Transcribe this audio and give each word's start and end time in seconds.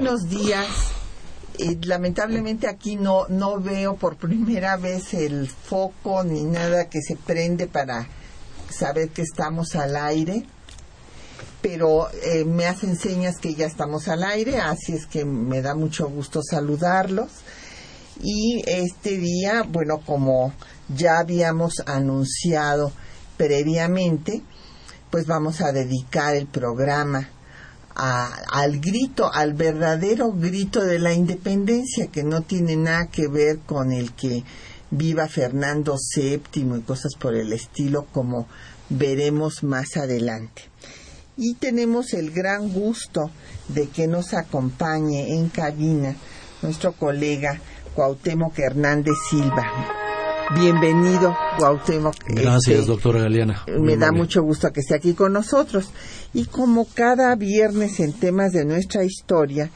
Buenos 0.00 0.30
días. 0.30 0.66
Eh, 1.58 1.76
lamentablemente 1.82 2.66
aquí 2.66 2.96
no, 2.96 3.26
no 3.28 3.60
veo 3.60 3.96
por 3.96 4.16
primera 4.16 4.78
vez 4.78 5.12
el 5.12 5.46
foco 5.46 6.24
ni 6.24 6.42
nada 6.42 6.88
que 6.88 7.02
se 7.02 7.16
prende 7.16 7.66
para 7.66 8.08
saber 8.70 9.10
que 9.10 9.20
estamos 9.20 9.76
al 9.76 9.96
aire, 9.96 10.46
pero 11.60 12.08
eh, 12.22 12.46
me 12.46 12.64
hacen 12.64 12.96
señas 12.96 13.36
que 13.36 13.54
ya 13.54 13.66
estamos 13.66 14.08
al 14.08 14.22
aire, 14.22 14.58
así 14.58 14.94
es 14.94 15.04
que 15.04 15.26
me 15.26 15.60
da 15.60 15.74
mucho 15.74 16.08
gusto 16.08 16.40
saludarlos. 16.42 17.28
Y 18.22 18.62
este 18.66 19.18
día, 19.18 19.64
bueno, 19.68 20.00
como 20.06 20.54
ya 20.88 21.18
habíamos 21.18 21.74
anunciado 21.84 22.90
previamente, 23.36 24.40
pues 25.10 25.26
vamos 25.26 25.60
a 25.60 25.72
dedicar 25.72 26.36
el 26.36 26.46
programa 26.46 27.28
al 27.94 28.80
grito, 28.80 29.32
al 29.32 29.54
verdadero 29.54 30.32
grito 30.32 30.84
de 30.84 30.98
la 30.98 31.12
independencia, 31.12 32.06
que 32.06 32.22
no 32.22 32.42
tiene 32.42 32.76
nada 32.76 33.06
que 33.06 33.28
ver 33.28 33.58
con 33.60 33.92
el 33.92 34.12
que 34.12 34.44
viva 34.90 35.28
Fernando 35.28 35.96
VII 36.16 36.40
y 36.54 36.80
cosas 36.82 37.14
por 37.18 37.34
el 37.34 37.52
estilo, 37.52 38.06
como 38.12 38.46
veremos 38.88 39.62
más 39.62 39.96
adelante. 39.96 40.62
Y 41.36 41.54
tenemos 41.54 42.12
el 42.12 42.32
gran 42.32 42.72
gusto 42.72 43.30
de 43.68 43.88
que 43.88 44.06
nos 44.06 44.34
acompañe 44.34 45.34
en 45.34 45.48
cabina 45.48 46.16
nuestro 46.62 46.92
colega 46.92 47.60
Cuauhtémoc 47.94 48.58
Hernández 48.58 49.14
Silva. 49.30 50.09
Bienvenido, 50.54 51.36
Cuauhtémoc. 51.58 52.14
Gracias, 52.26 52.80
este, 52.80 52.86
doctora 52.86 53.20
Galeana. 53.20 53.64
Me 53.78 53.96
da 53.96 54.10
mucho 54.10 54.42
gusto 54.42 54.72
que 54.72 54.80
esté 54.80 54.96
aquí 54.96 55.14
con 55.14 55.32
nosotros. 55.32 55.92
Y 56.34 56.46
como 56.46 56.86
cada 56.92 57.36
viernes 57.36 58.00
en 58.00 58.12
temas 58.12 58.50
de 58.50 58.64
nuestra 58.64 59.04
historia, 59.04 59.70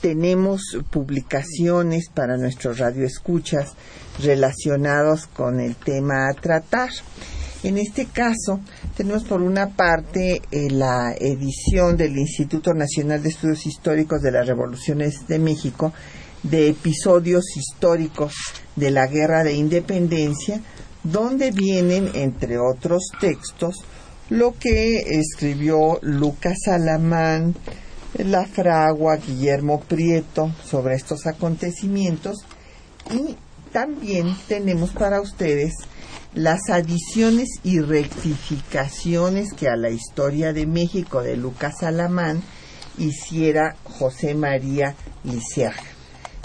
tenemos 0.00 0.78
publicaciones 0.90 2.10
para 2.14 2.36
nuestros 2.36 2.78
radioescuchas 2.78 3.72
relacionados 4.22 5.26
con 5.26 5.58
el 5.58 5.74
tema 5.74 6.28
a 6.28 6.34
tratar. 6.34 6.90
En 7.64 7.76
este 7.76 8.06
caso, 8.06 8.60
tenemos 8.96 9.24
por 9.24 9.42
una 9.42 9.70
parte 9.70 10.40
eh, 10.50 10.70
la 10.70 11.12
edición 11.18 11.96
del 11.96 12.16
Instituto 12.16 12.72
Nacional 12.72 13.22
de 13.22 13.30
Estudios 13.30 13.66
Históricos 13.66 14.22
de 14.22 14.30
las 14.30 14.46
Revoluciones 14.46 15.26
de 15.26 15.38
México, 15.38 15.92
de 16.42 16.68
episodios 16.68 17.44
históricos 17.56 18.34
de 18.76 18.90
la 18.90 19.06
Guerra 19.06 19.44
de 19.44 19.54
Independencia, 19.54 20.60
donde 21.02 21.50
vienen, 21.50 22.10
entre 22.14 22.58
otros 22.58 23.10
textos, 23.20 23.76
lo 24.28 24.56
que 24.58 24.98
escribió 25.18 25.98
Lucas 26.02 26.68
Alamán, 26.68 27.54
La 28.18 28.46
Fragua, 28.46 29.16
Guillermo 29.16 29.80
Prieto 29.80 30.52
sobre 30.64 30.94
estos 30.94 31.26
acontecimientos 31.26 32.38
y 33.10 33.36
también 33.72 34.36
tenemos 34.48 34.90
para 34.90 35.20
ustedes 35.20 35.72
las 36.34 36.70
adiciones 36.70 37.48
y 37.64 37.80
rectificaciones 37.80 39.52
que 39.52 39.68
a 39.68 39.76
la 39.76 39.90
historia 39.90 40.52
de 40.52 40.66
México 40.66 41.22
de 41.22 41.36
Lucas 41.36 41.82
Alamán 41.82 42.42
hiciera 42.98 43.76
José 43.84 44.34
María 44.34 44.94
Lisiaga. 45.24 45.89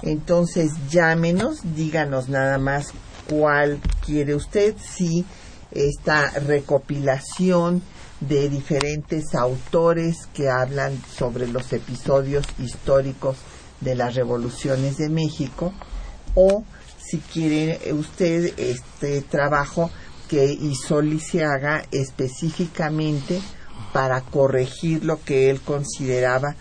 Entonces 0.06 0.72
llámenos, 0.90 1.62
díganos 1.76 2.30
nada 2.30 2.60
más 2.60 2.94
cuál 3.28 3.80
quiere 4.06 4.36
usted, 4.36 4.76
si 4.78 5.26
esta 5.72 6.30
recopilación 6.30 7.82
de 8.22 8.48
diferentes 8.50 9.34
autores 9.34 10.28
que 10.34 10.50
hablan 10.50 11.02
sobre 11.18 11.48
los 11.48 11.74
episodios 11.74 12.46
históricos 12.60 13.38
de 13.82 13.96
las 13.96 14.16
revoluciones 14.16 14.98
de 14.98 15.10
México 15.10 15.74
o 16.36 16.64
si 16.98 17.18
quiere 17.18 17.92
usted 17.94 18.54
este 18.58 19.22
trabajo 19.22 19.90
que 20.30 20.46
hizo 20.46 21.02
Lisiaga 21.02 21.84
específicamente 21.92 23.42
para 23.92 24.22
corregir 24.22 25.04
lo 25.04 25.22
que 25.24 25.50
él 25.50 25.62
consideraba 25.62 26.56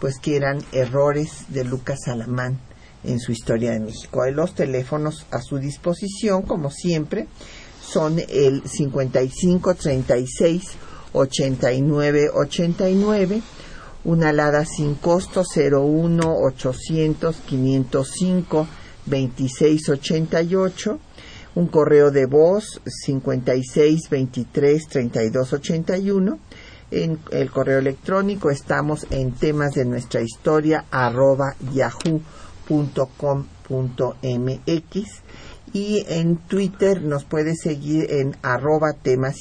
pues 0.00 0.18
que 0.20 0.36
eran 0.36 0.62
errores 0.72 1.46
de 1.48 1.64
Lucas 1.64 2.06
Alamán 2.06 2.67
en 3.04 3.20
su 3.20 3.32
historia 3.32 3.72
de 3.72 3.80
México. 3.80 4.24
Los 4.30 4.54
teléfonos 4.54 5.26
a 5.30 5.40
su 5.40 5.58
disposición, 5.58 6.42
como 6.42 6.70
siempre, 6.70 7.26
son 7.82 8.18
el 8.28 8.62
55 8.66 9.74
36 9.74 10.62
89 11.12 12.30
89, 12.34 13.42
una 14.04 14.28
alada 14.28 14.64
sin 14.64 14.94
costo 14.94 15.42
01 15.42 16.20
800 16.22 17.36
505 17.36 18.68
26 19.06 19.88
88, 19.88 20.98
un 21.54 21.66
correo 21.68 22.10
de 22.10 22.26
voz 22.26 22.80
56 22.84 24.10
23 24.10 24.88
32 24.88 25.52
81. 25.52 26.38
En 26.90 27.18
el 27.32 27.50
correo 27.50 27.80
electrónico 27.80 28.50
estamos 28.50 29.06
en 29.10 29.32
temas 29.32 29.72
de 29.72 29.84
nuestra 29.84 30.22
historia 30.22 30.86
arroba 30.90 31.54
yahoo 31.74 32.22
.com.mx 32.68 33.08
y 35.72 36.04
en 36.08 36.36
Twitter 36.36 37.02
nos 37.02 37.24
puede 37.24 37.56
seguir 37.56 38.06
en 38.10 38.36
arroba 38.42 38.92
temas 38.92 39.36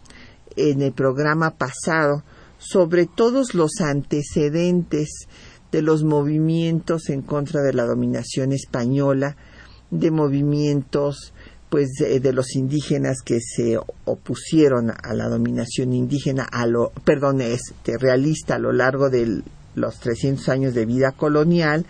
en 0.55 0.81
el 0.81 0.93
programa 0.93 1.51
pasado 1.51 2.23
sobre 2.57 3.05
todos 3.05 3.53
los 3.53 3.81
antecedentes 3.81 5.27
de 5.71 5.81
los 5.81 6.03
movimientos 6.03 7.09
en 7.09 7.21
contra 7.21 7.61
de 7.61 7.73
la 7.73 7.85
dominación 7.85 8.51
española, 8.51 9.35
de 9.91 10.11
movimientos 10.11 11.33
pues 11.73 11.93
de, 11.97 12.33
los 12.33 12.55
indígenas 12.55 13.23
que 13.25 13.39
se 13.41 13.79
opusieron 14.05 14.91
a 14.91 15.15
la 15.15 15.27
dominación 15.27 15.91
indígena, 15.91 16.43
a 16.43 16.67
lo, 16.67 16.91
perdón, 17.03 17.41
este, 17.41 17.97
realista 17.97 18.55
a 18.55 18.59
lo 18.59 18.71
largo 18.71 19.09
de 19.09 19.41
los 19.73 19.99
300 19.99 20.49
años 20.49 20.75
de 20.75 20.85
vida 20.85 21.13
colonial, 21.13 21.87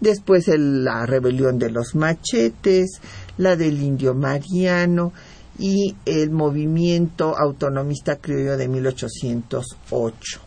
después 0.00 0.46
la 0.58 1.06
rebelión 1.06 1.58
de 1.58 1.70
los 1.70 1.94
machetes, 1.94 3.00
la 3.38 3.56
del 3.56 3.82
indio 3.82 4.12
mariano 4.12 5.14
y 5.58 5.96
el 6.04 6.30
movimiento 6.30 7.36
autonomista 7.36 8.16
criollo 8.16 8.56
de 8.56 8.68
1808. 8.68 10.40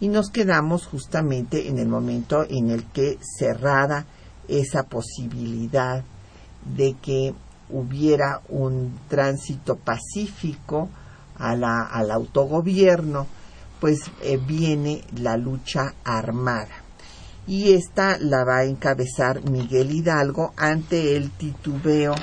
Y 0.00 0.08
nos 0.08 0.30
quedamos 0.30 0.86
justamente 0.86 1.68
en 1.68 1.78
el 1.78 1.88
momento 1.88 2.44
en 2.48 2.70
el 2.70 2.84
que 2.84 3.18
cerrada 3.38 4.04
esa 4.48 4.82
posibilidad 4.82 6.02
de 6.76 6.96
que 7.00 7.34
hubiera 7.70 8.42
un 8.48 8.98
tránsito 9.08 9.76
pacífico 9.76 10.88
al 11.38 12.10
autogobierno, 12.10 13.26
pues 13.80 14.10
eh, 14.22 14.38
viene 14.38 15.02
la 15.16 15.36
lucha 15.36 15.94
armada. 16.04 16.82
Y 17.46 17.72
esta 17.72 18.18
la 18.18 18.44
va 18.44 18.58
a 18.58 18.64
encabezar 18.64 19.42
Miguel 19.50 19.90
Hidalgo 19.90 20.52
ante 20.56 21.16
el 21.16 21.30
titubeo 21.30 22.14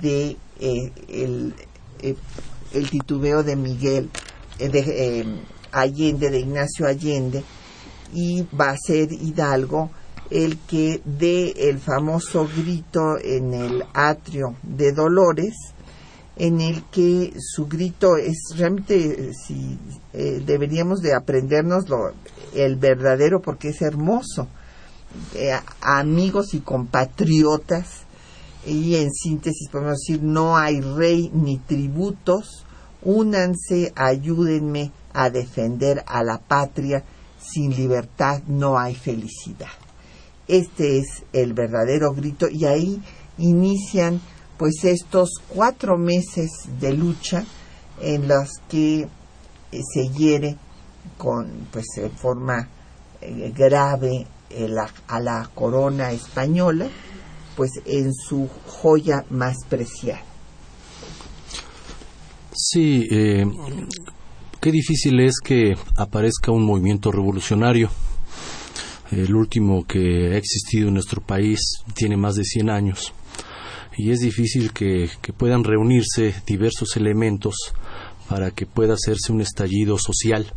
de 0.00 0.38
eh, 0.60 0.92
el, 1.08 1.54
eh, 2.00 2.16
el, 2.72 2.90
titubeo 2.90 3.42
de 3.42 3.56
Miguel 3.56 4.10
de 4.58 5.40
Allende, 5.72 6.30
de 6.30 6.40
Ignacio 6.40 6.86
Allende, 6.86 7.42
y 8.12 8.42
va 8.58 8.70
a 8.70 8.76
ser 8.76 9.12
Hidalgo 9.12 9.90
el 10.30 10.58
que 10.58 11.00
dé 11.04 11.54
el 11.70 11.78
famoso 11.78 12.48
grito 12.54 13.18
en 13.22 13.54
el 13.54 13.84
atrio 13.94 14.56
de 14.62 14.92
Dolores, 14.92 15.54
en 16.36 16.60
el 16.60 16.84
que 16.84 17.32
su 17.38 17.66
grito 17.66 18.16
es 18.16 18.38
realmente, 18.56 19.32
si 19.34 19.78
eh, 20.12 20.42
deberíamos 20.44 21.00
de 21.00 21.14
aprendernos 21.14 21.84
el 22.54 22.76
verdadero 22.76 23.40
porque 23.40 23.70
es 23.70 23.82
hermoso. 23.82 24.48
Eh, 25.34 25.58
amigos 25.80 26.52
y 26.52 26.60
compatriotas, 26.60 28.02
y 28.68 28.96
en 28.96 29.12
síntesis 29.12 29.68
podemos 29.70 29.98
decir, 29.98 30.22
no 30.22 30.56
hay 30.56 30.80
rey 30.80 31.30
ni 31.32 31.58
tributos, 31.58 32.64
únanse, 33.02 33.92
ayúdenme 33.96 34.92
a 35.12 35.30
defender 35.30 36.04
a 36.06 36.22
la 36.22 36.38
patria, 36.38 37.04
sin 37.40 37.74
libertad 37.74 38.42
no 38.46 38.78
hay 38.78 38.94
felicidad. 38.94 39.68
Este 40.46 40.98
es 40.98 41.24
el 41.32 41.52
verdadero 41.52 42.12
grito 42.12 42.48
y 42.48 42.64
ahí 42.64 43.02
inician 43.38 44.20
pues 44.56 44.84
estos 44.84 45.30
cuatro 45.48 45.96
meses 45.96 46.50
de 46.80 46.92
lucha 46.92 47.44
en 48.00 48.28
los 48.28 48.50
que 48.68 49.00
eh, 49.00 49.08
se 49.94 50.08
hiere 50.08 50.56
con 51.16 51.68
pues 51.72 51.86
en 51.96 52.10
forma 52.10 52.68
eh, 53.20 53.52
grave 53.56 54.26
eh, 54.50 54.74
a 55.06 55.20
la 55.20 55.50
corona 55.54 56.12
española 56.12 56.88
pues 57.58 57.72
en 57.84 58.14
su 58.14 58.48
joya 58.66 59.26
más 59.28 59.56
preciada. 59.68 60.22
Sí 62.54 63.04
qué 64.60 64.72
difícil 64.72 65.20
es 65.20 65.40
que 65.42 65.76
aparezca 65.96 66.52
un 66.52 66.64
movimiento 66.64 67.10
revolucionario. 67.10 67.90
El 69.10 69.34
último 69.34 69.86
que 69.86 70.34
ha 70.34 70.36
existido 70.36 70.88
en 70.88 70.94
nuestro 70.94 71.20
país 71.20 71.60
tiene 71.94 72.16
más 72.16 72.34
de 72.34 72.44
100 72.44 72.70
años. 72.70 73.12
Y 73.96 74.10
es 74.10 74.20
difícil 74.20 74.72
que, 74.72 75.10
puedan 75.36 75.64
reunirse 75.64 76.34
diversos 76.46 76.96
elementos 76.96 77.54
para 78.28 78.50
que 78.50 78.66
pueda 78.66 78.94
hacerse 78.94 79.32
un 79.32 79.40
estallido 79.40 79.98
social 79.98 80.52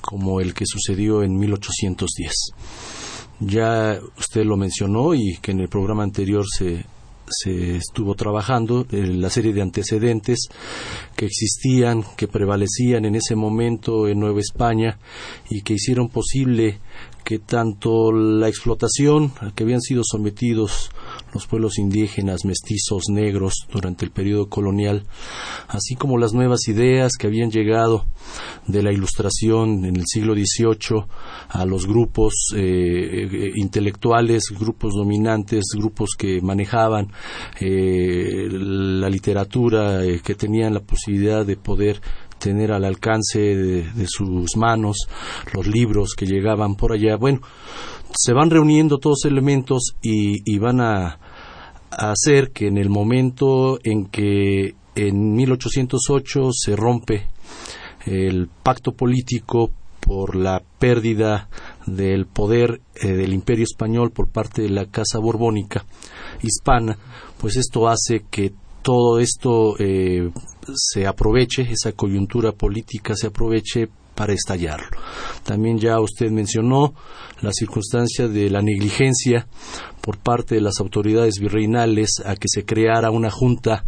como 0.00 0.40
el 0.40 0.54
que 0.54 0.64
sucedió 0.66 1.22
en 1.22 1.36
1810. 1.36 2.32
Ya 3.44 3.98
usted 4.18 4.44
lo 4.44 4.56
mencionó 4.56 5.14
y 5.14 5.38
que 5.42 5.50
en 5.50 5.60
el 5.60 5.68
programa 5.68 6.04
anterior 6.04 6.44
se, 6.48 6.84
se 7.28 7.76
estuvo 7.76 8.14
trabajando, 8.14 8.86
la 8.90 9.30
serie 9.30 9.52
de 9.52 9.62
antecedentes 9.62 10.48
que 11.16 11.26
existían, 11.26 12.04
que 12.16 12.28
prevalecían 12.28 13.04
en 13.04 13.16
ese 13.16 13.34
momento 13.34 14.06
en 14.06 14.20
Nueva 14.20 14.40
España 14.40 14.98
y 15.50 15.62
que 15.62 15.74
hicieron 15.74 16.08
posible 16.08 16.80
que 17.24 17.38
tanto 17.38 18.12
la 18.12 18.48
explotación 18.48 19.32
a 19.40 19.52
que 19.52 19.64
habían 19.64 19.80
sido 19.80 20.02
sometidos 20.04 20.90
los 21.32 21.46
pueblos 21.46 21.78
indígenas, 21.78 22.44
mestizos, 22.44 23.04
negros 23.10 23.54
durante 23.72 24.04
el 24.04 24.10
periodo 24.10 24.48
colonial, 24.48 25.04
así 25.68 25.94
como 25.94 26.18
las 26.18 26.32
nuevas 26.32 26.68
ideas 26.68 27.12
que 27.18 27.26
habían 27.26 27.50
llegado 27.50 28.06
de 28.66 28.82
la 28.82 28.92
ilustración 28.92 29.84
en 29.84 29.96
el 29.96 30.04
siglo 30.06 30.34
XVIII 30.34 31.04
a 31.48 31.64
los 31.64 31.86
grupos 31.86 32.32
eh, 32.54 32.60
eh, 32.60 33.50
intelectuales, 33.56 34.44
grupos 34.58 34.94
dominantes, 34.94 35.64
grupos 35.74 36.10
que 36.16 36.40
manejaban 36.40 37.10
eh, 37.60 38.48
la 38.50 39.08
literatura, 39.08 40.00
que 40.22 40.34
tenían 40.34 40.74
la 40.74 40.80
posibilidad 40.80 41.44
de 41.44 41.56
poder 41.56 42.00
tener 42.42 42.72
al 42.72 42.84
alcance 42.84 43.38
de, 43.38 44.06
sus 44.06 44.56
manos 44.56 45.06
los 45.54 45.66
libros 45.66 46.14
que 46.16 46.26
llegaban 46.26 46.74
por 46.74 46.92
allá. 46.92 47.16
Bueno, 47.16 47.40
se 48.14 48.32
van 48.32 48.50
reuniendo 48.50 48.98
todos 48.98 49.24
elementos 49.24 49.94
y, 50.02 50.58
van 50.58 50.80
a, 50.80 51.18
hacer 51.90 52.50
que 52.52 52.66
en 52.66 52.78
el 52.78 52.88
momento 52.88 53.78
en 53.84 54.06
que 54.06 54.74
en 54.94 55.34
1808 55.34 56.50
se 56.52 56.74
rompe 56.74 57.28
el 58.06 58.48
pacto 58.62 58.92
político 58.92 59.70
por 60.00 60.34
la 60.34 60.62
pérdida 60.78 61.48
del 61.86 62.26
poder 62.26 62.80
eh, 62.96 63.08
del 63.08 63.32
imperio 63.32 63.64
español 63.64 64.10
por 64.10 64.28
parte 64.28 64.62
de 64.62 64.70
la 64.70 64.86
Casa 64.86 65.18
Borbónica 65.20 65.84
hispana, 66.42 66.98
pues 67.38 67.56
esto 67.56 67.88
hace 67.88 68.24
que 68.30 68.52
todo 68.82 69.18
esto 69.18 69.76
eh, 69.78 70.30
se 70.74 71.06
aproveche, 71.06 71.62
esa 71.62 71.92
coyuntura 71.92 72.52
política 72.52 73.14
se 73.14 73.28
aproveche 73.28 73.88
para 74.14 74.34
estallarlo. 74.34 74.88
También 75.44 75.78
ya 75.78 75.98
usted 76.00 76.30
mencionó 76.30 76.94
la 77.40 77.50
circunstancia 77.52 78.28
de 78.28 78.50
la 78.50 78.62
negligencia 78.62 79.46
por 80.00 80.18
parte 80.18 80.54
de 80.56 80.60
las 80.60 80.80
autoridades 80.80 81.34
virreinales 81.40 82.22
a 82.24 82.36
que 82.36 82.48
se 82.48 82.64
creara 82.64 83.10
una 83.10 83.30
junta 83.30 83.84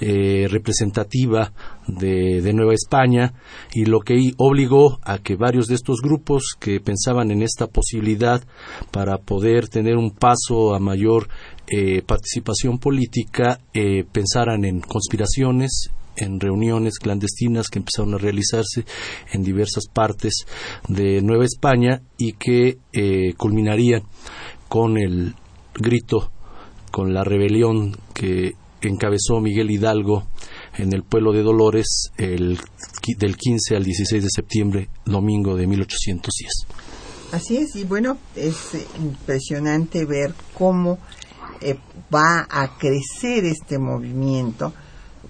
eh, 0.00 0.48
representativa 0.50 1.52
de, 1.86 2.40
de, 2.42 2.52
Nueva 2.52 2.74
España 2.74 3.34
y 3.72 3.84
lo 3.84 4.00
que 4.00 4.32
obligó 4.36 4.98
a 5.02 5.18
que 5.18 5.36
varios 5.36 5.66
de 5.66 5.74
estos 5.74 6.00
grupos 6.02 6.56
que 6.58 6.80
pensaban 6.80 7.30
en 7.30 7.42
esta 7.42 7.66
posibilidad 7.66 8.42
para 8.90 9.18
poder 9.18 9.68
tener 9.68 9.96
un 9.96 10.10
paso 10.10 10.74
a 10.74 10.78
mayor 10.78 11.28
eh, 11.72 12.02
participación 12.02 12.78
política 12.78 13.60
eh, 13.72 14.04
pensaran 14.10 14.64
en 14.64 14.80
conspiraciones 14.80 15.90
en 16.16 16.40
reuniones 16.40 16.98
clandestinas 16.98 17.68
que 17.68 17.78
empezaron 17.78 18.14
a 18.14 18.18
realizarse 18.18 18.84
en 19.32 19.44
diversas 19.44 19.86
partes 19.86 20.44
de 20.88 21.22
Nueva 21.22 21.44
España 21.44 22.02
y 22.18 22.32
que 22.32 22.78
eh, 22.92 23.34
culminarían 23.36 24.02
con 24.68 24.98
el 24.98 25.34
grito, 25.74 26.32
con 26.90 27.14
la 27.14 27.22
rebelión 27.22 27.96
que 28.14 28.54
encabezó 28.82 29.40
Miguel 29.40 29.70
Hidalgo 29.70 30.26
en 30.76 30.92
el 30.92 31.04
pueblo 31.04 31.32
de 31.32 31.42
Dolores 31.42 32.10
el, 32.16 32.58
del 33.16 33.36
15 33.36 33.76
al 33.76 33.84
16 33.84 34.22
de 34.22 34.28
septiembre, 34.30 34.88
domingo 35.04 35.56
de 35.56 35.66
1810. 35.66 36.50
Así 37.32 37.58
es, 37.58 37.76
y 37.76 37.84
bueno, 37.84 38.18
es 38.34 38.56
impresionante 38.98 40.04
ver 40.04 40.34
cómo 40.52 40.98
eh, 41.60 41.78
va 42.12 42.46
a 42.48 42.78
crecer 42.78 43.44
este 43.44 43.78
movimiento 43.78 44.72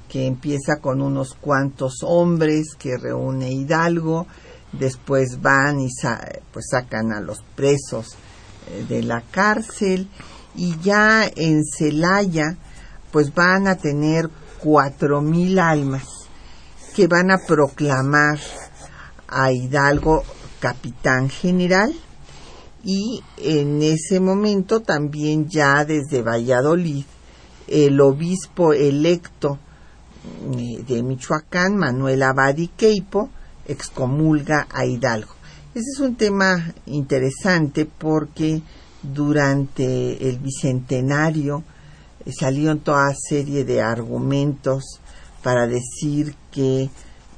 que 0.09 0.27
empieza 0.27 0.81
con 0.81 1.01
unos 1.03 1.35
cuantos 1.35 2.03
hombres 2.03 2.75
que 2.77 2.97
reúne 2.97 3.53
Hidalgo, 3.53 4.27
después 4.73 5.41
van 5.41 5.81
y 5.81 5.89
pues 6.53 6.67
sacan 6.71 7.13
a 7.13 7.21
los 7.21 7.43
presos 7.55 8.17
eh, 8.69 8.85
de 8.89 9.03
la 9.03 9.23
cárcel 9.23 10.09
y 10.55 10.79
ya 10.81 11.31
en 11.37 11.65
Celaya 11.65 12.57
pues 13.13 13.35
van 13.35 13.67
a 13.67 13.77
tener 13.77 14.31
cuatro 14.61 15.21
mil 15.21 15.59
almas 15.59 16.05
que 16.95 17.07
van 17.07 17.31
a 17.31 17.39
proclamar 17.39 18.39
a 19.29 19.53
Hidalgo 19.53 20.25
capitán 20.61 21.29
general 21.29 21.95
y 22.85 23.23
en 23.37 23.83
ese 23.83 24.21
momento 24.21 24.81
también 24.81 25.49
ya 25.49 25.85
desde 25.85 26.23
Valladolid 26.23 27.05
el 27.67 28.01
obispo 28.01 28.73
electo 28.73 29.59
de 30.87 31.03
Michoacán, 31.03 31.77
Manuel 31.77 32.23
Abadi 32.23 32.69
Queipo, 32.69 33.31
excomulga 33.67 34.67
a 34.73 34.85
Hidalgo. 34.85 35.35
Ese 35.75 35.87
es 35.95 36.01
un 36.01 36.17
tema 36.17 36.75
interesante 36.87 37.87
porque 37.87 38.61
durante 39.03 40.29
el 40.29 40.39
bicentenario 40.39 41.63
eh, 42.27 42.33
salieron 42.33 42.81
toda 42.81 43.15
serie 43.15 43.65
de 43.65 43.81
argumentos 43.81 45.01
para 45.43 45.67
decir 45.67 46.35
que 46.51 46.91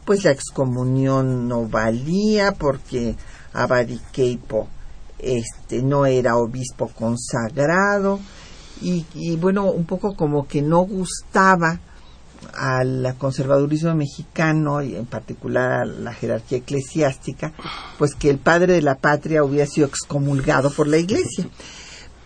pues 0.04 0.24
la 0.24 0.30
excomunión 0.30 1.46
no 1.46 1.68
valía 1.68 2.52
porque 2.52 3.14
Abadiqueipo 3.52 4.66
este 5.22 5.82
no 5.82 6.04
era 6.04 6.36
obispo 6.36 6.88
consagrado 6.88 8.20
y, 8.80 9.06
y, 9.14 9.36
bueno 9.36 9.70
un 9.70 9.84
poco 9.84 10.16
como 10.16 10.48
que 10.48 10.60
no 10.60 10.80
gustaba 10.80 11.78
al 12.54 13.14
conservadurismo 13.18 13.94
mexicano 13.94 14.82
y 14.82 14.96
en 14.96 15.06
particular 15.06 15.72
a 15.72 15.84
la 15.84 16.12
jerarquía 16.12 16.58
eclesiástica, 16.58 17.52
pues 17.98 18.14
que 18.14 18.30
el 18.30 18.38
padre 18.38 18.74
de 18.74 18.82
la 18.82 18.96
patria 18.96 19.44
hubiera 19.44 19.66
sido 19.66 19.86
excomulgado 19.86 20.70
por 20.70 20.86
la 20.88 20.98
iglesia. 20.98 21.46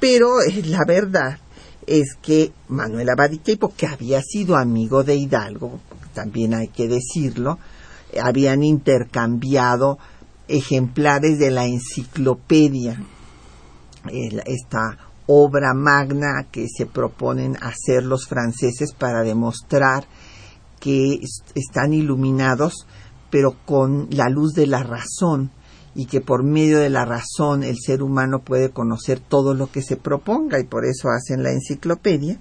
Pero 0.01 0.41
eh, 0.41 0.63
la 0.65 0.85
verdad 0.87 1.39
es 1.87 2.17
que 2.21 2.53
Manuel 2.69 3.09
Abadiqueipo, 3.11 3.73
que 3.77 3.87
había 3.87 4.21
sido 4.23 4.57
amigo 4.57 5.05
de 5.05 5.17
Hidalgo, 5.17 5.81
también 6.15 6.55
hay 6.55 6.69
que 6.69 6.89
decirlo, 6.89 7.59
habían 8.21 8.63
intercambiado 8.63 9.99
ejemplares 10.49 11.39
de 11.39 11.51
la 11.51 11.67
enciclopedia, 11.67 13.03
esta 14.09 14.99
obra 15.27 15.75
magna 15.75 16.47
que 16.51 16.67
se 16.69 16.87
proponen 16.87 17.57
hacer 17.61 18.05
los 18.05 18.27
franceses 18.27 18.93
para 18.93 19.23
demostrar 19.23 20.07
que 20.79 21.21
están 21.55 21.93
iluminados, 21.93 22.87
pero 23.31 23.57
con 23.65 24.09
la 24.11 24.29
luz 24.29 24.53
de 24.55 24.67
la 24.67 24.85
razón, 24.85 25.51
y 25.95 26.07
que 26.07 26.21
por 26.21 26.45
medio 26.45 26.79
de 26.79 26.91
la 26.91 27.05
razón 27.05 27.65
el 27.65 27.79
ser 27.79 28.03
humano 28.03 28.41
puede 28.41 28.71
conocer 28.71 29.19
todo 29.19 29.55
lo 29.55 29.73
que 29.73 29.83
se 29.83 29.97
proponga, 29.97 30.61
y 30.61 30.65
por 30.65 30.85
eso 30.85 31.09
hacen 31.09 31.43
la 31.43 31.51
enciclopedia, 31.51 32.39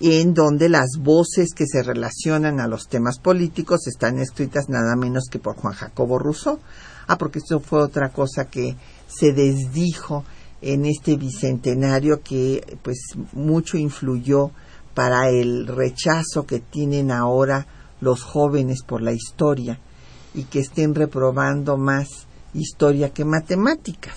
en 0.00 0.34
donde 0.34 0.68
las 0.68 0.98
voces 1.00 1.48
que 1.54 1.66
se 1.66 1.82
relacionan 1.82 2.60
a 2.60 2.68
los 2.68 2.86
temas 2.86 3.18
políticos 3.18 3.88
están 3.88 4.18
escritas 4.20 4.68
nada 4.68 4.94
menos 4.94 5.24
que 5.28 5.40
por 5.40 5.56
Juan 5.56 5.74
Jacobo 5.74 6.20
Rousseau. 6.20 6.60
Ah, 7.08 7.16
porque 7.16 7.38
esto 7.38 7.58
fue 7.58 7.82
otra 7.82 8.10
cosa 8.10 8.50
que 8.50 8.76
se 9.08 9.32
desdijo 9.32 10.24
en 10.60 10.84
este 10.84 11.16
bicentenario 11.16 12.22
que 12.22 12.78
pues 12.82 12.98
mucho 13.32 13.78
influyó 13.78 14.50
para 14.94 15.30
el 15.30 15.66
rechazo 15.66 16.44
que 16.46 16.60
tienen 16.60 17.10
ahora 17.10 17.66
los 18.00 18.22
jóvenes 18.22 18.82
por 18.82 19.00
la 19.00 19.12
historia 19.12 19.78
y 20.34 20.44
que 20.44 20.60
estén 20.60 20.94
reprobando 20.94 21.76
más 21.78 22.26
historia 22.52 23.10
que 23.10 23.24
matemáticas. 23.24 24.16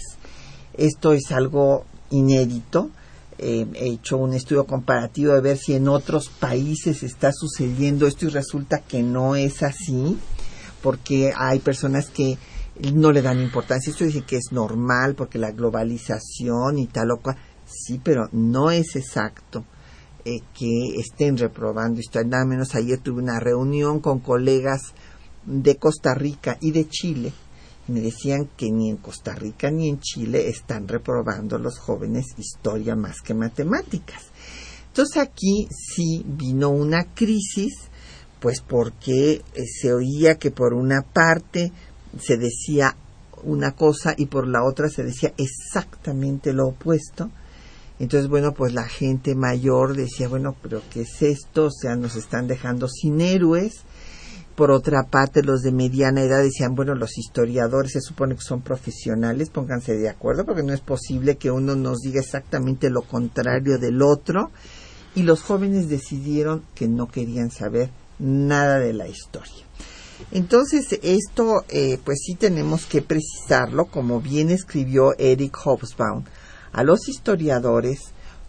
Esto 0.74 1.14
es 1.14 1.32
algo 1.32 1.86
inédito. 2.10 2.90
Eh, 3.38 3.66
he 3.76 3.88
hecho 3.88 4.18
un 4.18 4.34
estudio 4.34 4.66
comparativo 4.66 5.34
de 5.34 5.42
ver 5.42 5.58
si 5.58 5.74
en 5.74 5.88
otros 5.88 6.30
países 6.30 7.04
está 7.04 7.32
sucediendo 7.32 8.06
esto 8.06 8.26
y 8.26 8.30
resulta 8.30 8.80
que 8.80 9.02
no 9.02 9.36
es 9.36 9.64
así, 9.64 10.18
porque 10.84 11.34
hay 11.36 11.60
personas 11.60 12.10
que 12.10 12.38
no 12.94 13.12
le 13.12 13.22
dan 13.22 13.40
importancia. 13.40 13.92
Esto 13.92 14.06
dice 14.06 14.24
que 14.24 14.38
es 14.38 14.52
normal 14.52 15.16
porque 15.16 15.38
la 15.38 15.52
globalización 15.52 16.80
y 16.80 16.88
tal 16.88 17.12
o 17.12 17.18
cual. 17.22 17.38
Sí, 17.66 18.02
pero 18.04 18.28
no 18.32 18.72
es 18.72 18.96
exacto 18.96 19.66
eh, 20.26 20.42
que 20.54 21.00
estén 21.00 21.38
reprobando 21.38 22.00
esto. 22.00 22.24
Nada 22.24 22.46
menos 22.46 22.76
ayer 22.76 23.00
tuve 23.00 23.22
una 23.22 23.40
reunión 23.40 24.00
con 24.00 24.20
colegas 24.20 24.94
de 25.46 25.78
Costa 25.78 26.14
Rica 26.14 26.58
y 26.62 26.72
de 26.72 26.88
Chile. 26.88 27.34
Y 27.88 27.92
me 27.92 28.02
decían 28.02 28.50
que 28.58 28.72
ni 28.72 28.90
en 28.90 28.98
Costa 28.98 29.34
Rica 29.34 29.72
ni 29.72 29.90
en 29.90 30.00
Chile 30.00 30.50
están 30.50 30.88
reprobando 30.88 31.58
los 31.58 31.80
jóvenes 31.80 32.28
historia 32.38 32.96
más 32.96 33.22
que 33.22 33.34
matemáticas. 33.34 34.32
Entonces 34.88 35.18
aquí 35.18 35.68
sí 35.72 36.24
vino 36.28 36.70
una 36.70 37.06
crisis, 37.16 37.74
pues 38.40 38.62
porque 38.62 39.34
eh, 39.36 39.42
se 39.66 39.94
oía 39.94 40.36
que 40.36 40.52
por 40.52 40.74
una 40.74 41.02
parte 41.02 41.72
se 42.20 42.38
decía 42.38 42.96
una 43.44 43.72
cosa 43.72 44.13
y 44.18 44.27
por 44.27 44.48
la 44.48 44.63
otra 44.63 44.89
se 44.89 45.03
decía 45.03 45.34
exactamente 45.38 46.53
lo 46.53 46.68
opuesto. 46.68 47.30
Entonces, 48.00 48.30
bueno, 48.30 48.53
pues 48.53 48.74
la 48.74 48.88
gente 48.88 49.36
mayor 49.36 49.96
decía, 49.96 50.27
bueno, 50.27 50.56
pero 50.62 50.82
¿qué 50.89 51.01
es 51.01 51.22
esto? 51.22 51.65
O 51.65 51.72
sea, 51.72 51.96
nos 51.96 52.15
están 52.15 52.48
dejando 52.48 52.88
sin 52.88 53.22
héroes. 53.22 53.84
Por 54.56 54.72
otra 54.72 55.03
parte, 55.03 55.44
los 55.44 55.62
de 55.62 55.72
mediana 55.72 56.24
edad 56.24 56.41
decían, 56.41 56.75
bueno, 56.75 56.96
los 56.96 57.18
historiadores 57.18 57.94
se 57.94 58.01
supone 58.01 58.36
que 58.36 58.41
son 58.41 58.62
profesionales, 58.62 59.50
pónganse 59.50 59.96
de 59.96 60.10
acuerdo, 60.10 60.46
porque 60.46 60.63
no 60.63 60.74
es 60.74 60.82
posible 60.82 61.38
que 61.38 61.51
uno 61.51 61.75
nos 61.75 62.00
diga 62.00 62.20
exactamente 62.20 62.89
lo 62.89 63.03
contrario 63.03 63.77
del 63.77 64.01
otro. 64.01 64.51
Y 65.13 65.24
los 65.24 65.44
jóvenes 65.44 65.88
decidieron 65.88 66.63
que 66.74 66.88
no 66.88 67.08
querían 67.08 67.51
saber 67.51 67.91
nada 68.18 68.80
de 68.80 68.94
la 68.94 69.08
historia. 69.08 69.65
Entonces, 70.32 71.00
esto, 71.04 71.63
eh, 71.70 72.00
pues 72.04 72.20
sí 72.25 72.36
tenemos 72.36 72.86
que 72.86 73.01
precisarlo, 73.01 73.86
como 73.86 74.22
bien 74.22 74.50
escribió 74.50 75.18
Eric 75.18 75.58
Hobsbawm. 75.58 76.24
A 76.72 76.84
los 76.84 77.10
historiadores 77.10 78.00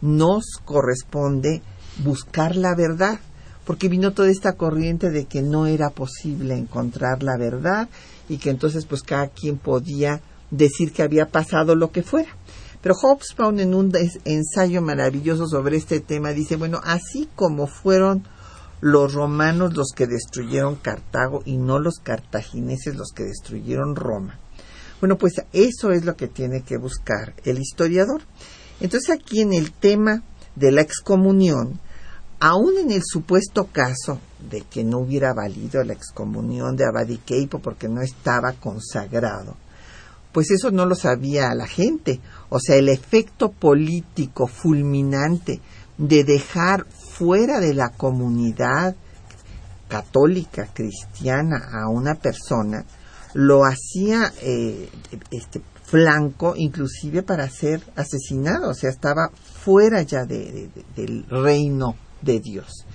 nos 0.00 0.44
corresponde 0.64 1.62
buscar 2.04 2.56
la 2.56 2.74
verdad, 2.74 3.18
porque 3.64 3.88
vino 3.88 4.12
toda 4.12 4.30
esta 4.30 4.54
corriente 4.54 5.10
de 5.10 5.24
que 5.26 5.42
no 5.42 5.66
era 5.66 5.90
posible 5.90 6.54
encontrar 6.54 7.22
la 7.22 7.36
verdad 7.36 7.88
y 8.28 8.38
que 8.38 8.50
entonces 8.50 8.86
pues 8.86 9.02
cada 9.02 9.28
quien 9.28 9.58
podía 9.58 10.20
decir 10.50 10.92
que 10.92 11.02
había 11.02 11.28
pasado 11.28 11.74
lo 11.74 11.90
que 11.90 12.02
fuera. 12.02 12.30
Pero 12.80 12.96
Hobsbawm 12.96 13.60
en 13.60 13.74
un 13.74 13.92
ensayo 14.24 14.82
maravilloso 14.82 15.46
sobre 15.46 15.76
este 15.76 16.00
tema 16.00 16.30
dice, 16.32 16.56
bueno, 16.56 16.80
así 16.82 17.28
como 17.36 17.68
fueron 17.68 18.24
los 18.82 19.14
romanos 19.14 19.76
los 19.76 19.92
que 19.94 20.08
destruyeron 20.08 20.74
Cartago 20.74 21.42
y 21.44 21.56
no 21.56 21.78
los 21.78 22.00
cartagineses 22.02 22.96
los 22.96 23.12
que 23.14 23.22
destruyeron 23.22 23.94
Roma. 23.94 24.40
Bueno, 25.00 25.16
pues 25.16 25.34
eso 25.52 25.92
es 25.92 26.04
lo 26.04 26.16
que 26.16 26.26
tiene 26.26 26.62
que 26.62 26.78
buscar 26.78 27.32
el 27.44 27.60
historiador. 27.60 28.22
Entonces 28.80 29.10
aquí 29.10 29.40
en 29.40 29.52
el 29.52 29.70
tema 29.70 30.24
de 30.56 30.72
la 30.72 30.80
excomunión, 30.80 31.78
aún 32.40 32.76
en 32.76 32.90
el 32.90 33.02
supuesto 33.04 33.68
caso 33.70 34.18
de 34.50 34.62
que 34.62 34.82
no 34.82 34.98
hubiera 34.98 35.32
valido 35.32 35.84
la 35.84 35.92
excomunión 35.92 36.74
de 36.74 36.84
Abadiqueipo 36.84 37.60
porque 37.60 37.88
no 37.88 38.02
estaba 38.02 38.52
consagrado, 38.54 39.56
pues 40.32 40.50
eso 40.50 40.72
no 40.72 40.86
lo 40.86 40.96
sabía 40.96 41.54
la 41.54 41.68
gente. 41.68 42.18
O 42.48 42.58
sea, 42.58 42.74
el 42.74 42.88
efecto 42.88 43.52
político 43.52 44.48
fulminante 44.48 45.60
de 45.98 46.24
dejar 46.24 46.84
fuera 47.22 47.60
de 47.60 47.72
la 47.72 47.90
comunidad 47.90 48.96
católica, 49.86 50.70
cristiana, 50.74 51.68
a 51.72 51.88
una 51.88 52.16
persona, 52.16 52.84
lo 53.34 53.64
hacía 53.64 54.32
eh, 54.42 54.88
este 55.30 55.62
flanco 55.84 56.54
inclusive 56.56 57.22
para 57.22 57.48
ser 57.48 57.80
asesinado, 57.94 58.70
o 58.70 58.74
sea, 58.74 58.90
estaba 58.90 59.30
fuera 59.62 60.02
ya 60.02 60.24
del 60.24 61.24
reino 61.28 61.94
de 62.22 62.40
Dios. 62.40 62.86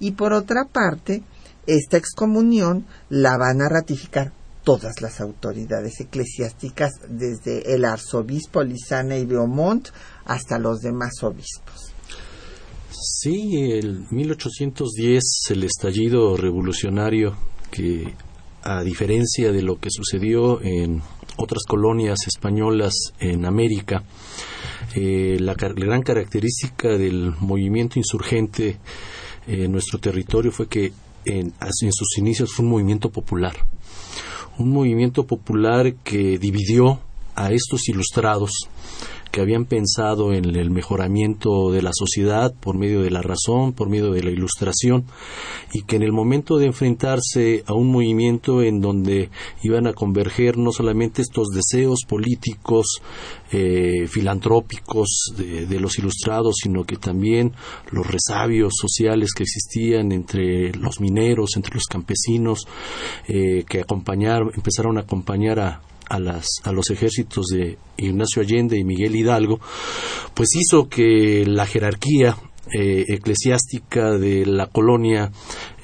Y 0.00 0.12
por 0.12 0.32
otra 0.32 0.64
parte, 0.64 1.22
esta 1.66 1.98
excomunión 1.98 2.86
la 3.10 3.36
van 3.36 3.60
a 3.60 3.68
ratificar 3.68 4.32
todas 4.64 5.02
las 5.02 5.20
autoridades 5.20 6.00
eclesiásticas, 6.00 6.92
desde 7.06 7.74
el 7.74 7.84
arzobispo 7.84 8.62
Lisana 8.62 9.16
y 9.16 9.26
Beaumont 9.26 9.88
hasta 10.24 10.58
los 10.58 10.80
demás 10.80 11.22
obispos. 11.22 11.97
Sí, 12.90 13.70
el 13.72 14.06
1810, 14.10 15.22
el 15.50 15.64
estallido 15.64 16.36
revolucionario 16.36 17.36
que, 17.70 18.14
a 18.62 18.82
diferencia 18.82 19.52
de 19.52 19.62
lo 19.62 19.78
que 19.78 19.90
sucedió 19.90 20.60
en 20.62 21.02
otras 21.36 21.64
colonias 21.68 22.18
españolas 22.26 22.94
en 23.20 23.44
América, 23.44 24.04
eh, 24.94 25.36
la, 25.38 25.54
gran 25.54 26.02
característica 26.02 26.96
del 26.96 27.34
movimiento 27.40 27.98
insurgente 27.98 28.78
en 29.46 29.70
nuestro 29.70 29.98
territorio 29.98 30.50
fue 30.50 30.66
que 30.66 30.92
en, 31.24 31.52
en 31.60 31.92
sus 31.92 32.16
inicios 32.16 32.52
fue 32.52 32.64
un 32.64 32.72
movimiento 32.72 33.10
popular. 33.10 33.54
Un 34.58 34.70
movimiento 34.70 35.26
popular 35.26 35.94
que 36.02 36.38
dividió 36.38 37.00
a 37.36 37.52
estos 37.52 37.88
ilustrados 37.88 38.50
que 39.30 39.40
habían 39.40 39.64
pensado 39.64 40.32
en 40.32 40.44
el 40.56 40.70
mejoramiento 40.70 41.70
de 41.70 41.82
la 41.82 41.90
sociedad 41.92 42.54
por 42.54 42.76
medio 42.78 43.02
de 43.02 43.10
la 43.10 43.22
razón, 43.22 43.72
por 43.72 43.88
medio 43.88 44.10
de 44.12 44.22
la 44.22 44.30
ilustración, 44.30 45.04
y 45.72 45.82
que 45.82 45.96
en 45.96 46.02
el 46.02 46.12
momento 46.12 46.58
de 46.58 46.66
enfrentarse 46.66 47.64
a 47.66 47.74
un 47.74 47.90
movimiento 47.90 48.62
en 48.62 48.80
donde 48.80 49.30
iban 49.62 49.86
a 49.86 49.92
converger 49.92 50.56
no 50.56 50.72
solamente 50.72 51.22
estos 51.22 51.48
deseos 51.48 52.04
políticos, 52.08 53.00
eh, 53.50 54.06
filantrópicos 54.08 55.32
de, 55.36 55.80
los 55.80 55.98
ilustrados, 55.98 56.56
sino 56.62 56.84
que 56.84 56.96
también 56.96 57.52
los 57.90 58.06
resabios 58.06 58.74
sociales 58.78 59.30
que 59.34 59.44
existían 59.44 60.12
entre 60.12 60.72
los 60.74 61.00
mineros, 61.00 61.56
entre 61.56 61.74
los 61.74 61.84
campesinos, 61.84 62.66
eh, 63.26 63.64
que 63.68 63.84
empezaron 63.88 64.98
a 64.98 65.02
acompañar 65.02 65.60
a, 65.60 65.80
a, 66.08 66.18
las, 66.18 66.46
a 66.64 66.72
los 66.72 66.90
ejércitos 66.90 67.46
de 67.46 67.78
Ignacio 67.96 68.42
Allende 68.42 68.78
y 68.78 68.84
Miguel 68.84 69.16
Hidalgo, 69.16 69.60
pues 70.34 70.48
hizo 70.54 70.88
que 70.88 71.44
la 71.46 71.66
jerarquía 71.66 72.36
eh, 72.72 73.04
eclesiástica 73.08 74.18
de 74.18 74.44
la 74.44 74.66
colonia 74.66 75.30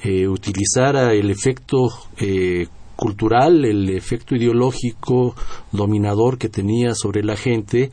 eh, 0.03 0.27
utilizara 0.27 1.13
el 1.13 1.31
efecto 1.31 1.87
eh, 2.17 2.67
cultural, 2.95 3.65
el 3.65 3.89
efecto 3.89 4.35
ideológico 4.35 5.35
dominador 5.71 6.37
que 6.37 6.49
tenía 6.49 6.95
sobre 6.95 7.23
la 7.23 7.35
gente, 7.35 7.91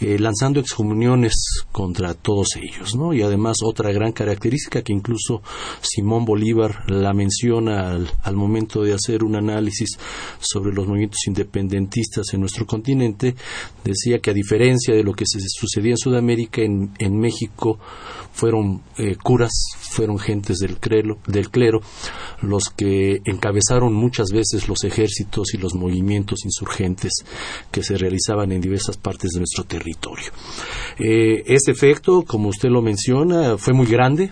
eh, 0.00 0.18
lanzando 0.18 0.60
excomuniones 0.60 1.64
contra 1.72 2.14
todos 2.14 2.48
ellos, 2.56 2.96
¿no? 2.96 3.12
Y 3.12 3.22
además 3.22 3.58
otra 3.64 3.92
gran 3.92 4.12
característica 4.12 4.82
que 4.82 4.92
incluso 4.92 5.42
Simón 5.80 6.24
Bolívar 6.24 6.90
la 6.90 7.12
menciona 7.12 7.90
al, 7.90 8.36
momento 8.40 8.82
de 8.82 8.94
hacer 8.94 9.22
un 9.22 9.36
análisis 9.36 9.98
sobre 10.38 10.72
los 10.74 10.86
movimientos 10.86 11.20
independentistas 11.26 12.32
en 12.32 12.40
nuestro 12.40 12.66
continente, 12.66 13.34
decía 13.84 14.18
que 14.20 14.30
a 14.30 14.34
diferencia 14.34 14.94
de 14.94 15.02
lo 15.02 15.12
que 15.12 15.24
se 15.26 15.38
sucedía 15.40 15.92
en 15.92 15.98
Sudamérica, 15.98 16.62
en, 16.62 16.92
en 16.98 17.18
México 17.18 17.78
fueron 18.32 18.82
eh, 18.96 19.16
curas, 19.22 19.52
fueron 19.78 20.18
gentes 20.18 20.58
del 20.58 20.78
clero, 20.78 21.18
del 21.26 21.50
clero 21.50 21.80
los 22.40 22.70
que 22.70 23.20
encabezaron 23.24 23.92
muchas 23.92 24.28
veces 24.32 24.39
los 24.68 24.84
ejércitos 24.84 25.54
y 25.54 25.58
los 25.58 25.74
movimientos 25.74 26.44
insurgentes 26.44 27.12
que 27.70 27.82
se 27.82 27.96
realizaban 27.96 28.52
en 28.52 28.60
diversas 28.60 28.96
partes 28.96 29.30
de 29.32 29.40
nuestro 29.40 29.64
territorio. 29.64 30.30
Eh, 30.98 31.42
ese 31.46 31.70
efecto, 31.70 32.22
como 32.22 32.48
usted 32.48 32.68
lo 32.68 32.82
menciona, 32.82 33.58
fue 33.58 33.72
muy 33.72 33.86
grande, 33.86 34.30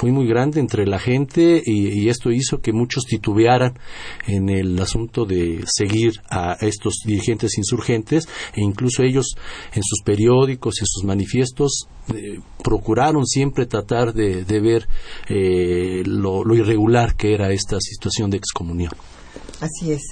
fue 0.00 0.12
muy 0.12 0.26
grande 0.26 0.60
entre 0.60 0.86
la 0.86 0.98
gente 0.98 1.62
y, 1.62 2.08
esto 2.08 2.32
hizo 2.32 2.62
que 2.62 2.72
muchos 2.72 3.04
titubearan 3.04 3.78
en 4.26 4.48
el 4.48 4.80
asunto 4.80 5.26
de 5.26 5.62
seguir 5.66 6.12
a 6.30 6.56
estos 6.62 7.02
dirigentes 7.04 7.58
insurgentes 7.58 8.26
e 8.54 8.62
incluso 8.62 9.02
ellos 9.02 9.34
en 9.74 9.82
sus 9.82 10.00
periódicos, 10.02 10.80
en 10.80 10.86
sus 10.86 11.04
manifiestos, 11.04 11.86
eh, 12.14 12.40
procuraron 12.64 13.26
siempre 13.26 13.66
tratar 13.66 14.14
de, 14.14 14.42
ver 14.60 14.88
eh, 15.28 16.02
lo, 16.06 16.42
irregular 16.54 17.14
que 17.14 17.34
era 17.34 17.52
esta 17.52 17.76
situación 17.78 18.30
de 18.30 18.38
excomunión. 18.38 18.92
Así 19.60 19.92
es. 19.92 20.02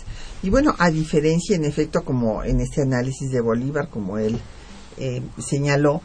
Y 0.42 0.50
bueno, 0.50 0.74
a 0.78 0.90
diferencia, 0.90 1.56
en 1.56 1.64
efecto, 1.64 2.02
como 2.04 2.44
en 2.44 2.60
este 2.60 2.82
análisis 2.82 3.30
de 3.30 3.40
Bolívar, 3.40 3.88
como 3.88 4.18
él 4.18 4.38
eh, 4.98 5.22
señaló, 5.38 6.02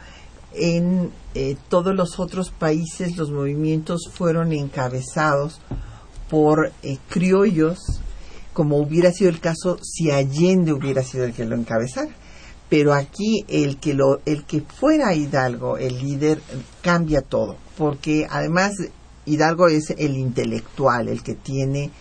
en 0.54 1.12
eh, 1.36 1.58
todos 1.68 1.96
los 1.96 2.20
otros 2.20 2.52
países 2.52 3.18
los 3.18 3.32
movimientos 3.32 4.10
fueron 4.14 4.54
encabezados 4.54 5.60
por 6.30 6.72
eh, 6.84 6.98
criollos, 7.10 7.80
como 8.54 8.78
hubiera 8.78 9.12
sido 9.12 9.30
el 9.30 9.40
caso 9.40 9.80
si 9.82 10.12
Allende 10.12 10.74
hubiera 10.74 11.04
sido 11.04 11.26
el 11.26 11.34
que 11.34 11.46
lo 11.46 11.56
encabezara. 11.56 12.12
Pero 12.70 12.94
aquí 12.94 13.46
el 13.50 13.78
que, 13.78 13.94
lo, 13.94 14.22
el 14.26 14.46
que 14.46 14.62
fuera 14.62 15.14
Hidalgo, 15.14 15.78
el 15.78 16.00
líder, 16.00 16.42
cambia 16.82 17.22
todo, 17.22 17.58
porque 17.78 18.26
además 18.30 18.74
Hidalgo 19.26 19.68
es 19.68 19.92
el 19.92 20.18
intelectual, 20.18 21.08
el 21.08 21.22
que 21.22 21.36
tiene 21.36 21.92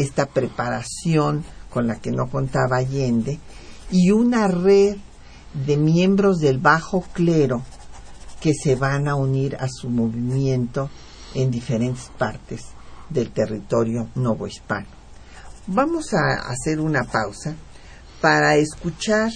esta 0.00 0.26
preparación 0.26 1.44
con 1.70 1.86
la 1.86 1.96
que 1.96 2.10
no 2.10 2.28
contaba 2.28 2.78
Allende, 2.78 3.38
y 3.90 4.10
una 4.10 4.48
red 4.48 4.96
de 5.66 5.76
miembros 5.76 6.38
del 6.38 6.58
bajo 6.58 7.02
clero 7.12 7.62
que 8.40 8.52
se 8.54 8.76
van 8.76 9.08
a 9.08 9.14
unir 9.14 9.56
a 9.56 9.68
su 9.68 9.88
movimiento 9.88 10.90
en 11.34 11.50
diferentes 11.50 12.10
partes 12.18 12.62
del 13.08 13.30
territorio 13.30 14.08
novohispano. 14.14 14.86
Vamos 15.66 16.12
a 16.14 16.48
hacer 16.48 16.80
una 16.80 17.04
pausa 17.04 17.54
para 18.20 18.56
escuchar 18.56 19.30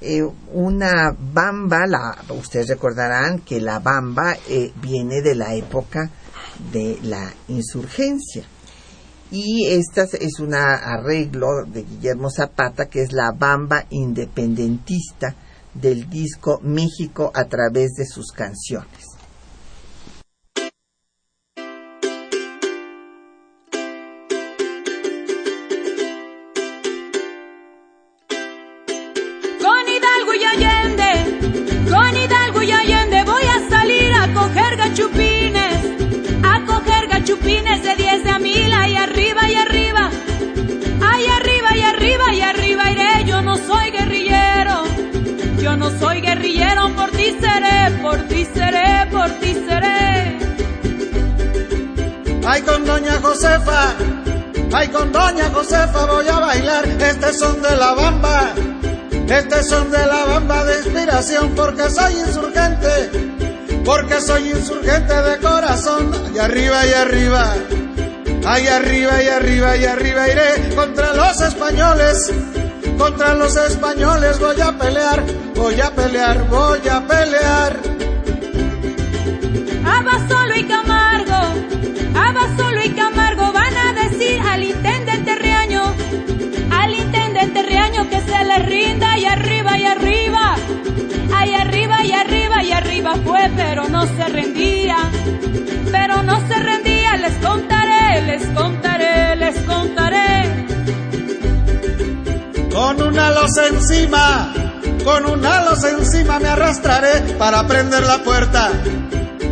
eh, 0.00 0.22
una 0.52 1.16
bamba, 1.18 2.16
ustedes 2.30 2.68
recordarán 2.68 3.40
que 3.40 3.60
la 3.60 3.80
bamba 3.80 4.36
eh, 4.48 4.72
viene 4.80 5.22
de 5.22 5.34
la 5.34 5.54
época 5.54 6.10
de 6.72 6.98
la 7.02 7.32
insurgencia. 7.48 8.44
Y 9.30 9.66
esta 9.66 10.04
es 10.04 10.40
un 10.40 10.54
arreglo 10.54 11.64
de 11.66 11.82
Guillermo 11.82 12.30
Zapata, 12.30 12.86
que 12.86 13.02
es 13.02 13.12
la 13.12 13.32
bamba 13.32 13.84
independentista, 13.90 15.34
del 15.74 16.08
disco 16.08 16.60
México 16.62 17.30
a 17.34 17.44
través 17.44 17.92
de 17.92 18.06
sus 18.06 18.32
canciones. 18.32 19.17
Doña 52.88 53.20
Josefa, 53.20 53.94
ay, 54.72 54.88
con 54.88 55.12
doña 55.12 55.50
Josefa 55.52 56.06
voy 56.06 56.26
a 56.26 56.38
bailar 56.38 56.84
este 56.88 57.32
son 57.34 57.60
de 57.60 57.76
la 57.76 57.92
bamba. 57.92 58.54
Este 59.28 59.62
son 59.62 59.90
de 59.90 60.06
la 60.06 60.24
bamba 60.24 60.64
de 60.64 60.78
inspiración 60.78 61.54
porque 61.54 61.90
soy 61.90 62.14
insurgente, 62.14 62.94
porque 63.84 64.20
soy 64.22 64.52
insurgente 64.52 65.14
de 65.22 65.36
corazón. 65.38 66.10
Y 66.34 66.38
arriba 66.38 66.86
y 66.86 66.92
arriba, 66.94 67.54
ay 68.46 68.66
arriba 68.68 69.22
y 69.22 69.28
arriba 69.28 69.76
y 69.76 69.84
arriba 69.84 70.28
iré 70.28 70.74
contra 70.74 71.12
los 71.12 71.40
españoles 71.42 72.32
contra 72.96 73.34
los 73.34 73.54
españoles 73.56 74.40
voy 74.40 74.60
a 74.60 74.72
pelear, 74.76 75.22
voy 75.54 75.80
a 75.80 75.90
pelear, 75.94 76.48
voy 76.48 76.88
a 76.88 77.06
pelear. 77.06 77.98
solo 80.28 80.47
no 93.98 94.06
se 94.06 94.28
rendía, 94.28 94.96
pero 95.90 96.22
no 96.22 96.38
se 96.46 96.54
rendía, 96.54 97.16
les 97.16 97.34
contaré, 97.44 98.22
les 98.22 98.46
contaré, 98.50 99.34
les 99.34 99.56
contaré. 99.62 100.66
Con 102.72 103.02
una 103.02 103.30
losa 103.32 103.66
encima, 103.66 104.54
con 105.02 105.26
una 105.26 105.64
losa 105.64 105.90
encima 105.90 106.38
me 106.38 106.46
arrastraré 106.46 107.22
para 107.38 107.66
prender 107.66 108.04
la 108.04 108.18
puerta, 108.18 108.70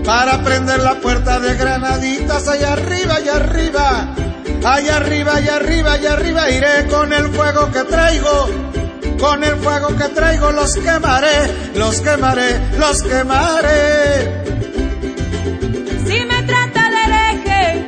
para 0.04 0.40
prender 0.44 0.78
la 0.78 0.94
puerta 1.00 1.40
de 1.40 1.56
granaditas 1.56 2.46
allá 2.46 2.74
arriba 2.74 3.18
y 3.18 3.28
arriba, 3.28 4.14
allá 4.64 4.96
arriba 4.98 5.40
y 5.40 5.48
arriba 5.48 5.98
y 5.98 6.06
arriba 6.06 6.50
iré 6.50 6.86
con 6.88 7.12
el 7.12 7.34
fuego 7.34 7.72
que 7.72 7.82
traigo. 7.82 8.65
Con 9.18 9.42
el 9.44 9.56
fuego 9.56 9.88
que 9.96 10.08
traigo 10.14 10.52
los 10.52 10.74
quemaré, 10.76 11.70
los 11.74 12.00
quemaré, 12.00 12.60
los 12.78 13.02
quemaré. 13.02 14.44
Si 16.06 16.24
me 16.24 16.42
trata 16.42 16.90
de 16.90 17.00
hereje, 17.06 17.86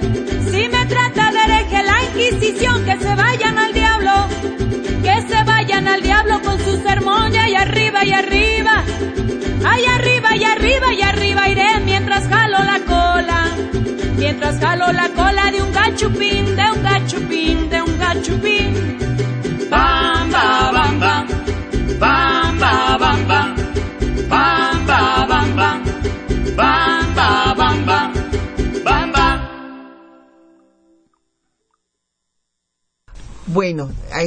si 0.50 0.68
me 0.68 0.86
trata 0.86 1.30
de 1.30 1.38
hereje 1.38 1.82
la 1.82 2.04
Inquisición, 2.04 2.84
que 2.84 2.98
se 2.98 3.14
vayan 3.14 3.58
al 3.58 3.72
diablo 3.72 3.88
que 5.02 5.22
se 5.28 5.42
vayan 5.44 5.88
al 5.88 6.02
diablo 6.02 6.40
con 6.42 6.58
su 6.58 6.82
sermón 6.82 7.32
y 7.34 7.54
arriba 7.54 8.04
y 8.04 8.12
arriba, 8.12 8.84
ay 9.64 9.84
arriba 9.86 10.36
y 10.36 10.44
arriba 10.44 10.92
y 10.92 11.02
arriba 11.02 11.48
iré 11.48 11.80
mientras 11.84 12.26
jalo 12.28 12.58
la 12.64 12.80
cola, 12.80 13.46
mientras 14.16 14.58
jalo 14.58 14.92
la 14.92 15.08
cola 15.10 15.50
de 15.50 15.62
un 15.62 15.72
gachupín, 15.72 16.44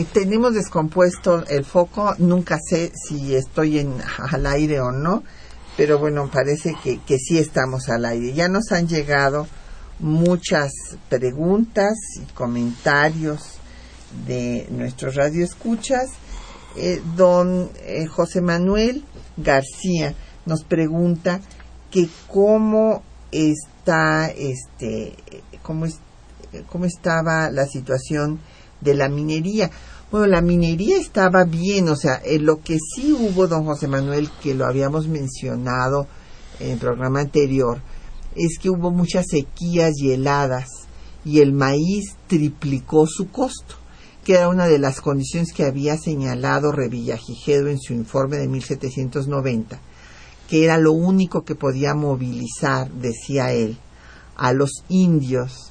Tenemos 0.05 0.53
descompuesto 0.53 1.45
el 1.47 1.65
foco, 1.65 2.15
nunca 2.17 2.57
sé 2.59 2.91
si 2.95 3.35
estoy 3.35 3.79
en, 3.79 3.95
al 4.17 4.45
aire 4.45 4.79
o 4.79 4.91
no, 4.91 5.23
pero 5.77 5.99
bueno, 5.99 6.29
parece 6.31 6.75
que, 6.83 6.99
que 6.99 7.17
sí 7.17 7.37
estamos 7.37 7.89
al 7.89 8.05
aire. 8.05 8.33
Ya 8.33 8.47
nos 8.47 8.71
han 8.71 8.87
llegado 8.87 9.47
muchas 9.99 10.71
preguntas 11.09 11.93
y 12.15 12.31
comentarios 12.33 13.57
de 14.25 14.67
nuestros 14.71 15.15
radioescuchas 15.15 16.09
eh, 16.77 17.01
don 17.17 17.69
eh, 17.81 18.05
José 18.05 18.39
Manuel 18.39 19.03
García 19.35 20.13
nos 20.45 20.63
pregunta 20.63 21.41
que 21.89 22.07
cómo 22.27 23.03
está, 23.31 24.29
este, 24.29 25.15
cómo, 25.61 25.85
es, 25.85 25.99
cómo 26.69 26.85
estaba 26.85 27.49
la 27.49 27.65
situación 27.65 28.39
de 28.79 28.93
la 28.95 29.09
minería. 29.09 29.69
Bueno, 30.11 30.27
la 30.27 30.41
minería 30.41 30.97
estaba 30.97 31.45
bien, 31.45 31.87
o 31.87 31.95
sea, 31.95 32.15
eh, 32.15 32.37
lo 32.37 32.61
que 32.61 32.77
sí 32.79 33.13
hubo, 33.13 33.47
don 33.47 33.63
José 33.63 33.87
Manuel, 33.87 34.29
que 34.43 34.53
lo 34.53 34.65
habíamos 34.65 35.07
mencionado 35.07 36.05
en 36.59 36.71
el 36.71 36.77
programa 36.79 37.21
anterior, 37.21 37.79
es 38.35 38.59
que 38.59 38.69
hubo 38.69 38.91
muchas 38.91 39.27
sequías 39.29 39.93
y 39.99 40.11
heladas 40.11 40.67
y 41.23 41.39
el 41.39 41.53
maíz 41.53 42.15
triplicó 42.27 43.07
su 43.07 43.31
costo, 43.31 43.75
que 44.25 44.33
era 44.33 44.49
una 44.49 44.67
de 44.67 44.79
las 44.79 44.99
condiciones 44.99 45.53
que 45.53 45.63
había 45.63 45.97
señalado 45.97 46.73
Revillagigedo 46.73 47.69
en 47.69 47.79
su 47.79 47.93
informe 47.93 48.35
de 48.35 48.49
1790, 48.49 49.79
que 50.49 50.65
era 50.65 50.77
lo 50.77 50.91
único 50.91 51.45
que 51.45 51.55
podía 51.55 51.93
movilizar, 51.93 52.91
decía 52.91 53.53
él, 53.53 53.77
a 54.35 54.51
los 54.51 54.83
indios 54.89 55.70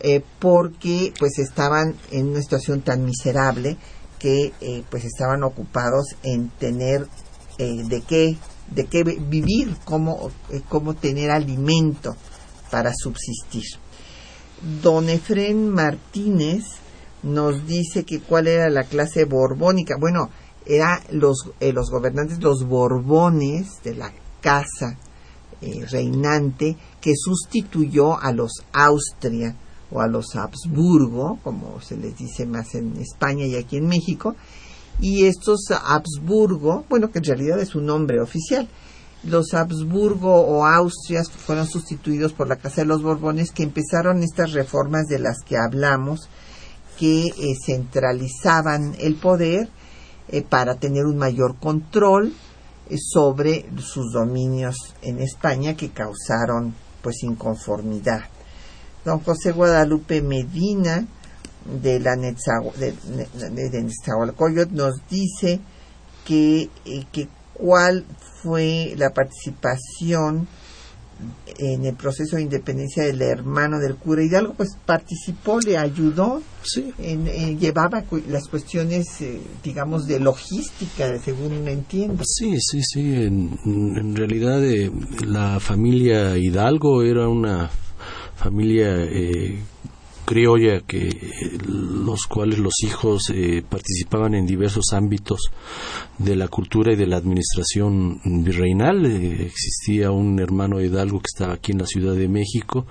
eh, 0.00 0.22
porque 0.38 1.12
pues 1.18 1.38
estaban 1.38 1.94
en 2.10 2.28
una 2.28 2.40
situación 2.40 2.80
tan 2.82 3.04
miserable 3.04 3.76
que 4.18 4.52
eh, 4.60 4.82
pues 4.90 5.04
estaban 5.04 5.42
ocupados 5.44 6.16
en 6.22 6.48
tener 6.50 7.06
eh, 7.58 7.82
de 7.84 8.00
qué 8.02 8.36
de 8.70 8.86
qué 8.86 9.04
vivir 9.04 9.76
cómo, 9.84 10.30
cómo 10.68 10.94
tener 10.94 11.30
alimento 11.30 12.16
para 12.70 12.92
subsistir. 12.94 13.64
Don 14.82 15.10
Efren 15.10 15.68
Martínez 15.68 16.64
nos 17.22 17.66
dice 17.66 18.04
que 18.04 18.20
cuál 18.20 18.48
era 18.48 18.70
la 18.70 18.84
clase 18.84 19.24
borbónica. 19.24 19.96
Bueno 20.00 20.30
era 20.64 21.02
los 21.10 21.50
los 21.60 21.90
gobernantes 21.90 22.40
los 22.40 22.66
borbones 22.66 23.82
de 23.84 23.94
la 23.96 24.12
casa 24.40 24.98
reinante 25.90 26.76
que 27.00 27.12
sustituyó 27.14 28.18
a 28.18 28.32
los 28.32 28.64
Austria 28.72 29.56
o 29.92 30.00
a 30.00 30.06
los 30.06 30.34
Habsburgo, 30.34 31.38
como 31.42 31.80
se 31.80 31.96
les 31.96 32.16
dice 32.16 32.46
más 32.46 32.74
en 32.74 32.96
España 32.96 33.44
y 33.44 33.56
aquí 33.56 33.76
en 33.76 33.86
México, 33.86 34.34
y 35.00 35.24
estos 35.24 35.70
Habsburgo, 35.70 36.84
bueno, 36.88 37.10
que 37.10 37.18
en 37.18 37.24
realidad 37.24 37.60
es 37.60 37.74
un 37.74 37.86
nombre 37.86 38.20
oficial, 38.20 38.68
los 39.24 39.54
Habsburgo 39.54 40.34
o 40.34 40.64
Austrias 40.64 41.30
fueron 41.30 41.66
sustituidos 41.66 42.32
por 42.32 42.48
la 42.48 42.56
Casa 42.56 42.80
de 42.80 42.86
los 42.86 43.02
Borbones, 43.02 43.52
que 43.52 43.62
empezaron 43.62 44.22
estas 44.22 44.52
reformas 44.52 45.06
de 45.06 45.20
las 45.20 45.42
que 45.44 45.56
hablamos, 45.56 46.28
que 46.98 47.26
eh, 47.26 47.54
centralizaban 47.64 48.94
el 48.98 49.14
poder 49.16 49.68
eh, 50.28 50.42
para 50.42 50.76
tener 50.76 51.04
un 51.04 51.18
mayor 51.18 51.56
control 51.58 52.34
eh, 52.88 52.96
sobre 52.98 53.66
sus 53.78 54.12
dominios 54.12 54.76
en 55.02 55.20
España 55.20 55.76
que 55.76 55.90
causaron 55.90 56.74
pues 57.00 57.22
inconformidad 57.22 58.22
don 59.04 59.20
José 59.20 59.52
Guadalupe 59.52 60.22
Medina 60.22 61.06
de 61.82 62.00
la 62.00 62.16
de, 62.16 62.94
nos 64.70 64.94
dice 65.08 65.60
que, 66.24 66.70
eh, 66.84 67.04
que 67.12 67.28
cuál 67.54 68.04
fue 68.42 68.94
la 68.96 69.10
participación 69.10 70.48
en 71.58 71.84
el 71.84 71.94
proceso 71.94 72.36
de 72.36 72.42
independencia 72.42 73.04
del 73.04 73.22
hermano 73.22 73.78
del 73.78 73.94
cura 73.94 74.24
Hidalgo, 74.24 74.54
pues 74.54 74.70
participó, 74.84 75.60
le 75.60 75.78
ayudó, 75.78 76.42
sí. 76.64 76.92
en, 76.98 77.58
llevaba 77.60 78.02
las 78.28 78.48
cuestiones, 78.48 79.20
eh, 79.20 79.40
digamos, 79.62 80.06
de 80.06 80.18
logística, 80.18 81.16
según 81.18 81.68
entiendo. 81.68 82.24
Sí, 82.26 82.56
sí, 82.58 82.82
sí. 82.82 83.14
En, 83.14 83.56
en 83.64 84.16
realidad, 84.16 84.64
eh, 84.64 84.90
la 85.24 85.60
familia 85.60 86.36
Hidalgo 86.36 87.02
era 87.02 87.28
una 87.28 87.70
familia 88.42 89.04
eh, 89.04 89.56
criolla 90.24 90.80
que 90.80 91.30
los 91.66 92.26
cuales 92.26 92.58
los 92.58 92.74
hijos 92.84 93.30
eh, 93.30 93.62
participaban 93.68 94.34
en 94.34 94.46
diversos 94.46 94.92
ámbitos 94.92 95.50
de 96.18 96.36
la 96.36 96.48
cultura 96.48 96.92
y 96.92 96.96
de 96.96 97.06
la 97.06 97.16
administración 97.16 98.20
virreinal. 98.24 99.04
Eh, 99.06 99.46
existía 99.46 100.10
un 100.10 100.38
hermano 100.40 100.80
Hidalgo 100.80 101.20
que 101.20 101.28
estaba 101.32 101.54
aquí 101.54 101.72
en 101.72 101.78
la 101.78 101.86
Ciudad 101.86 102.14
de 102.14 102.28
México 102.28 102.86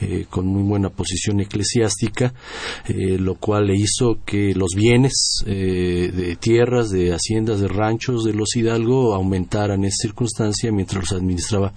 eh, 0.00 0.26
con 0.28 0.46
muy 0.46 0.62
buena 0.62 0.90
posición 0.90 1.40
eclesiástica, 1.40 2.34
lo 2.88 3.34
cual 3.36 3.66
le 3.66 3.76
hizo 3.76 4.18
que 4.24 4.54
los 4.54 4.70
bienes 4.76 5.42
de 5.46 6.36
tierras, 6.40 6.90
de 6.90 7.12
haciendas, 7.12 7.60
de 7.60 7.68
ranchos 7.68 8.24
de 8.24 8.32
los 8.32 8.54
Hidalgo 8.56 9.14
aumentaran 9.14 9.80
en 9.80 9.86
esa 9.86 10.02
circunstancia 10.02 10.72
mientras 10.72 11.10
los 11.10 11.20
administraba 11.20 11.72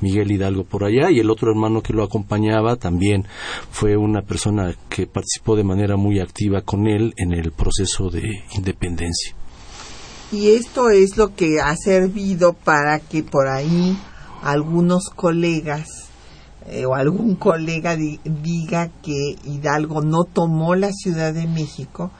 Miguel 0.00 0.30
Hidalgo 0.30 0.64
por 0.64 0.84
allá 0.84 1.10
y 1.10 1.18
el 1.18 1.30
otro 1.30 1.50
hermano 1.50 1.82
que 1.82 1.92
lo 1.92 2.02
acompañaba 2.02 2.76
también 2.76 3.26
fue 3.70 3.96
una 3.96 4.22
persona 4.22 4.51
que 4.88 5.06
participó 5.06 5.56
de 5.56 5.64
manera 5.64 5.96
muy 5.96 6.20
activa 6.20 6.62
con 6.62 6.86
él 6.86 7.14
en 7.16 7.32
el 7.32 7.52
proceso 7.52 8.10
de 8.10 8.44
independencia. 8.54 9.34
Y 10.30 10.50
esto 10.50 10.90
es 10.90 11.16
lo 11.16 11.34
que 11.34 11.60
ha 11.60 11.76
servido 11.76 12.54
para 12.54 12.98
que 13.00 13.22
por 13.22 13.48
ahí 13.48 13.96
algunos 14.42 15.10
colegas 15.10 15.88
eh, 16.68 16.86
o 16.86 16.94
algún 16.94 17.34
colega 17.34 17.96
diga 17.96 18.90
que 19.02 19.36
Hidalgo 19.44 20.00
no 20.00 20.24
tomó 20.24 20.74
la 20.74 20.92
Ciudad 20.92 21.34
de 21.34 21.46
México 21.46 22.10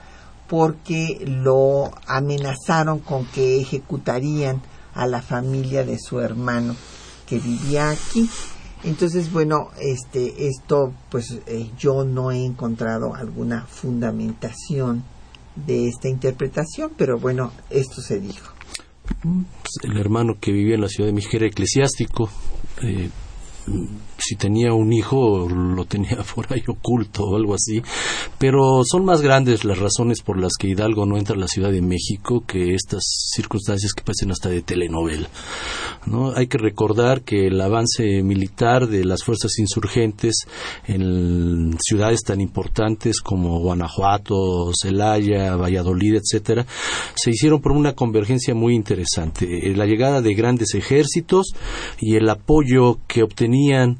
porque 0.47 1.23
lo 1.25 1.91
amenazaron 2.05 2.99
con 2.99 3.25
que 3.25 3.59
ejecutarían 3.59 4.61
a 4.93 5.07
la 5.07 5.21
familia 5.21 5.83
de 5.83 5.97
su 5.97 6.19
hermano 6.19 6.75
que 7.25 7.39
vivía 7.39 7.89
aquí. 7.89 8.29
Entonces, 8.83 9.31
bueno, 9.31 9.69
este, 9.79 10.47
esto, 10.47 10.93
pues 11.09 11.39
eh, 11.47 11.69
yo 11.77 12.03
no 12.03 12.31
he 12.31 12.43
encontrado 12.43 13.15
alguna 13.15 13.65
fundamentación 13.65 15.03
de 15.55 15.87
esta 15.87 16.09
interpretación, 16.09 16.91
pero 16.97 17.17
bueno, 17.17 17.53
esto 17.69 18.01
se 18.01 18.19
dijo. 18.19 18.53
Pues, 19.21 19.91
el 19.91 19.97
hermano 19.97 20.35
que 20.39 20.51
vivía 20.51 20.75
en 20.75 20.81
la 20.81 20.89
ciudad 20.89 21.11
de 21.11 21.23
era 21.31 21.45
eclesiástico, 21.45 22.29
eh, 22.81 23.09
si 24.23 24.35
tenía 24.35 24.73
un 24.73 24.93
hijo 24.93 25.47
lo 25.49 25.85
tenía 25.85 26.17
por 26.35 26.51
ahí 26.51 26.63
oculto 26.67 27.25
o 27.25 27.35
algo 27.35 27.53
así, 27.53 27.81
pero 28.37 28.83
son 28.85 29.05
más 29.05 29.21
grandes 29.21 29.65
las 29.65 29.79
razones 29.79 30.21
por 30.21 30.39
las 30.39 30.53
que 30.57 30.67
Hidalgo 30.67 31.05
no 31.05 31.17
entra 31.17 31.35
a 31.35 31.39
la 31.39 31.47
Ciudad 31.47 31.71
de 31.71 31.81
México 31.81 32.43
que 32.47 32.73
estas 32.73 33.03
circunstancias 33.35 33.93
que 33.93 34.03
parecen 34.03 34.31
hasta 34.31 34.49
de 34.49 34.61
telenovela. 34.61 35.29
¿no? 36.05 36.33
Hay 36.35 36.47
que 36.47 36.57
recordar 36.57 37.21
que 37.21 37.47
el 37.47 37.59
avance 37.59 38.23
militar 38.23 38.87
de 38.87 39.03
las 39.05 39.23
fuerzas 39.23 39.57
insurgentes 39.59 40.45
en 40.85 41.77
ciudades 41.81 42.21
tan 42.23 42.41
importantes 42.41 43.21
como 43.21 43.59
Guanajuato, 43.59 44.71
Celaya, 44.79 45.55
Valladolid, 45.55 46.15
etcétera, 46.15 46.65
se 47.15 47.31
hicieron 47.31 47.61
por 47.61 47.71
una 47.71 47.93
convergencia 47.93 48.53
muy 48.53 48.75
interesante. 48.75 49.73
La 49.75 49.85
llegada 49.85 50.21
de 50.21 50.33
grandes 50.33 50.73
ejércitos 50.75 51.53
y 51.99 52.15
el 52.15 52.29
apoyo 52.29 52.99
que 53.07 53.23
obtenían 53.23 53.99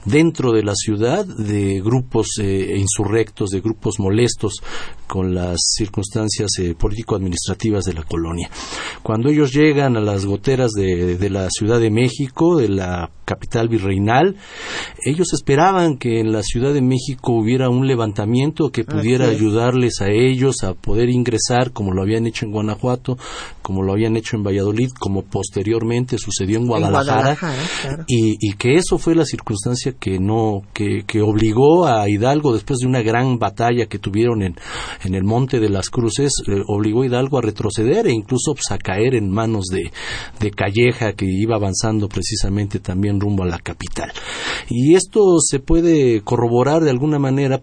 dentro 0.05 0.51
de 0.51 0.63
la 0.63 0.73
ciudad 0.75 1.25
de 1.25 1.81
grupos 1.81 2.27
eh, 2.39 2.75
insurrectos, 2.77 3.49
de 3.49 3.61
grupos 3.61 3.99
molestos 3.99 4.55
con 5.07 5.35
las 5.35 5.57
circunstancias 5.75 6.49
eh, 6.59 6.73
político-administrativas 6.73 7.83
de 7.85 7.93
la 7.93 8.03
colonia. 8.03 8.49
Cuando 9.03 9.29
ellos 9.29 9.51
llegan 9.53 9.97
a 9.97 9.99
las 9.99 10.25
goteras 10.25 10.71
de, 10.71 11.17
de, 11.17 11.29
la 11.29 11.49
Ciudad 11.49 11.79
de 11.79 11.91
México, 11.91 12.57
de 12.57 12.69
la 12.69 13.09
capital 13.25 13.67
virreinal, 13.67 14.35
ellos 15.05 15.33
esperaban 15.33 15.97
que 15.97 16.19
en 16.19 16.31
la 16.31 16.43
Ciudad 16.43 16.73
de 16.73 16.81
México 16.81 17.33
hubiera 17.33 17.69
un 17.69 17.87
levantamiento 17.87 18.71
que 18.71 18.83
pudiera 18.83 19.27
ayudarles 19.27 20.01
a 20.01 20.09
ellos 20.09 20.63
a 20.63 20.73
poder 20.73 21.09
ingresar, 21.09 21.71
como 21.71 21.93
lo 21.93 22.01
habían 22.01 22.25
hecho 22.25 22.45
en 22.45 22.51
Guanajuato, 22.51 23.17
como 23.61 23.83
lo 23.83 23.93
habían 23.93 24.17
hecho 24.17 24.35
en 24.35 24.43
Valladolid, 24.43 24.91
como 24.99 25.23
posteriormente 25.23 26.17
sucedió 26.17 26.57
en 26.57 26.67
Guadalajara, 26.67 27.37
y, 28.07 28.37
y 28.39 28.53
que 28.53 28.75
eso 28.75 28.97
fue 28.97 29.15
la 29.15 29.25
circunstancia 29.25 29.90
que 29.99 30.19
no 30.19 30.61
que, 30.73 31.03
que, 31.05 31.21
obligó 31.21 31.85
a 31.85 32.09
Hidalgo 32.09 32.53
después 32.53 32.79
de 32.79 32.87
una 32.87 33.01
gran 33.01 33.37
batalla 33.37 33.85
que 33.85 33.99
tuvieron 33.99 34.41
en, 34.41 34.55
en 35.03 35.15
el 35.15 35.23
Monte 35.23 35.59
de 35.59 35.69
las 35.69 35.89
Cruces 35.89 36.31
eh, 36.47 36.61
obligó 36.67 37.01
a 37.01 37.05
Hidalgo 37.05 37.37
a 37.37 37.41
retroceder 37.41 38.07
e 38.07 38.11
incluso 38.11 38.53
pues, 38.53 38.71
a 38.71 38.77
caer 38.77 39.15
en 39.15 39.31
manos 39.31 39.65
de, 39.65 39.91
de 40.39 40.51
Calleja 40.51 41.13
que 41.13 41.25
iba 41.27 41.55
avanzando 41.55 42.07
precisamente 42.07 42.79
también 42.79 43.19
rumbo 43.19 43.43
a 43.43 43.47
la 43.47 43.59
capital. 43.59 44.11
Y 44.69 44.95
esto 44.95 45.39
se 45.39 45.59
puede 45.59 46.21
corroborar 46.21 46.83
de 46.83 46.89
alguna 46.89 47.19
manera 47.19 47.61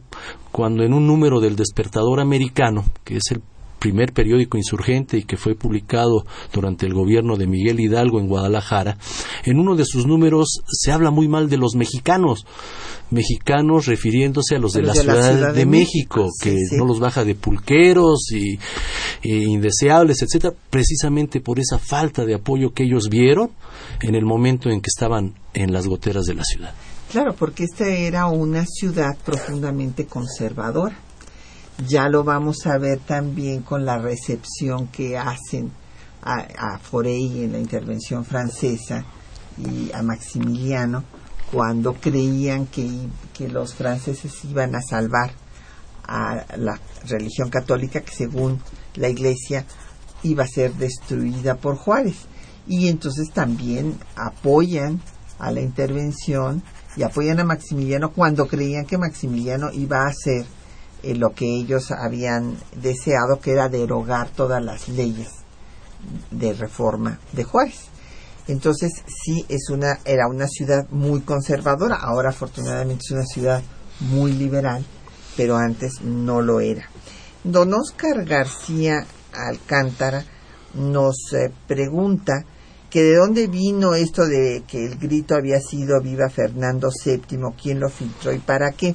cuando 0.52 0.82
en 0.82 0.92
un 0.92 1.06
número 1.06 1.40
del 1.40 1.56
despertador 1.56 2.20
americano 2.20 2.84
que 3.04 3.16
es 3.16 3.30
el 3.30 3.42
primer 3.78 4.12
periódico 4.12 4.58
insurgente 4.58 5.18
y 5.18 5.22
que 5.22 5.36
fue 5.36 5.54
publicado 5.54 6.24
durante 6.52 6.86
el 6.86 6.94
gobierno 6.94 7.36
de 7.36 7.46
Miguel 7.46 7.80
Hidalgo 7.80 8.20
en 8.20 8.28
Guadalajara, 8.28 8.98
en 9.44 9.58
uno 9.58 9.76
de 9.76 9.84
sus 9.84 10.06
números 10.06 10.60
se 10.66 10.92
habla 10.92 11.10
muy 11.10 11.28
mal 11.28 11.48
de 11.48 11.56
los 11.56 11.74
mexicanos, 11.74 12.46
mexicanos 13.10 13.86
refiriéndose 13.86 14.56
a 14.56 14.58
los 14.58 14.72
de, 14.72 14.82
la, 14.82 14.94
ciudad 14.94 15.54
de, 15.54 15.66
México, 15.66 16.28
que 16.40 16.56
no 16.72 16.84
los 16.84 17.00
baja 17.00 17.24
de 17.24 17.34
pulqueros 17.34 18.30
y, 18.32 18.58
indeseables, 19.22 20.22
etcétera, 20.22 20.54
precisamente 20.70 21.40
por 21.40 21.58
esa 21.58 21.78
falta 21.78 22.24
de 22.24 22.34
apoyo 22.34 22.72
que 22.72 22.84
ellos 22.84 23.08
vieron 23.08 23.50
en 24.02 24.14
el 24.14 24.24
momento 24.24 24.70
en 24.70 24.80
que 24.80 24.88
estaban 24.88 25.34
en 25.54 25.72
las 25.72 25.86
goteras 25.86 26.24
de 26.24 26.34
la 26.34 26.44
ciudad. 26.44 26.74
Claro, 27.10 27.34
porque 27.34 27.64
esta 27.64 27.88
era 27.88 28.26
una 28.26 28.66
ciudad 28.66 29.16
profundamente 29.24 30.06
conservadora. 30.06 30.98
Ya 31.86 32.08
lo 32.08 32.24
vamos 32.24 32.66
a 32.66 32.76
ver 32.76 32.98
también 32.98 33.62
con 33.62 33.84
la 33.84 33.98
recepción 33.98 34.88
que 34.88 35.16
hacen 35.16 35.70
a, 36.22 36.74
a 36.74 36.78
Forey 36.78 37.44
en 37.44 37.52
la 37.52 37.58
intervención 37.58 38.24
francesa 38.24 39.04
y 39.56 39.92
a 39.92 40.02
Maximiliano 40.02 41.04
cuando 41.52 41.94
creían 41.94 42.66
que, 42.66 42.90
que 43.32 43.48
los 43.48 43.74
franceses 43.74 44.44
iban 44.44 44.74
a 44.74 44.82
salvar 44.82 45.30
a 46.02 46.56
la 46.56 46.80
religión 47.06 47.48
católica 47.48 48.00
que 48.00 48.12
según 48.12 48.60
la 48.94 49.08
iglesia 49.08 49.64
iba 50.24 50.44
a 50.44 50.48
ser 50.48 50.74
destruida 50.74 51.56
por 51.56 51.76
Juárez. 51.76 52.26
Y 52.66 52.88
entonces 52.88 53.30
también 53.30 53.98
apoyan 54.16 55.00
a 55.38 55.52
la 55.52 55.60
intervención 55.60 56.62
y 56.96 57.04
apoyan 57.04 57.38
a 57.38 57.44
Maximiliano 57.44 58.12
cuando 58.12 58.48
creían 58.48 58.84
que 58.84 58.98
Maximiliano 58.98 59.70
iba 59.72 60.02
a 60.02 60.08
hacer 60.08 60.44
eh, 61.02 61.14
lo 61.14 61.30
que 61.30 61.46
ellos 61.46 61.90
habían 61.90 62.56
deseado, 62.74 63.40
que 63.40 63.52
era 63.52 63.68
derogar 63.68 64.30
todas 64.30 64.62
las 64.62 64.88
leyes 64.88 65.28
de 66.30 66.52
reforma 66.52 67.18
de 67.32 67.44
Juárez. 67.44 67.88
Entonces 68.46 68.92
sí 69.06 69.44
es 69.48 69.68
una 69.70 69.98
era 70.04 70.26
una 70.26 70.46
ciudad 70.46 70.88
muy 70.90 71.20
conservadora, 71.20 71.96
ahora 71.96 72.30
afortunadamente 72.30 73.02
es 73.04 73.10
una 73.10 73.26
ciudad 73.26 73.62
muy 74.00 74.32
liberal, 74.32 74.84
pero 75.36 75.56
antes 75.56 76.00
no 76.02 76.40
lo 76.40 76.60
era. 76.60 76.88
Don 77.44 77.72
Oscar 77.74 78.24
García 78.24 79.06
Alcántara 79.32 80.24
nos 80.74 81.32
eh, 81.34 81.52
pregunta 81.66 82.44
que 82.90 83.02
de 83.02 83.16
dónde 83.16 83.48
vino 83.48 83.94
esto 83.94 84.26
de 84.26 84.64
que 84.66 84.84
el 84.84 84.98
grito 84.98 85.34
había 85.34 85.60
sido 85.60 86.00
viva 86.00 86.30
Fernando 86.30 86.88
VII, 87.04 87.38
quién 87.60 87.80
lo 87.80 87.90
filtró 87.90 88.32
y 88.32 88.38
para 88.38 88.70
qué. 88.72 88.94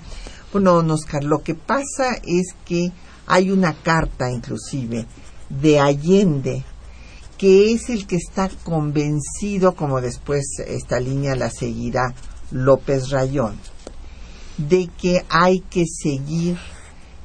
Bueno, 0.53 0.73
don 0.75 0.91
Oscar, 0.91 1.23
lo 1.23 1.41
que 1.41 1.55
pasa 1.55 2.13
es 2.23 2.53
que 2.63 2.91
hay 3.25 3.49
una 3.49 3.73
carta 3.73 4.31
inclusive 4.31 5.07
de 5.49 5.79
Allende 5.79 6.63
que 7.39 7.73
es 7.73 7.89
el 7.89 8.05
que 8.05 8.17
está 8.17 8.51
convencido, 8.63 9.75
como 9.75 9.99
después 9.99 10.45
esta 10.67 10.99
línea 10.99 11.35
la 11.35 11.49
seguirá 11.49 12.13
López 12.51 13.09
Rayón, 13.09 13.55
de 14.59 14.91
que 14.95 15.25
hay 15.27 15.61
que 15.61 15.85
seguir 15.87 16.59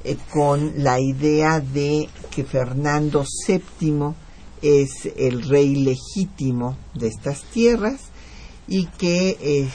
eh, 0.05 0.17
con 0.33 0.83
la 0.83 0.99
idea 0.99 1.61
de 1.61 2.09
que 2.31 2.45
Fernando 2.45 3.27
VII 3.47 4.15
es 4.63 5.07
el 5.17 5.43
rey 5.43 5.77
legítimo 5.77 6.79
de 6.95 7.09
estas 7.09 7.43
tierras 7.43 8.01
y 8.67 8.87
que, 8.87 9.37
eh, 9.41 9.69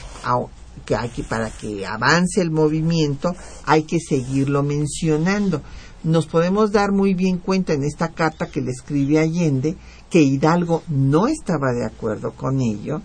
que, 0.84 0.96
hay 0.96 1.08
que 1.10 1.22
para 1.24 1.50
que 1.50 1.86
avance 1.86 2.40
el 2.40 2.50
movimiento 2.50 3.34
hay 3.64 3.84
que 3.84 3.98
seguirlo 4.00 4.62
mencionando. 4.62 5.62
Nos 6.02 6.26
podemos 6.26 6.70
dar 6.70 6.92
muy 6.92 7.14
bien 7.14 7.38
cuenta 7.38 7.72
en 7.72 7.82
esta 7.82 8.08
carta 8.08 8.46
que 8.46 8.60
le 8.60 8.70
escribe 8.70 9.18
Allende 9.18 9.76
que 10.14 10.22
Hidalgo 10.22 10.84
no 10.86 11.26
estaba 11.26 11.72
de 11.72 11.84
acuerdo 11.84 12.32
con 12.32 12.60
ello. 12.60 13.02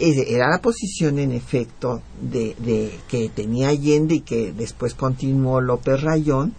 Era 0.00 0.48
la 0.48 0.60
posición, 0.60 1.20
en 1.20 1.30
efecto, 1.30 2.02
de, 2.20 2.98
que 3.08 3.28
tenía 3.28 3.68
Allende 3.68 4.16
y 4.16 4.20
que 4.22 4.52
después 4.52 4.94
continuó 4.94 5.60
López 5.60 6.00
Rayón. 6.02 6.54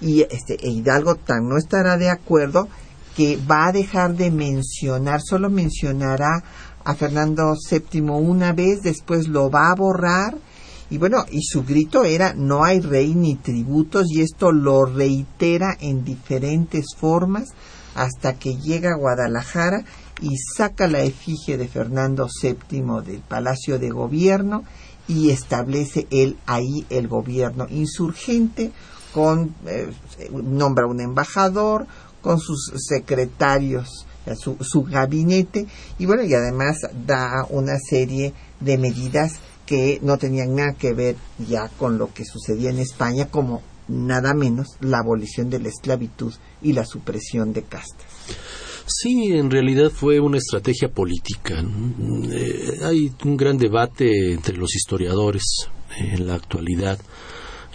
Y 0.00 0.22
este, 0.22 0.54
e 0.66 0.70
Hidalgo 0.70 1.16
tan 1.16 1.46
no 1.48 1.58
estará 1.58 1.98
de 1.98 2.08
acuerdo 2.08 2.68
que 3.16 3.38
va 3.50 3.66
a 3.66 3.72
dejar 3.72 4.14
de 4.14 4.30
mencionar, 4.30 5.20
solo 5.22 5.50
mencionará 5.50 6.44
a 6.86 6.94
Fernando 6.94 7.54
VII 7.68 8.00
una 8.10 8.52
vez, 8.52 8.80
después 8.82 9.26
lo 9.26 9.50
va 9.50 9.70
a 9.70 9.74
borrar. 9.74 10.38
Y 10.88 10.98
bueno, 10.98 11.26
y 11.32 11.42
su 11.42 11.64
grito 11.64 12.04
era 12.04 12.32
no 12.32 12.62
hay 12.62 12.78
rey 12.78 13.12
ni 13.16 13.34
tributos 13.34 14.06
y 14.08 14.20
esto 14.20 14.52
lo 14.52 14.86
reitera 14.86 15.76
en 15.80 16.04
diferentes 16.04 16.86
formas 16.96 17.48
hasta 17.96 18.34
que 18.34 18.56
llega 18.56 18.92
a 18.92 18.98
Guadalajara 18.98 19.84
y 20.22 20.36
saca 20.36 20.86
la 20.86 21.00
efigie 21.00 21.56
de 21.56 21.66
Fernando 21.66 22.28
VII 22.40 23.02
del 23.04 23.20
Palacio 23.20 23.80
de 23.80 23.90
Gobierno 23.90 24.62
y 25.08 25.30
establece 25.30 26.06
él 26.10 26.36
ahí 26.46 26.86
el 26.88 27.08
gobierno 27.08 27.66
insurgente 27.68 28.70
con 29.12 29.56
eh, 29.66 29.90
nombra 30.30 30.86
un 30.86 31.00
embajador 31.00 31.86
con 32.22 32.38
sus 32.38 32.72
secretarios 32.76 34.05
su, 34.34 34.56
su 34.60 34.82
gabinete 34.82 35.66
y 35.98 36.06
bueno 36.06 36.22
y 36.22 36.34
además 36.34 36.78
da 37.06 37.46
una 37.50 37.78
serie 37.78 38.32
de 38.60 38.78
medidas 38.78 39.34
que 39.66 39.98
no 40.02 40.16
tenían 40.16 40.54
nada 40.54 40.74
que 40.74 40.92
ver 40.92 41.16
ya 41.46 41.68
con 41.78 41.98
lo 41.98 42.12
que 42.12 42.24
sucedía 42.24 42.70
en 42.70 42.78
España 42.78 43.28
como 43.30 43.62
nada 43.88 44.34
menos 44.34 44.68
la 44.80 44.98
abolición 44.98 45.50
de 45.50 45.60
la 45.60 45.68
esclavitud 45.68 46.32
y 46.62 46.72
la 46.72 46.84
supresión 46.84 47.52
de 47.52 47.62
castas. 47.62 48.06
Sí, 48.86 49.32
en 49.32 49.50
realidad 49.50 49.90
fue 49.90 50.20
una 50.20 50.38
estrategia 50.38 50.88
política. 50.88 51.62
Eh, 52.30 52.78
hay 52.82 53.12
un 53.24 53.36
gran 53.36 53.58
debate 53.58 54.32
entre 54.32 54.56
los 54.56 54.74
historiadores 54.76 55.42
en 55.98 56.26
la 56.26 56.34
actualidad 56.34 56.98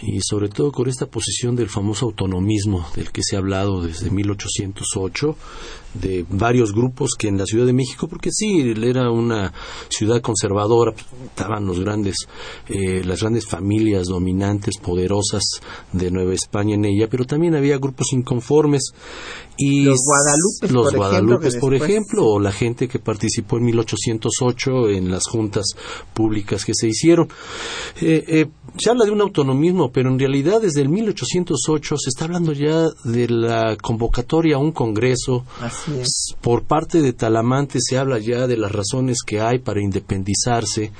y 0.02 0.18
sobre 0.20 0.48
todo 0.48 0.72
con 0.72 0.88
esta 0.88 1.06
posición 1.06 1.54
del 1.54 1.68
famoso 1.68 2.06
autonomismo 2.06 2.86
del 2.96 3.12
que 3.12 3.22
se 3.22 3.36
ha 3.36 3.38
hablado 3.38 3.82
desde 3.82 4.10
1808 4.10 5.36
de 5.94 6.24
varios 6.28 6.72
grupos 6.72 7.10
que 7.18 7.28
en 7.28 7.38
la 7.38 7.44
Ciudad 7.44 7.66
de 7.66 7.72
México, 7.72 8.08
porque 8.08 8.30
sí, 8.32 8.72
era 8.82 9.10
una 9.10 9.52
ciudad 9.88 10.20
conservadora, 10.20 10.94
estaban 11.26 11.66
los 11.66 11.80
grandes, 11.80 12.16
eh, 12.68 13.04
las 13.04 13.20
grandes 13.20 13.46
familias 13.46 14.06
dominantes, 14.06 14.78
poderosas 14.78 15.42
de 15.92 16.10
Nueva 16.10 16.34
España 16.34 16.74
en 16.74 16.86
ella, 16.86 17.08
pero 17.10 17.26
también 17.26 17.54
había 17.54 17.78
grupos 17.78 18.12
inconformes 18.12 18.92
y 19.58 19.82
los 19.82 19.98
Guadalupes, 20.04 20.72
los 20.72 20.90
por, 20.90 20.96
Guadalupes, 20.96 21.54
ejemplo, 21.54 21.60
por 21.60 21.74
ejemplo, 21.74 22.26
o 22.26 22.40
la 22.40 22.52
gente 22.52 22.88
que 22.88 22.98
participó 22.98 23.58
en 23.58 23.64
1808 23.64 24.88
en 24.88 25.10
las 25.10 25.26
juntas 25.28 25.66
públicas 26.14 26.64
que 26.64 26.72
se 26.74 26.88
hicieron. 26.88 27.28
Eh, 28.00 28.24
eh, 28.26 28.46
se 28.78 28.90
habla 28.90 29.04
de 29.04 29.10
un 29.10 29.20
autonomismo, 29.20 29.90
pero 29.92 30.10
en 30.10 30.18
realidad 30.18 30.60
desde 30.60 30.82
el 30.82 30.88
1808 30.88 31.96
se 31.98 32.08
está 32.08 32.24
hablando 32.24 32.52
ya 32.52 32.88
de 33.04 33.28
la 33.28 33.76
convocatoria 33.76 34.56
a 34.56 34.58
un 34.58 34.72
congreso 34.72 35.44
por 36.40 36.64
parte 36.64 37.02
de 37.02 37.12
Talamante 37.12 37.78
se 37.80 37.98
habla 37.98 38.18
ya 38.18 38.46
de 38.46 38.56
las 38.56 38.72
razones 38.72 39.18
que 39.26 39.40
hay 39.40 39.58
para 39.58 39.80
independizarse. 39.80 40.90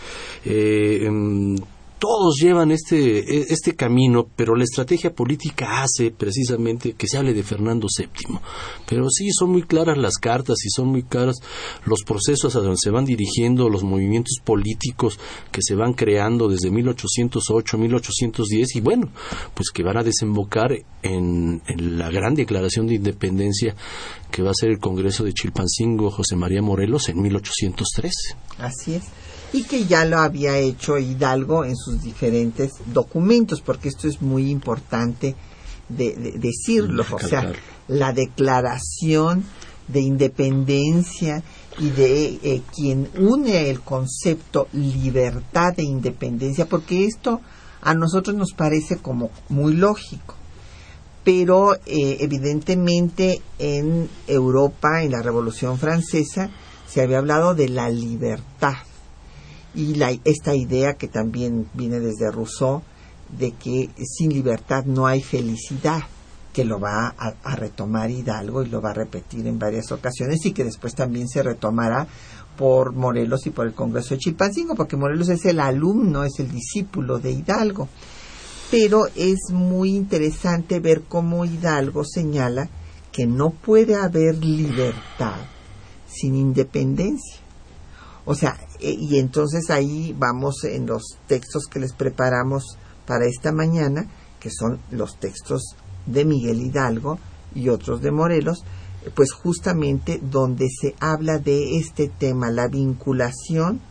Eh, 0.44 1.04
em, 1.06 1.56
todos 2.02 2.34
llevan 2.40 2.72
este, 2.72 3.20
e, 3.20 3.46
este 3.50 3.76
camino, 3.76 4.26
pero 4.34 4.56
la 4.56 4.64
estrategia 4.64 5.14
política 5.14 5.84
hace 5.84 6.10
precisamente 6.10 6.94
que 6.94 7.06
se 7.06 7.16
hable 7.16 7.32
de 7.32 7.44
Fernando 7.44 7.86
VII. 7.96 8.40
Pero 8.88 9.08
sí, 9.08 9.30
son 9.30 9.50
muy 9.50 9.62
claras 9.62 9.96
las 9.96 10.16
cartas 10.16 10.56
y 10.64 10.70
son 10.70 10.88
muy 10.88 11.04
claros 11.04 11.36
los 11.84 12.02
procesos 12.04 12.56
a 12.56 12.58
donde 12.58 12.78
se 12.82 12.90
van 12.90 13.04
dirigiendo 13.04 13.68
los 13.68 13.84
movimientos 13.84 14.38
políticos 14.44 15.20
que 15.52 15.60
se 15.62 15.76
van 15.76 15.92
creando 15.92 16.48
desde 16.48 16.72
1808, 16.72 17.78
1810 17.78 18.74
y 18.74 18.80
bueno, 18.80 19.08
pues 19.54 19.70
que 19.72 19.84
van 19.84 19.98
a 19.98 20.02
desembocar 20.02 20.72
en, 21.04 21.62
en 21.68 21.98
la 21.98 22.10
gran 22.10 22.34
declaración 22.34 22.88
de 22.88 22.96
independencia 22.96 23.76
que 24.32 24.42
va 24.42 24.50
a 24.50 24.54
ser 24.54 24.70
el 24.70 24.80
Congreso 24.80 25.22
de 25.22 25.32
Chilpancingo 25.32 26.10
José 26.10 26.34
María 26.34 26.62
Morelos 26.62 27.08
en 27.08 27.20
1813. 27.22 28.12
Así 28.58 28.94
es. 28.94 29.04
Y 29.52 29.64
que 29.64 29.84
ya 29.84 30.04
lo 30.04 30.18
había 30.18 30.56
hecho 30.58 30.98
Hidalgo 30.98 31.64
en 31.64 31.76
sus 31.76 32.02
diferentes 32.02 32.72
documentos, 32.86 33.60
porque 33.60 33.88
esto 33.88 34.08
es 34.08 34.22
muy 34.22 34.50
importante 34.50 35.36
de, 35.88 36.14
decirlo, 36.38 37.04
o 37.12 37.18
sea, 37.18 37.52
la 37.86 38.12
declaración 38.12 39.44
de 39.88 40.00
independencia 40.00 41.42
y 41.78 41.90
de 41.90 42.38
eh, 42.42 42.62
quien 42.74 43.10
une 43.18 43.68
el 43.68 43.80
concepto 43.80 44.68
libertad 44.72 45.74
e 45.76 45.82
independencia, 45.82 46.66
porque 46.66 47.04
esto 47.04 47.40
a 47.82 47.94
nosotros 47.94 48.34
nos 48.34 48.52
parece 48.52 48.96
como 48.96 49.30
muy 49.50 49.74
lógico, 49.74 50.34
pero 51.24 51.74
eh, 51.74 52.16
evidentemente 52.20 53.40
en 53.58 54.08
Europa, 54.26 55.02
en 55.02 55.12
la 55.12 55.22
Revolución 55.22 55.78
Francesa, 55.78 56.50
se 56.86 57.00
había 57.00 57.18
hablado 57.18 57.54
de 57.54 57.68
la 57.68 57.88
libertad 57.88 58.74
y 59.74 59.94
la, 59.94 60.10
esta 60.24 60.54
idea 60.54 60.94
que 60.94 61.08
también 61.08 61.68
viene 61.74 62.00
desde 62.00 62.30
Rousseau 62.30 62.82
de 63.38 63.52
que 63.52 63.90
sin 64.04 64.32
libertad 64.32 64.84
no 64.84 65.06
hay 65.06 65.22
felicidad. 65.22 66.02
que 66.52 66.66
lo 66.66 66.78
va 66.78 67.14
a, 67.16 67.56
retomar 67.56 68.10
Hidalgo 68.10 68.62
y 68.62 68.68
lo 68.68 68.82
va 68.82 68.90
a 68.90 68.92
repetir 68.94 69.46
en 69.46 69.58
varias 69.58 69.90
ocasiones 69.90 70.44
y 70.44 70.52
que 70.52 70.64
después 70.64 70.94
también 70.94 71.26
se 71.26 71.42
retomará 71.42 72.06
por 72.58 72.92
Morelos 72.92 73.46
y 73.46 73.50
por 73.50 73.66
el 73.66 73.72
Congreso 73.72 74.10
de 74.10 74.18
Chilpancingo, 74.18 74.74
porque 74.74 74.98
Morelos 74.98 75.30
es 75.30 75.46
el 75.46 75.60
alumno, 75.60 76.24
es 76.24 76.38
el 76.40 76.50
discípulo 76.50 77.18
de 77.18 77.30
Hidalgo. 77.30 77.88
Pero 78.72 79.04
es 79.14 79.50
muy 79.52 79.94
interesante 79.94 80.80
ver 80.80 81.02
cómo 81.02 81.44
Hidalgo 81.44 82.04
señala 82.04 82.70
que 83.12 83.26
no 83.26 83.50
puede 83.50 83.96
haber 83.96 84.42
libertad 84.42 85.42
sin 86.06 86.34
independencia. 86.34 87.36
O 88.24 88.34
sea, 88.34 88.56
e, 88.80 88.92
y 88.92 89.18
entonces 89.18 89.68
ahí 89.68 90.16
vamos 90.18 90.64
en 90.64 90.86
los 90.86 91.18
textos 91.26 91.66
que 91.66 91.80
les 91.80 91.92
preparamos 91.92 92.78
para 93.06 93.26
esta 93.26 93.52
mañana, 93.52 94.06
que 94.40 94.48
son 94.50 94.80
los 94.90 95.18
textos 95.18 95.76
de 96.06 96.24
Miguel 96.24 96.62
Hidalgo 96.62 97.18
y 97.54 97.68
otros 97.68 98.00
de 98.00 98.10
Morelos, 98.10 98.64
pues 99.14 99.32
justamente 99.32 100.18
donde 100.22 100.68
se 100.70 100.94
habla 100.98 101.36
de 101.36 101.76
este 101.76 102.08
tema, 102.08 102.50
la 102.50 102.68
vinculación 102.68 103.82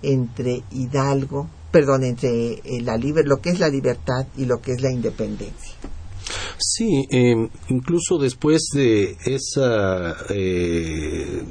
entre 0.00 0.62
Hidalgo, 0.70 1.50
perdón, 1.70 2.04
entre 2.04 2.54
eh, 2.64 2.80
la 2.82 2.96
lo 2.96 3.40
que 3.40 3.50
es 3.50 3.60
la 3.60 3.68
libertad 3.68 4.26
y 4.36 4.46
lo 4.46 4.60
que 4.60 4.72
es 4.72 4.82
la 4.82 4.92
independencia. 4.92 5.76
Sí, 6.58 7.06
em, 7.10 7.48
incluso 7.68 8.18
después 8.18 8.68
de 8.74 9.16
esa 9.24 10.14
eh, 10.28 11.42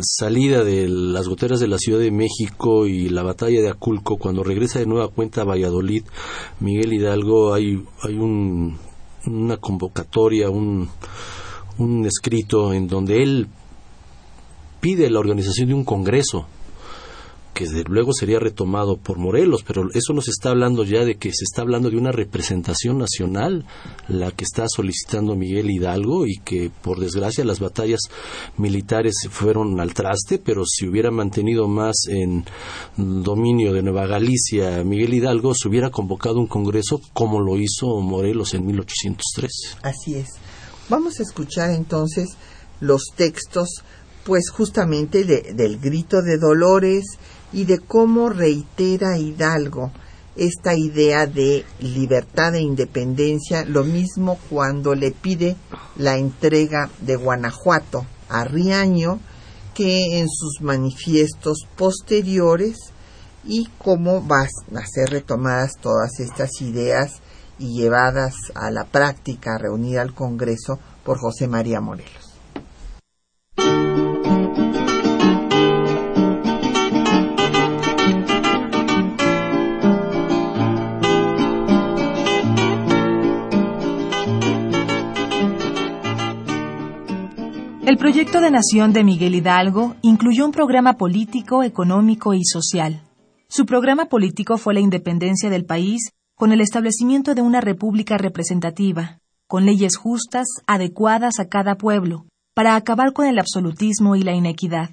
salida 0.00 0.64
de 0.64 0.88
las 0.88 1.28
goteras 1.28 1.60
de 1.60 1.68
la 1.68 1.78
Ciudad 1.78 1.98
de 1.98 2.12
México 2.12 2.86
y 2.86 3.08
la 3.08 3.22
batalla 3.22 3.60
de 3.60 3.68
Aculco, 3.68 4.16
cuando 4.16 4.44
regresa 4.44 4.78
de 4.78 4.86
nueva 4.86 5.08
cuenta 5.08 5.40
a 5.42 5.44
Valladolid, 5.44 6.04
Miguel 6.60 6.92
Hidalgo, 6.92 7.52
hay, 7.52 7.82
hay 8.02 8.14
un, 8.14 8.78
una 9.26 9.56
convocatoria, 9.56 10.50
un, 10.50 10.88
un 11.78 12.06
escrito 12.06 12.72
en 12.72 12.86
donde 12.86 13.22
él 13.22 13.48
pide 14.80 15.10
la 15.10 15.18
organización 15.18 15.68
de 15.68 15.74
un 15.74 15.84
congreso 15.84 16.46
que 17.56 17.64
luego 17.88 18.12
sería 18.12 18.38
retomado 18.38 18.98
por 18.98 19.16
Morelos, 19.16 19.64
pero 19.66 19.88
eso 19.94 20.12
nos 20.12 20.28
está 20.28 20.50
hablando 20.50 20.84
ya 20.84 21.06
de 21.06 21.16
que 21.16 21.30
se 21.32 21.44
está 21.44 21.62
hablando 21.62 21.88
de 21.88 21.96
una 21.96 22.12
representación 22.12 22.98
nacional, 22.98 23.64
la 24.08 24.30
que 24.30 24.44
está 24.44 24.66
solicitando 24.68 25.34
Miguel 25.34 25.70
Hidalgo 25.70 26.26
y 26.26 26.36
que 26.44 26.70
por 26.82 27.00
desgracia 27.00 27.46
las 27.46 27.58
batallas 27.58 28.00
militares 28.58 29.14
fueron 29.30 29.80
al 29.80 29.94
traste, 29.94 30.38
pero 30.38 30.64
si 30.66 30.86
hubiera 30.86 31.10
mantenido 31.10 31.66
más 31.66 31.96
en 32.08 32.44
dominio 32.98 33.72
de 33.72 33.82
Nueva 33.82 34.06
Galicia 34.06 34.84
Miguel 34.84 35.14
Hidalgo, 35.14 35.54
se 35.54 35.68
hubiera 35.68 35.88
convocado 35.88 36.38
un 36.38 36.48
congreso 36.48 37.00
como 37.14 37.40
lo 37.40 37.56
hizo 37.56 38.02
Morelos 38.02 38.52
en 38.52 38.66
1803. 38.66 39.78
Así 39.82 40.16
es. 40.16 40.28
Vamos 40.90 41.20
a 41.20 41.22
escuchar 41.22 41.70
entonces 41.70 42.36
los 42.80 43.04
textos 43.16 43.82
pues 44.24 44.50
justamente 44.50 45.24
del 45.24 45.78
grito 45.78 46.20
de 46.20 46.36
Dolores 46.36 47.04
y 47.52 47.64
de 47.64 47.78
cómo 47.78 48.28
reitera 48.28 49.18
Hidalgo 49.18 49.92
esta 50.36 50.74
idea 50.74 51.26
de 51.26 51.64
libertad 51.80 52.54
e 52.54 52.60
independencia, 52.60 53.64
lo 53.64 53.84
mismo 53.84 54.38
cuando 54.50 54.94
le 54.94 55.10
pide 55.10 55.56
la 55.96 56.18
entrega 56.18 56.90
de 57.00 57.16
Guanajuato 57.16 58.04
a 58.28 58.44
Riaño 58.44 59.18
que 59.74 60.18
en 60.18 60.28
sus 60.28 60.60
manifiestos 60.60 61.66
posteriores 61.76 62.76
y 63.44 63.68
cómo 63.78 64.22
van 64.22 64.48
a 64.74 64.86
ser 64.86 65.10
retomadas 65.10 65.72
todas 65.80 66.18
estas 66.20 66.60
ideas 66.60 67.20
y 67.58 67.78
llevadas 67.78 68.34
a 68.54 68.70
la 68.70 68.84
práctica 68.84 69.56
reunida 69.58 70.02
al 70.02 70.14
Congreso 70.14 70.78
por 71.04 71.18
José 71.18 71.46
María 71.46 71.80
Morelos. 71.80 72.25
El 87.96 88.00
proyecto 88.00 88.42
de 88.42 88.50
nación 88.50 88.92
de 88.92 89.02
Miguel 89.04 89.34
Hidalgo 89.34 89.96
incluyó 90.02 90.44
un 90.44 90.52
programa 90.52 90.98
político, 90.98 91.62
económico 91.62 92.34
y 92.34 92.44
social. 92.44 93.02
Su 93.48 93.64
programa 93.64 94.10
político 94.10 94.58
fue 94.58 94.74
la 94.74 94.80
independencia 94.80 95.48
del 95.48 95.64
país 95.64 96.10
con 96.34 96.52
el 96.52 96.60
establecimiento 96.60 97.34
de 97.34 97.40
una 97.40 97.62
república 97.62 98.18
representativa, 98.18 99.20
con 99.46 99.64
leyes 99.64 99.96
justas, 99.96 100.46
adecuadas 100.66 101.40
a 101.40 101.48
cada 101.48 101.78
pueblo, 101.78 102.26
para 102.54 102.76
acabar 102.76 103.14
con 103.14 103.24
el 103.28 103.38
absolutismo 103.38 104.14
y 104.14 104.24
la 104.24 104.34
inequidad. 104.34 104.90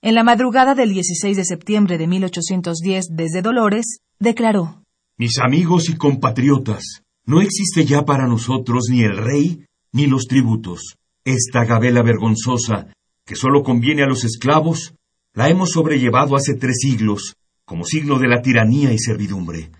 En 0.00 0.14
la 0.14 0.22
madrugada 0.22 0.76
del 0.76 0.90
16 0.90 1.36
de 1.36 1.44
septiembre 1.44 1.98
de 1.98 2.06
1810, 2.06 3.06
desde 3.16 3.42
Dolores, 3.42 3.98
declaró 4.20 4.84
Mis 5.18 5.40
amigos 5.40 5.90
y 5.90 5.96
compatriotas, 5.96 7.02
no 7.26 7.40
existe 7.40 7.84
ya 7.84 8.04
para 8.04 8.28
nosotros 8.28 8.84
ni 8.90 9.02
el 9.02 9.16
rey 9.16 9.66
ni 9.90 10.06
los 10.06 10.28
tributos. 10.28 10.98
Esta 11.26 11.64
gabela 11.64 12.02
vergonzosa, 12.02 12.92
que 13.24 13.34
sólo 13.34 13.62
conviene 13.62 14.02
a 14.02 14.06
los 14.06 14.24
esclavos, 14.24 14.94
la 15.32 15.48
hemos 15.48 15.70
sobrellevado 15.70 16.36
hace 16.36 16.54
tres 16.54 16.76
siglos, 16.80 17.36
como 17.64 17.84
signo 17.84 18.18
de 18.18 18.28
la 18.28 18.42
tiranía 18.42 18.92
y 18.92 18.98
servidumbre. 18.98 19.70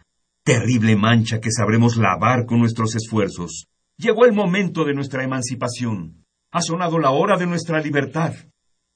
Terrible 0.42 0.96
mancha 0.96 1.40
que 1.40 1.52
sabremos 1.52 1.98
lavar 1.98 2.46
con 2.46 2.60
nuestros 2.60 2.96
esfuerzos. 2.96 3.66
Llegó 3.98 4.24
el 4.24 4.32
momento 4.32 4.84
de 4.84 4.94
nuestra 4.94 5.22
emancipación. 5.22 6.24
Ha 6.50 6.62
sonado 6.62 6.98
la 6.98 7.10
hora 7.10 7.36
de 7.36 7.46
nuestra 7.46 7.78
libertad. 7.78 8.34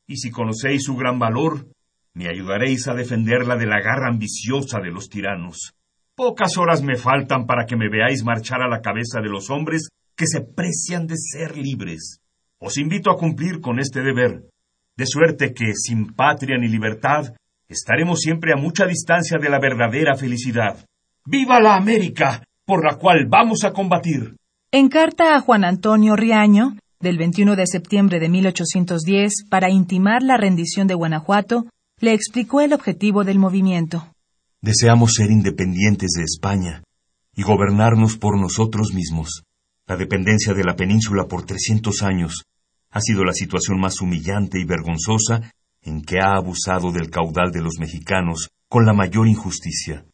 Y 0.07 0.17
si 0.17 0.31
conocéis 0.31 0.85
su 0.85 0.97
gran 0.97 1.19
valor, 1.19 1.69
me 2.15 2.29
ayudaréis 2.29 2.89
a 2.89 2.95
defenderla 2.95 3.57
de 3.57 3.67
la 3.67 3.83
garra 3.83 4.09
ambiciosa 4.09 4.81
de 4.81 4.91
los 4.91 5.11
tiranos. 5.11 5.75
Pocas 6.15 6.57
horas 6.57 6.83
me 6.83 6.97
faltan 6.97 7.45
para 7.45 7.67
que 7.67 7.77
me 7.77 7.91
veáis 7.91 8.25
marchar 8.25 8.63
a 8.63 8.69
la 8.69 8.81
cabeza 8.81 9.21
de 9.21 9.29
los 9.29 9.51
hombres 9.51 9.91
que 10.17 10.27
se 10.27 10.41
precian 10.41 11.07
de 11.07 11.17
ser 11.19 11.59
libres. 11.59 12.21
Os 12.61 12.77
invito 12.77 13.11
a 13.11 13.17
cumplir 13.17 13.61
con 13.61 13.79
este 13.79 14.01
deber, 14.01 14.43
de 14.97 15.07
suerte 15.07 15.55
que, 15.55 15.75
sin 15.75 16.13
patria 16.13 16.59
ni 16.59 16.69
libertad, 16.69 17.35
estaremos 17.69 18.19
siempre 18.21 18.53
a 18.53 18.57
mucha 18.57 18.85
distancia 18.85 19.39
de 19.39 19.49
la 19.49 19.61
verdadera 19.61 20.17
felicidad. 20.17 20.85
¡Viva 21.25 21.61
la 21.61 21.77
América, 21.77 22.43
por 22.67 22.85
la 22.85 22.99
cual 22.99 23.27
vamos 23.29 23.63
a 23.65 23.73
combatir! 23.73 24.35
En 24.73 24.89
carta 24.89 25.37
a 25.37 25.41
Juan 25.41 25.65
Antonio 25.65 26.17
Riaño, 26.17 26.77
del 27.01 27.17
21 27.17 27.55
de 27.55 27.67
septiembre 27.67 28.19
de 28.19 28.29
1810, 28.29 29.45
para 29.49 29.71
intimar 29.71 30.23
la 30.23 30.37
rendición 30.37 30.89
de 30.89 30.95
Guanajuato, 30.95 31.67
le 32.01 32.13
explicó 32.13 32.61
el 32.61 32.73
objetivo 32.73 33.23
del 33.23 33.39
movimiento. 33.39 34.13
Deseamos 34.61 35.13
ser 35.15 35.31
independientes 35.31 36.11
de 36.17 36.25
España 36.25 36.83
y 37.37 37.45
gobernarnos 37.45 38.17
por 38.17 38.37
nosotros 38.37 38.93
mismos. 38.93 39.45
La 39.89 39.97
dependencia 39.97 40.53
de 40.53 40.65
la 40.65 40.77
península 40.77 41.25
por 41.25 41.47
300 41.47 42.03
años 42.03 42.45
ha 42.91 43.01
sido 43.01 43.25
la 43.25 43.33
situación 43.33 43.81
más 43.81 44.03
humillante 44.03 44.61
y 44.61 44.65
vergonzosa 44.67 45.51
en 45.81 46.03
que 46.03 46.19
ha 46.19 46.37
abusado 46.37 46.93
del 46.93 47.09
caudal 47.09 47.53
de 47.53 47.63
los 47.63 47.79
mexicanos 47.79 48.51
con 48.69 48.85
la 48.85 48.93
mayor 48.93 49.27
injusticia. 49.27 50.05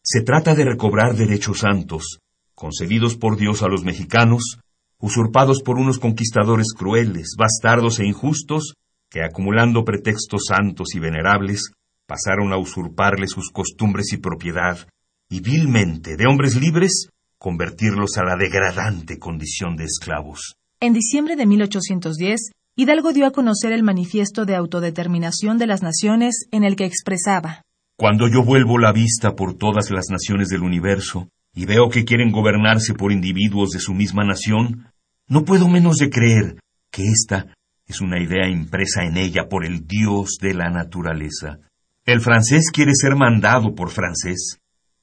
Se 0.00 0.22
trata 0.22 0.54
de 0.54 0.64
recobrar 0.64 1.16
derechos 1.16 1.58
santos, 1.58 2.20
concedidos 2.54 3.16
por 3.16 3.36
Dios 3.36 3.64
a 3.64 3.68
los 3.68 3.82
mexicanos, 3.82 4.60
usurpados 5.00 5.60
por 5.60 5.76
unos 5.76 5.98
conquistadores 5.98 6.68
crueles, 6.72 7.34
bastardos 7.36 7.98
e 7.98 8.06
injustos, 8.06 8.74
que 9.10 9.24
acumulando 9.24 9.84
pretextos 9.84 10.44
santos 10.46 10.94
y 10.94 11.00
venerables, 11.00 11.72
pasaron 12.06 12.52
a 12.52 12.58
usurparle 12.58 13.26
sus 13.26 13.50
costumbres 13.50 14.12
y 14.12 14.18
propiedad, 14.18 14.86
y 15.28 15.40
vilmente, 15.40 16.16
de 16.16 16.26
hombres 16.28 16.54
libres, 16.54 17.08
convertirlos 17.38 18.16
a 18.18 18.24
la 18.24 18.36
degradante 18.36 19.18
condición 19.18 19.76
de 19.76 19.84
esclavos. 19.84 20.56
En 20.80 20.92
diciembre 20.92 21.36
de 21.36 21.46
1810, 21.46 22.50
Hidalgo 22.76 23.12
dio 23.12 23.26
a 23.26 23.30
conocer 23.30 23.72
el 23.72 23.82
Manifiesto 23.82 24.44
de 24.44 24.54
Autodeterminación 24.54 25.56
de 25.56 25.66
las 25.66 25.82
Naciones 25.82 26.46
en 26.50 26.64
el 26.64 26.76
que 26.76 26.84
expresaba 26.84 27.62
Cuando 27.96 28.28
yo 28.28 28.44
vuelvo 28.44 28.78
la 28.78 28.92
vista 28.92 29.34
por 29.34 29.54
todas 29.54 29.90
las 29.90 30.10
naciones 30.10 30.48
del 30.48 30.62
universo 30.62 31.28
y 31.54 31.64
veo 31.64 31.88
que 31.88 32.04
quieren 32.04 32.32
gobernarse 32.32 32.92
por 32.92 33.12
individuos 33.12 33.70
de 33.70 33.80
su 33.80 33.94
misma 33.94 34.24
nación, 34.24 34.92
no 35.26 35.44
puedo 35.44 35.68
menos 35.68 35.96
de 35.96 36.10
creer 36.10 36.60
que 36.90 37.04
esta 37.04 37.46
es 37.86 38.00
una 38.02 38.22
idea 38.22 38.48
impresa 38.48 39.04
en 39.04 39.16
ella 39.16 39.48
por 39.48 39.64
el 39.64 39.86
Dios 39.86 40.36
de 40.40 40.52
la 40.52 40.68
naturaleza. 40.68 41.60
El 42.04 42.20
francés 42.20 42.70
quiere 42.72 42.92
ser 42.94 43.16
mandado 43.16 43.74
por 43.74 43.90
francés, 43.90 44.58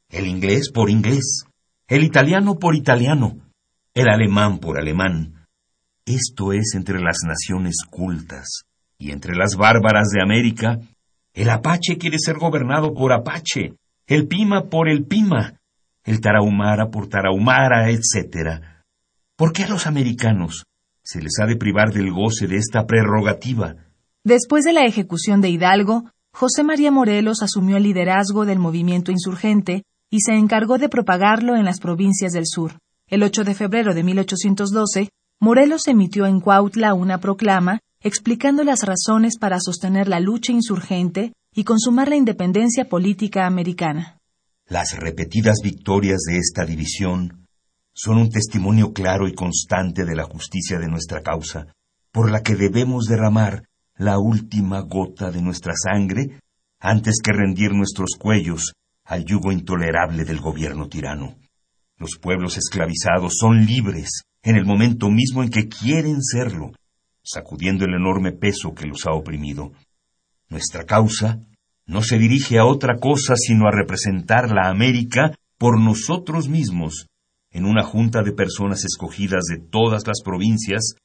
el 0.10 0.28
inglés 0.28 0.70
por 0.72 0.90
inglés, 0.90 1.46
el 1.88 2.04
italiano 2.04 2.58
por 2.60 2.76
italiano, 2.76 3.38
el 3.94 4.08
alemán 4.10 4.60
por 4.60 4.80
alemán. 4.80 5.46
Esto 6.06 6.54
es 6.54 6.74
entre 6.76 7.00
las 7.00 7.18
naciones 7.26 7.78
cultas, 7.90 8.64
y 8.98 9.12
entre 9.12 9.36
las 9.36 9.56
bárbaras 9.56 10.10
de 10.10 10.22
América, 10.22 10.80
el 11.34 11.50
apache 11.50 11.98
quiere 11.98 12.18
ser 12.20 12.38
gobernado 12.38 12.94
por 12.94 13.12
apache, 13.12 13.76
el 14.08 14.28
pima 14.28 14.70
por 14.70 14.90
el 14.90 15.06
pima, 15.06 15.60
el 16.04 16.22
tarahumara 16.22 16.90
por 16.90 17.08
tarahumara, 17.08 17.90
etc. 17.90 18.62
¿Por 19.36 19.52
qué 19.54 19.64
a 19.64 19.70
los 19.70 19.88
americanos 19.88 20.66
se 21.04 21.22
les 21.22 21.34
ha 21.42 21.46
de 21.46 21.58
privar 21.58 21.92
del 21.92 22.12
goce 22.12 22.48
de 22.48 22.58
esta 22.58 22.86
prerrogativa? 22.86 23.76
Después 24.24 24.64
de 24.64 24.74
la 24.74 24.86
ejecución 24.86 25.42
de 25.42 25.50
Hidalgo, 25.50 26.06
José 26.32 26.64
María 26.64 26.92
Morelos 26.92 27.42
asumió 27.42 27.78
el 27.78 27.84
liderazgo 27.84 28.46
del 28.46 28.60
movimiento 28.60 29.12
insurgente 29.12 29.84
y 30.14 30.20
se 30.20 30.34
encargó 30.34 30.78
de 30.78 30.90
propagarlo 30.90 31.56
en 31.56 31.66
las 31.66 31.80
provincias 31.80 32.34
del 32.34 32.46
sur. 32.46 32.78
El 33.08 33.24
8 33.24 33.46
de 33.46 33.56
febrero 33.56 33.96
de 33.96 34.04
1812, 34.04 35.10
Morelos 35.40 35.88
emitió 35.88 36.28
en 36.28 36.40
Cuautla 36.40 36.94
una 36.94 37.20
proclama 37.20 37.80
explicando 38.00 38.64
las 38.64 38.84
razones 38.84 39.40
para 39.40 39.58
sostener 39.60 40.08
la 40.08 40.20
lucha 40.20 40.52
insurgente 40.52 41.34
y 41.56 41.64
consumar 41.64 42.10
la 42.10 42.16
independencia 42.16 42.88
política 42.88 43.48
americana. 43.48 44.20
Las 44.68 44.96
repetidas 45.00 45.62
victorias 45.64 46.22
de 46.28 46.38
esta 46.38 46.64
división 46.64 47.48
son 47.92 48.18
un 48.18 48.30
testimonio 48.30 48.94
claro 48.94 49.28
y 49.28 49.34
constante 49.34 50.06
de 50.06 50.16
la 50.16 50.26
justicia 50.26 50.78
de 50.78 50.90
nuestra 50.90 51.24
causa, 51.24 51.74
por 52.12 52.30
la 52.30 52.44
que 52.44 52.54
debemos 52.54 53.06
derramar 53.06 53.64
la 53.98 54.20
última 54.20 54.82
gota 54.82 55.32
de 55.32 55.42
nuestra 55.42 55.74
sangre 55.76 56.40
antes 56.80 57.16
que 57.24 57.34
rendir 57.34 57.74
nuestros 57.74 58.12
cuellos 58.20 58.74
al 59.06 59.26
yugo 59.26 59.52
intolerable 59.52 60.26
del 60.26 60.40
gobierno 60.40 60.88
tirano. 60.88 61.36
Los 61.98 62.18
pueblos 62.22 62.58
esclavizados 62.58 63.38
son 63.38 63.66
libres 63.66 64.24
en 64.42 64.56
el 64.56 64.66
momento 64.66 65.10
mismo 65.10 65.44
en 65.44 65.50
que 65.50 65.68
quieren 65.68 66.22
serlo, 66.22 66.72
sacudiendo 67.24 67.86
el 67.86 67.94
enorme 67.94 68.32
peso 68.32 68.74
que 68.74 68.86
los 68.86 69.06
ha 69.06 69.14
oprimido. 69.14 69.72
Nuestra 70.50 70.86
causa 70.86 71.40
no 71.86 72.02
se 72.02 72.18
dirige 72.18 72.60
a 72.60 72.66
otra 72.66 73.00
cosa 73.00 73.36
sino 73.36 73.68
a 73.68 73.72
representar 73.72 74.52
la 74.52 74.70
América 74.70 75.36
por 75.58 75.80
nosotros 75.80 76.50
mismos, 76.50 77.08
en 77.52 77.66
una 77.66 77.84
junta 77.84 78.24
de 78.24 78.34
personas 78.34 78.84
escogidas 78.84 79.44
de 79.46 79.60
todas 79.60 80.08
las 80.08 80.22
provincias 80.22 80.96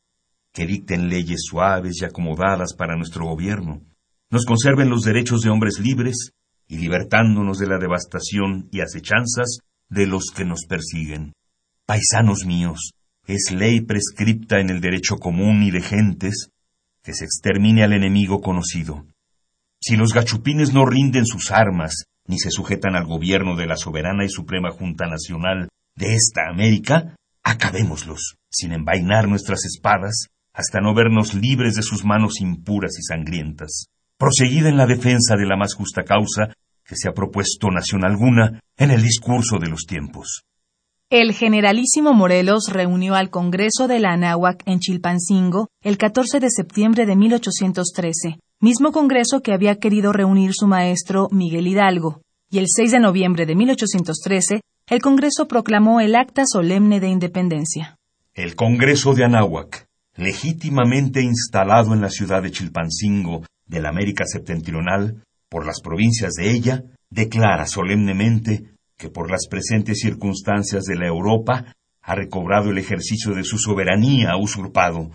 que 0.52 0.66
dicten 0.66 1.08
leyes 1.08 1.42
suaves 1.44 2.00
y 2.00 2.04
acomodadas 2.04 2.74
para 2.74 2.96
nuestro 2.96 3.26
gobierno, 3.26 3.82
nos 4.30 4.44
conserven 4.44 4.88
los 4.88 5.02
derechos 5.02 5.42
de 5.42 5.50
hombres 5.50 5.78
libres 5.78 6.32
y 6.68 6.76
libertándonos 6.76 7.58
de 7.58 7.66
la 7.66 7.78
devastación 7.78 8.68
y 8.70 8.80
acechanzas 8.80 9.60
de 9.88 10.06
los 10.06 10.26
que 10.34 10.44
nos 10.44 10.66
persiguen. 10.68 11.32
Paisanos 11.86 12.44
míos, 12.44 12.92
es 13.26 13.50
ley 13.50 13.80
prescripta 13.80 14.60
en 14.60 14.70
el 14.70 14.80
derecho 14.80 15.16
común 15.16 15.62
y 15.62 15.70
de 15.70 15.80
gentes 15.80 16.50
que 17.02 17.14
se 17.14 17.24
extermine 17.24 17.82
al 17.82 17.94
enemigo 17.94 18.40
conocido. 18.40 19.06
Si 19.80 19.96
los 19.96 20.12
gachupines 20.12 20.72
no 20.72 20.84
rinden 20.84 21.24
sus 21.24 21.50
armas 21.50 22.04
ni 22.26 22.38
se 22.38 22.50
sujetan 22.50 22.94
al 22.94 23.06
gobierno 23.06 23.56
de 23.56 23.66
la 23.66 23.76
soberana 23.76 24.24
y 24.24 24.28
suprema 24.28 24.70
Junta 24.70 25.06
Nacional 25.06 25.68
de 25.96 26.14
esta 26.14 26.48
América, 26.48 27.16
acabémoslos, 27.42 28.36
sin 28.50 28.72
envainar 28.72 29.28
nuestras 29.28 29.64
espadas, 29.64 30.26
hasta 30.52 30.80
no 30.80 30.94
vernos 30.94 31.34
libres 31.34 31.74
de 31.74 31.82
sus 31.82 32.04
manos 32.04 32.40
impuras 32.40 32.98
y 32.98 33.02
sangrientas. 33.02 33.86
Proseguida 34.18 34.68
en 34.68 34.76
la 34.76 34.86
defensa 34.86 35.36
de 35.36 35.46
la 35.46 35.56
más 35.56 35.74
justa 35.74 36.02
causa 36.02 36.52
que 36.84 36.96
se 36.96 37.08
ha 37.08 37.12
propuesto 37.12 37.70
nación 37.70 38.04
alguna 38.04 38.60
en 38.76 38.90
el 38.90 39.00
discurso 39.00 39.58
de 39.60 39.68
los 39.68 39.84
tiempos. 39.86 40.42
El 41.08 41.32
generalísimo 41.32 42.14
Morelos 42.14 42.64
reunió 42.68 43.14
al 43.14 43.30
Congreso 43.30 43.86
de 43.86 44.00
la 44.00 44.14
Anáhuac 44.14 44.64
en 44.66 44.80
Chilpancingo 44.80 45.68
el 45.82 45.98
14 45.98 46.40
de 46.40 46.50
septiembre 46.50 47.06
de 47.06 47.14
1813, 47.14 48.40
mismo 48.60 48.90
Congreso 48.90 49.40
que 49.40 49.52
había 49.52 49.76
querido 49.76 50.12
reunir 50.12 50.50
su 50.52 50.66
maestro 50.66 51.28
Miguel 51.30 51.68
Hidalgo, 51.68 52.20
y 52.50 52.58
el 52.58 52.66
6 52.66 52.90
de 52.90 53.00
noviembre 53.00 53.46
de 53.46 53.54
1813 53.54 54.62
el 54.88 55.00
Congreso 55.00 55.46
proclamó 55.46 56.00
el 56.00 56.16
Acta 56.16 56.42
Solemne 56.44 56.98
de 56.98 57.08
Independencia. 57.08 57.96
El 58.34 58.56
Congreso 58.56 59.14
de 59.14 59.24
Anáhuac, 59.24 59.86
legítimamente 60.16 61.22
instalado 61.22 61.94
en 61.94 62.00
la 62.00 62.10
ciudad 62.10 62.42
de 62.42 62.50
Chilpancingo 62.50 63.44
de 63.68 63.80
la 63.80 63.90
América 63.90 64.24
Septentrional 64.26 65.22
por 65.48 65.64
las 65.64 65.80
provincias 65.80 66.32
de 66.34 66.50
ella, 66.50 66.82
declara 67.10 67.66
solemnemente 67.66 68.64
que 68.96 69.08
por 69.08 69.30
las 69.30 69.46
presentes 69.48 70.00
circunstancias 70.00 70.84
de 70.84 70.96
la 70.96 71.06
Europa 71.06 71.74
ha 72.02 72.14
recobrado 72.14 72.70
el 72.70 72.78
ejercicio 72.78 73.34
de 73.34 73.44
su 73.44 73.58
soberanía 73.58 74.36
usurpado, 74.36 75.10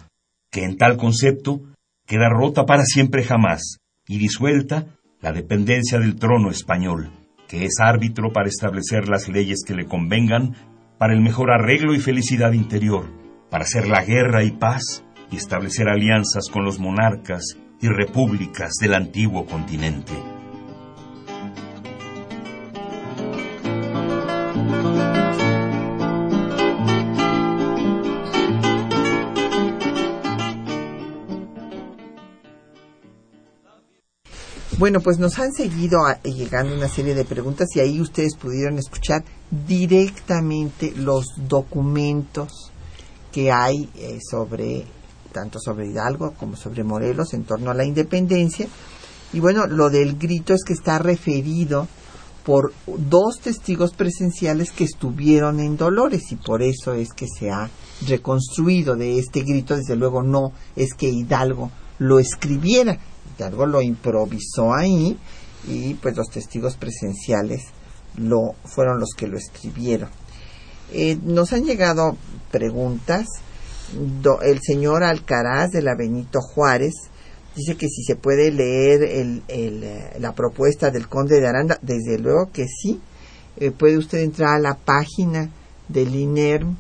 que 0.50 0.64
en 0.64 0.78
tal 0.78 0.98
concepto 0.98 1.62
queda 2.06 2.30
rota 2.30 2.66
para 2.66 2.84
siempre 2.84 3.24
jamás 3.24 3.78
y 4.08 4.18
disuelta 4.18 4.86
la 5.22 5.32
dependencia 5.32 6.00
del 6.00 6.16
trono 6.16 6.50
español, 6.50 7.12
que 7.48 7.66
es 7.66 7.80
árbitro 7.80 8.32
para 8.32 8.50
establecer 8.50 9.08
las 9.08 9.28
leyes 9.30 9.64
que 9.66 9.76
le 9.76 9.86
convengan 9.86 10.56
para 10.98 11.14
el 11.14 11.22
mejor 11.22 11.52
arreglo 11.52 11.94
y 11.94 12.00
felicidad 12.00 12.54
interior, 12.54 13.10
para 13.50 13.64
hacer 13.64 13.88
la 13.88 14.04
guerra 14.04 14.44
y 14.44 14.52
paz 14.52 15.04
y 15.32 15.38
establecer 15.38 15.88
alianzas 15.90 16.50
con 16.52 16.64
los 16.64 16.80
monarcas 16.80 17.58
y 17.84 17.90
repúblicas 17.90 18.72
del 18.80 18.94
antiguo 18.94 19.46
continente. 19.46 20.14
Bueno, 34.78 35.02
pues 35.02 35.20
nos 35.20 35.38
han 35.40 35.52
seguido 35.52 36.00
llegando 36.24 36.74
una 36.74 36.88
serie 36.88 37.14
de 37.14 37.26
preguntas 37.26 37.68
y 37.76 37.82
ahí 37.82 38.00
ustedes 38.00 38.38
pudieron 38.38 38.80
escuchar 38.80 39.26
directamente 39.68 40.94
los 40.96 41.26
documentos 41.36 42.72
que 43.34 43.52
hay 43.52 43.90
eh, 43.98 44.20
sobre 44.22 44.86
tanto 45.34 45.60
sobre 45.60 45.88
Hidalgo 45.88 46.34
como 46.40 46.56
sobre 46.56 46.84
Morelos 46.84 47.34
en 47.34 47.44
torno 47.44 47.72
a 47.72 47.74
la 47.74 47.84
independencia. 47.84 48.68
Y 49.34 49.40
bueno, 49.40 49.68
lo 49.68 49.90
del 49.90 50.18
grito 50.18 50.54
es 50.54 50.64
que 50.64 50.74
está 50.74 51.00
referido 51.00 51.88
por 52.46 52.74
dos 52.86 53.40
testigos 53.40 53.94
presenciales 53.94 54.72
que 54.72 54.84
estuvieron 54.84 55.60
en 55.60 55.78
Dolores 55.78 56.32
y 56.32 56.36
por 56.36 56.62
eso 56.62 56.94
es 56.94 57.14
que 57.14 57.28
se 57.28 57.52
ha 57.52 57.70
reconstruido 58.08 58.96
de 58.96 59.18
este 59.20 59.42
grito. 59.42 59.76
Desde 59.76 59.96
luego 59.96 60.22
no 60.24 60.52
es 60.76 60.94
que 60.94 61.10
Hidalgo 61.10 61.72
lo 62.00 62.20
escribiera, 62.20 62.98
algo 63.40 63.66
lo 63.66 63.82
improvisó 63.82 64.74
ahí 64.74 65.18
y 65.68 65.94
pues 65.96 66.16
los 66.16 66.30
testigos 66.30 66.76
presenciales 66.76 67.64
lo 68.18 68.56
fueron 68.66 69.00
los 69.00 69.12
que 69.16 69.28
lo 69.28 69.38
escribieron. 69.38 70.10
Eh, 70.92 71.18
nos 71.24 71.54
han 71.54 71.66
llegado 71.66 72.18
preguntas. 72.52 73.26
El 74.42 74.60
señor 74.62 75.04
Alcaraz 75.04 75.72
de 75.72 75.82
la 75.82 75.96
Benito 75.96 76.42
Juárez 76.42 76.94
dice 77.56 77.76
que 77.78 77.88
si 77.88 78.04
se 78.04 78.16
puede 78.16 78.52
leer 78.52 79.04
el, 79.04 79.44
eh, 79.48 80.18
la 80.20 80.34
propuesta 80.34 80.90
del 80.90 81.08
conde 81.08 81.40
de 81.40 81.48
Aranda, 81.48 81.78
desde 81.82 82.18
luego 82.18 82.50
que 82.52 82.66
sí. 82.68 83.00
Eh, 83.58 83.72
puede 83.72 83.98
usted 83.98 84.20
entrar 84.20 84.56
a 84.56 84.60
la 84.60 84.76
página 84.76 85.50
del 85.88 86.16
INERM, 86.16 86.76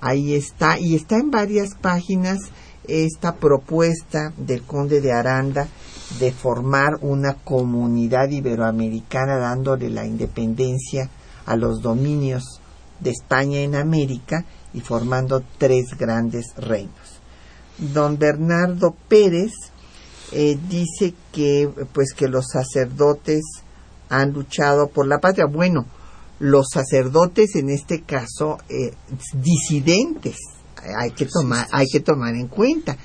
ahí 0.00 0.34
está, 0.34 0.78
y 0.78 0.94
está 0.94 1.16
en 1.16 1.30
varias 1.30 1.74
páginas 1.74 2.38
esta 2.86 3.36
propuesta 3.36 4.32
del 4.38 4.62
conde 4.62 5.02
de 5.02 5.12
Aranda 5.12 5.68
de 6.18 6.32
formar 6.32 6.96
una 7.02 7.34
comunidad 7.34 8.30
iberoamericana 8.30 9.36
dándole 9.36 9.90
la 9.90 10.06
independencia 10.06 11.10
a 11.44 11.56
los 11.56 11.82
dominios 11.82 12.62
de 13.00 13.10
España 13.10 13.60
en 13.60 13.74
América 13.74 14.46
y 14.74 14.80
formando 14.80 15.42
tres 15.58 15.96
grandes 15.98 16.54
reinos. 16.56 17.20
Don 17.78 18.18
Bernardo 18.18 18.94
Pérez 19.08 19.52
eh, 20.32 20.58
dice 20.68 21.14
que 21.32 21.70
pues 21.92 22.12
que 22.14 22.28
los 22.28 22.46
sacerdotes 22.52 23.42
han 24.08 24.32
luchado 24.32 24.88
por 24.88 25.06
la 25.06 25.18
patria. 25.18 25.46
Bueno, 25.46 25.86
los 26.40 26.68
sacerdotes 26.72 27.54
en 27.56 27.70
este 27.70 28.02
caso 28.02 28.58
eh, 28.68 28.92
disidentes 29.34 30.36
hay 30.96 31.10
que 31.10 31.26
tomar 31.26 31.66
hay 31.72 31.86
que 31.86 32.00
tomar 32.00 32.34
en 32.34 32.48
cuenta 32.48 32.96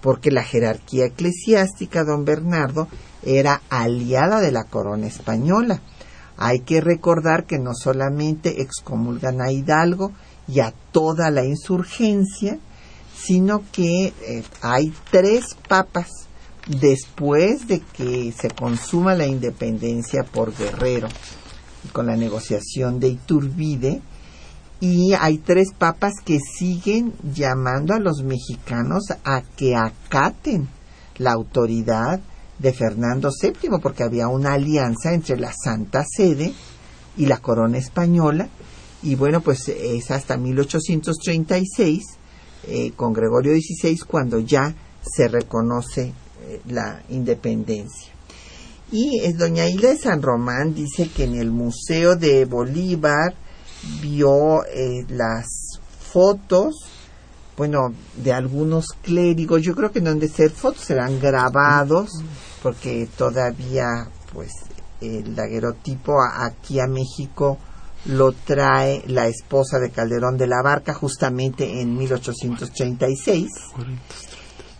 porque 0.00 0.30
la 0.30 0.44
jerarquía 0.44 1.06
eclesiástica, 1.06 2.04
don 2.04 2.24
Bernardo, 2.24 2.86
era 3.24 3.62
aliada 3.70 4.40
de 4.40 4.52
la 4.52 4.62
corona 4.62 5.08
española. 5.08 5.80
Hay 6.36 6.60
que 6.60 6.80
recordar 6.80 7.44
que 7.44 7.58
no 7.58 7.74
solamente 7.74 8.62
excomulgan 8.62 9.40
a 9.40 9.50
Hidalgo 9.50 10.12
y 10.48 10.60
a 10.60 10.72
toda 10.92 11.30
la 11.30 11.44
insurgencia, 11.44 12.58
sino 13.16 13.62
que 13.72 14.06
eh, 14.06 14.44
hay 14.62 14.92
tres 15.10 15.56
papas 15.68 16.08
después 16.66 17.66
de 17.68 17.80
que 17.80 18.32
se 18.32 18.50
consuma 18.50 19.14
la 19.14 19.26
independencia 19.26 20.24
por 20.24 20.56
Guerrero 20.56 21.08
con 21.92 22.06
la 22.06 22.16
negociación 22.16 22.98
de 22.98 23.08
Iturbide, 23.08 24.02
y 24.80 25.14
hay 25.14 25.38
tres 25.38 25.68
papas 25.76 26.14
que 26.24 26.38
siguen 26.38 27.14
llamando 27.22 27.94
a 27.94 27.98
los 27.98 28.22
mexicanos 28.22 29.04
a 29.24 29.42
que 29.56 29.74
acaten 29.74 30.68
la 31.16 31.32
autoridad 31.32 32.20
de 32.58 32.72
Fernando 32.72 33.30
VII, 33.30 33.78
porque 33.80 34.02
había 34.02 34.28
una 34.28 34.54
alianza 34.54 35.12
entre 35.12 35.38
la 35.38 35.52
Santa 35.52 36.04
Sede 36.04 36.52
y 37.16 37.26
la 37.26 37.38
corona 37.38 37.78
española, 37.78 38.48
y 39.02 39.14
bueno, 39.14 39.40
pues 39.40 39.68
es 39.68 40.10
hasta 40.10 40.36
1836 40.36 42.02
eh, 42.68 42.92
con 42.96 43.12
Gregorio 43.12 43.52
XVI 43.52 43.98
cuando 43.98 44.40
ya 44.40 44.74
se 45.02 45.28
reconoce 45.28 46.12
eh, 46.42 46.60
la 46.68 47.02
independencia. 47.10 48.12
Y 48.90 49.20
es 49.20 49.36
doña 49.36 49.68
Hilda 49.68 49.90
de 49.90 49.98
San 49.98 50.22
Román 50.22 50.74
dice 50.74 51.08
que 51.08 51.24
en 51.24 51.34
el 51.34 51.50
Museo 51.50 52.16
de 52.16 52.44
Bolívar 52.44 53.34
vio 54.00 54.64
eh, 54.64 55.04
las 55.08 55.46
fotos, 56.12 56.74
bueno, 57.56 57.92
de 58.16 58.32
algunos 58.32 58.86
clérigos, 59.02 59.62
yo 59.62 59.74
creo 59.74 59.90
que 59.90 60.00
no 60.00 60.10
han 60.10 60.18
de 60.18 60.28
ser 60.28 60.50
fotos, 60.50 60.84
serán 60.84 61.20
grabados, 61.20 62.10
porque 62.62 63.08
todavía, 63.16 64.08
pues, 64.32 64.52
el 65.00 65.34
daguerotipo 65.34 66.14
aquí 66.22 66.80
a 66.80 66.86
México 66.86 67.58
lo 68.08 68.32
trae 68.32 69.02
la 69.06 69.26
esposa 69.26 69.78
de 69.78 69.90
Calderón 69.90 70.36
de 70.36 70.46
la 70.46 70.62
Barca 70.62 70.94
justamente 70.94 71.80
en 71.80 71.96
1836 71.96 73.50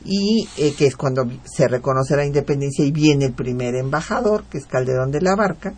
y 0.05 0.49
eh, 0.57 0.75
que 0.75 0.87
es 0.87 0.97
cuando 0.97 1.29
se 1.45 1.67
reconoce 1.67 2.17
la 2.17 2.25
independencia 2.25 2.85
y 2.85 2.93
viene 2.93 3.27
el 3.27 3.33
primer 3.33 3.75
embajador 3.75 4.45
que 4.45 4.59
es 4.59 4.67
Calderón 4.67 5.11
de 5.11 5.21
la 5.21 5.35
Barca. 5.35 5.75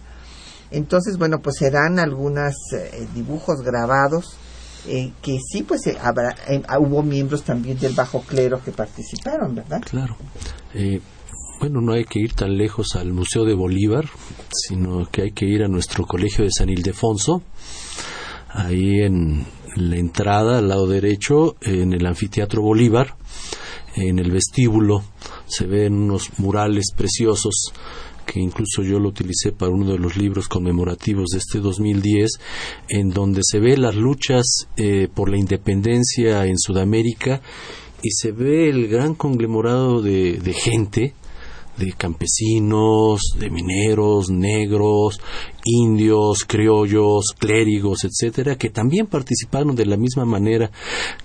Entonces 0.71 1.17
bueno 1.17 1.41
pues 1.41 1.57
serán 1.59 1.99
algunos 1.99 2.55
eh, 2.73 3.07
dibujos 3.15 3.63
grabados 3.63 4.37
eh, 4.87 5.13
que 5.23 5.39
sí 5.41 5.63
pues 5.63 5.81
habrá, 6.03 6.37
hubo 6.79 7.03
miembros 7.03 7.43
también 7.43 7.79
del 7.79 7.95
bajo 7.95 8.21
clero 8.21 8.63
que 8.63 8.73
participaron 8.73 9.55
verdad 9.55 9.83
claro 9.85 10.17
bueno, 11.61 11.81
no 11.81 11.93
hay 11.93 12.05
que 12.05 12.21
ir 12.21 12.35
tan 12.35 12.57
lejos 12.57 12.95
al 12.95 13.13
Museo 13.13 13.45
de 13.45 13.55
Bolívar, 13.55 14.09
sino 14.53 15.09
que 15.11 15.23
hay 15.23 15.31
que 15.33 15.47
ir 15.47 15.65
a 15.65 15.69
nuestro 15.69 16.05
colegio 16.07 16.45
de 16.45 16.53
San 16.53 16.69
Ildefonso, 16.69 17.43
ahí 18.51 19.01
en 19.01 19.45
la 19.75 19.97
entrada, 19.97 20.59
al 20.59 20.69
lado 20.69 20.87
derecho, 20.87 21.57
en 21.61 21.93
el 21.93 22.07
anfiteatro 22.07 22.63
Bolívar, 22.63 23.17
en 23.97 24.21
el 24.21 24.31
vestíbulo, 24.31 25.03
se 25.47 25.67
ven 25.67 25.95
unos 25.95 26.39
murales 26.39 26.93
preciosos 26.97 27.73
que 28.25 28.41
incluso 28.41 28.83
yo 28.83 29.01
lo 29.01 29.09
utilicé 29.09 29.53
para 29.53 29.73
uno 29.73 29.91
de 29.91 29.99
los 29.99 30.17
libros 30.17 30.49
conmemorativos 30.49 31.31
de 31.33 31.39
este 31.39 31.61
2010, 31.61 32.31
en 32.91 33.09
donde 33.09 33.41
se 33.43 33.59
ve 33.59 33.77
las 33.79 33.97
luchas 33.97 34.69
eh, 34.77 35.09
por 35.13 35.31
la 35.31 35.39
independencia 35.39 36.45
en 36.45 36.59
Sudamérica 36.59 37.41
y 38.03 38.11
se 38.11 38.33
ve 38.33 38.69
el 38.69 38.87
gran 38.87 39.15
conglomerado 39.15 40.03
de 40.03 40.55
gente 40.55 41.15
de 41.79 41.93
campesinos, 41.93 43.21
de 43.39 43.51
mineros, 43.51 44.31
negros, 44.31 45.21
indios, 45.65 46.45
criollos, 46.47 47.35
clérigos, 47.39 48.05
etcétera, 48.05 48.57
que 48.57 48.71
también 48.71 49.07
participaron 49.07 49.75
de 49.75 49.87
la 49.87 49.97
misma 49.97 50.25
manera 50.25 50.71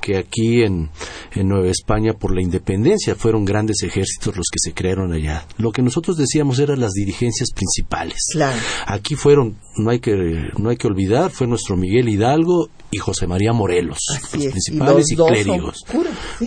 que 0.02 0.18
aquí 0.18 0.64
en, 0.64 0.90
en 1.34 1.48
Nueva 1.48 1.70
España 1.70 2.14
por 2.14 2.34
la 2.34 2.42
independencia. 2.42 3.16
Fueron 3.16 3.46
grandes 3.46 3.84
ejércitos 3.84 4.36
los 4.36 4.48
que 4.52 4.60
se 4.60 4.74
crearon 4.74 5.14
allá. 5.14 5.46
Lo 5.58 5.72
que 5.72 5.82
nosotros 5.82 6.18
decíamos 6.18 6.60
eran 6.60 6.80
las 6.80 6.92
dirigencias 6.92 7.50
principales. 7.52 8.20
Aquí 8.86 9.16
fueron, 9.16 9.58
no 9.78 9.90
hay 9.90 10.00
que, 10.00 10.50
no 10.58 10.70
hay 10.70 10.78
que 10.78 10.88
olvidar, 10.88 11.32
fue 11.32 11.48
nuestro 11.48 11.78
Miguel 11.78 12.10
Hidalgo 12.10 12.70
y 12.92 12.98
José 12.98 13.26
María 13.26 13.54
Morelos, 13.54 13.98
los 14.34 14.46
principales 14.46 15.12
y, 15.12 15.16
clérigos, 15.16 15.84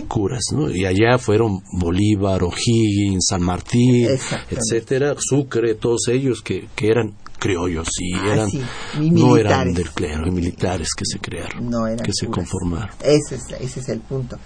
curas, 0.07 0.43
¿no? 0.53 0.69
Y 0.73 0.85
allá 0.85 1.17
fueron 1.17 1.61
Bolívar, 1.73 2.41
O'Higgins, 2.43 3.25
San 3.27 3.41
Martín, 3.43 4.07
etcétera, 4.49 5.15
Sucre, 5.19 5.75
todos 5.75 6.07
ellos 6.07 6.41
que, 6.41 6.69
que 6.73 6.87
eran 6.87 7.15
criollos 7.39 7.87
y 7.99 8.13
ah, 8.15 8.33
eran 8.33 8.49
no 9.13 9.37
eran 9.37 9.73
del 9.73 9.91
clero, 9.91 10.31
militares 10.31 10.89
que 10.95 11.03
se 11.05 11.19
crearon, 11.19 11.97
que 11.97 12.13
se 12.13 12.27
conformaron. 12.27 12.95
Ese 13.01 13.35
es, 13.35 13.43
ese 13.59 13.79
es 13.79 13.89
el 13.89 13.99
punto. 14.01 14.37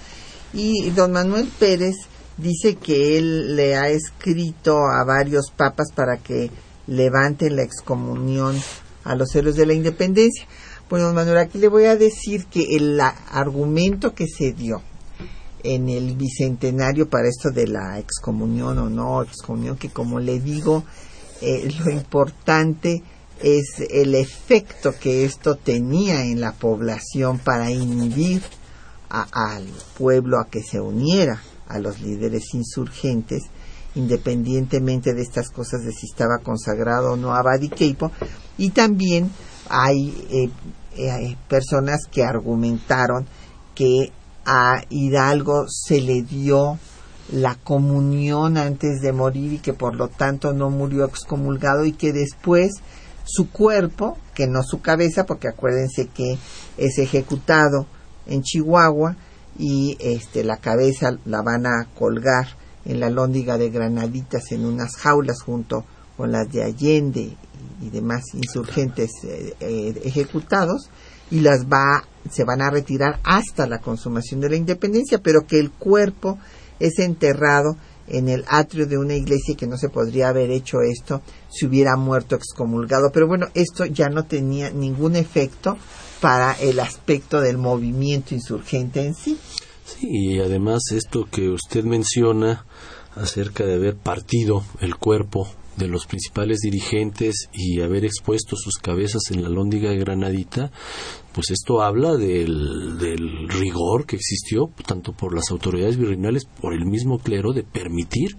Y 0.54 0.90
don 0.92 1.12
Manuel 1.12 1.48
Pérez 1.60 1.96
dice 2.38 2.76
que 2.76 3.18
él 3.18 3.56
le 3.56 3.76
ha 3.76 3.90
escrito 3.90 4.78
a 4.78 5.04
varios 5.06 5.52
papas 5.56 5.88
para 5.94 6.18
que 6.18 6.50
levanten 6.88 7.56
la 7.56 7.64
excomunión 7.64 8.60
a 9.04 9.16
los 9.16 9.34
héroes 9.36 9.56
de 9.56 9.66
la 9.66 9.74
independencia. 9.74 10.46
Bueno, 10.90 11.14
Manuel, 11.14 11.38
aquí 11.38 11.58
le 11.58 11.70
voy 11.70 11.86
a 11.86 11.96
decir 11.96 12.48
que 12.48 12.76
el 12.76 13.00
argumento 13.00 14.14
que 14.14 14.28
se 14.28 14.52
dio 14.52 14.82
en 15.64 15.90
el 15.90 16.16
bicentenario 16.16 17.08
para 17.10 17.30
esto 17.30 17.50
de 17.52 17.68
la 17.68 18.00
excomunión 18.00 18.78
o 18.78 18.90
no 18.90 19.22
excomunión, 19.22 19.78
que 19.78 19.90
como 19.90 20.20
le 20.20 20.40
digo, 20.40 20.84
eh, 21.42 21.70
lo 21.84 21.92
importante 21.92 23.02
es 23.42 23.84
el 23.90 24.16
efecto 24.16 24.94
que 25.00 25.26
esto 25.26 25.56
tenía 25.56 26.24
en 26.24 26.40
la 26.40 26.54
población 26.54 27.40
para 27.40 27.72
inhibir 27.72 28.44
al 29.10 29.66
pueblo 29.98 30.40
a 30.40 30.48
que 30.50 30.62
se 30.62 30.80
uniera 30.80 31.42
a 31.68 31.80
los 31.80 32.00
líderes 32.00 32.54
insurgentes, 32.54 33.44
independientemente 33.96 35.14
de 35.14 35.22
estas 35.22 35.50
cosas 35.50 35.84
de 35.84 35.92
si 35.92 36.06
estaba 36.06 36.38
consagrado 36.44 37.14
o 37.14 37.18
no 37.18 37.34
a 37.34 37.42
Badiqueipo, 37.42 38.12
y 38.58 38.70
también 38.70 39.30
hay 39.70 40.28
eh, 40.30 40.50
eh, 40.96 41.36
personas 41.50 42.02
que 42.10 42.24
argumentaron 42.24 43.26
que 43.76 44.12
a 44.46 44.84
Hidalgo 44.90 45.66
se 45.68 46.02
le 46.02 46.22
dio 46.22 46.78
la 47.32 47.56
comunión 47.56 48.58
antes 48.58 49.02
de 49.02 49.14
morir 49.14 49.54
y 49.54 49.60
que 49.60 49.74
por 49.74 49.96
lo 49.96 50.10
tanto 50.10 50.54
no 50.54 50.70
murió 50.70 51.06
excomulgado 51.06 51.86
y 51.86 51.94
que 51.94 52.12
después 52.12 52.72
su 53.24 53.50
cuerpo, 53.50 54.18
que 54.34 54.48
no 54.48 54.64
su 54.64 54.82
cabeza, 54.82 55.26
porque 55.26 55.48
acuérdense 55.48 56.08
que 56.08 56.38
es 56.78 56.98
ejecutado 56.98 57.86
en 58.28 58.42
Chihuahua 58.42 59.16
y 59.58 59.98
este 60.00 60.44
la 60.44 60.58
cabeza 60.58 61.18
la 61.26 61.42
van 61.42 61.66
a 61.66 61.88
colgar 61.98 62.48
en 62.86 63.00
la 63.00 63.10
lóndiga 63.10 63.58
de 63.58 63.70
Granaditas 63.70 64.52
en 64.52 64.66
unas 64.66 64.96
jaulas 64.98 65.42
junto 65.42 65.86
con 66.18 66.32
las 66.32 66.52
de 66.52 66.64
Allende 66.64 67.38
y 67.82 67.90
demás 67.90 68.24
insurgentes 68.34 69.12
eh, 69.24 69.56
eh, 69.60 70.02
ejecutados 70.04 70.90
y 71.30 71.40
las 71.40 71.66
va 71.66 72.04
se 72.30 72.44
van 72.44 72.62
a 72.62 72.70
retirar 72.70 73.20
hasta 73.24 73.66
la 73.66 73.80
consumación 73.80 74.42
de 74.42 74.50
la 74.50 74.56
independencia, 74.56 75.20
pero 75.20 75.48
que 75.48 75.60
el 75.60 75.72
cuerpo 75.72 76.38
es 76.82 77.00
enterrado 77.00 77.78
en 78.08 78.28
el 78.28 78.44
atrio 78.48 78.88
de 78.88 78.98
una 78.98 79.16
iglesia 79.16 79.54
y 79.54 79.56
que 79.56 79.68
no 79.68 79.78
se 79.78 79.90
podría 79.90 80.30
haber 80.30 80.52
hecho 80.52 80.82
esto 80.82 81.22
si 81.50 81.66
hubiera 81.66 81.96
muerto 81.96 82.36
excomulgado. 82.36 83.12
Pero 83.14 83.28
bueno, 83.28 83.48
esto 83.54 83.86
ya 83.86 84.10
no 84.10 84.26
tenía 84.26 84.70
ningún 84.70 85.16
efecto 85.16 85.78
para 86.20 86.54
el 86.54 86.80
aspecto 86.80 87.42
del 87.42 87.58
movimiento 87.58 88.36
insurgente 88.36 89.06
en 89.06 89.16
sí. 89.16 89.38
Sí, 89.86 90.08
y 90.10 90.40
además 90.40 90.84
esto 90.92 91.28
que 91.30 91.50
usted 91.50 91.84
menciona 91.84 92.66
acerca 93.16 93.66
de 93.66 93.76
haber 93.76 93.96
partido 93.96 94.64
el 94.80 94.96
cuerpo 94.96 95.48
de 95.78 95.88
los 95.88 96.06
principales 96.06 96.60
dirigentes 96.60 97.50
y 97.54 97.82
haber 97.82 98.06
expuesto 98.06 98.56
sus 98.56 98.76
cabezas 98.76 99.24
en 99.32 99.42
la 99.42 99.50
lóndiga 99.50 99.90
de 99.90 99.98
Granadita, 99.98 100.72
pues 101.34 101.52
esto 101.52 101.82
habla 101.82 102.16
del, 102.16 102.98
del 102.98 103.48
rigor 103.48 104.06
que 104.06 104.16
existió 104.16 104.70
tanto 104.86 105.14
por 105.14 105.34
las 105.34 105.50
autoridades 105.52 105.98
virreinales, 105.98 106.46
por 106.46 106.74
el 106.74 106.86
mismo 106.86 107.20
clero, 107.20 107.54
de 107.54 107.64
permitir, 107.64 108.38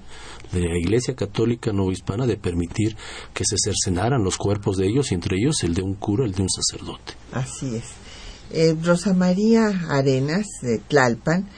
de 0.52 0.60
la 0.60 0.78
Iglesia 0.78 1.14
Católica 1.14 1.72
Hispana, 1.90 2.26
de 2.26 2.36
permitir 2.36 2.96
que 3.32 3.44
se 3.44 3.56
cercenaran 3.58 4.22
los 4.22 4.36
cuerpos 4.36 4.76
de 4.76 4.86
ellos, 4.86 5.10
y 5.10 5.14
entre 5.14 5.38
ellos 5.38 5.62
el 5.64 5.74
de 5.74 5.82
un 5.82 5.94
cura, 5.94 6.24
el 6.24 6.32
de 6.32 6.42
un 6.42 6.50
sacerdote. 6.50 7.14
Así 7.32 7.76
es. 7.76 7.84
Eh, 8.50 8.76
Rosa 8.82 9.14
María 9.14 9.68
Arenas, 9.88 10.46
de 10.60 10.78
Tlalpan, 10.78 11.48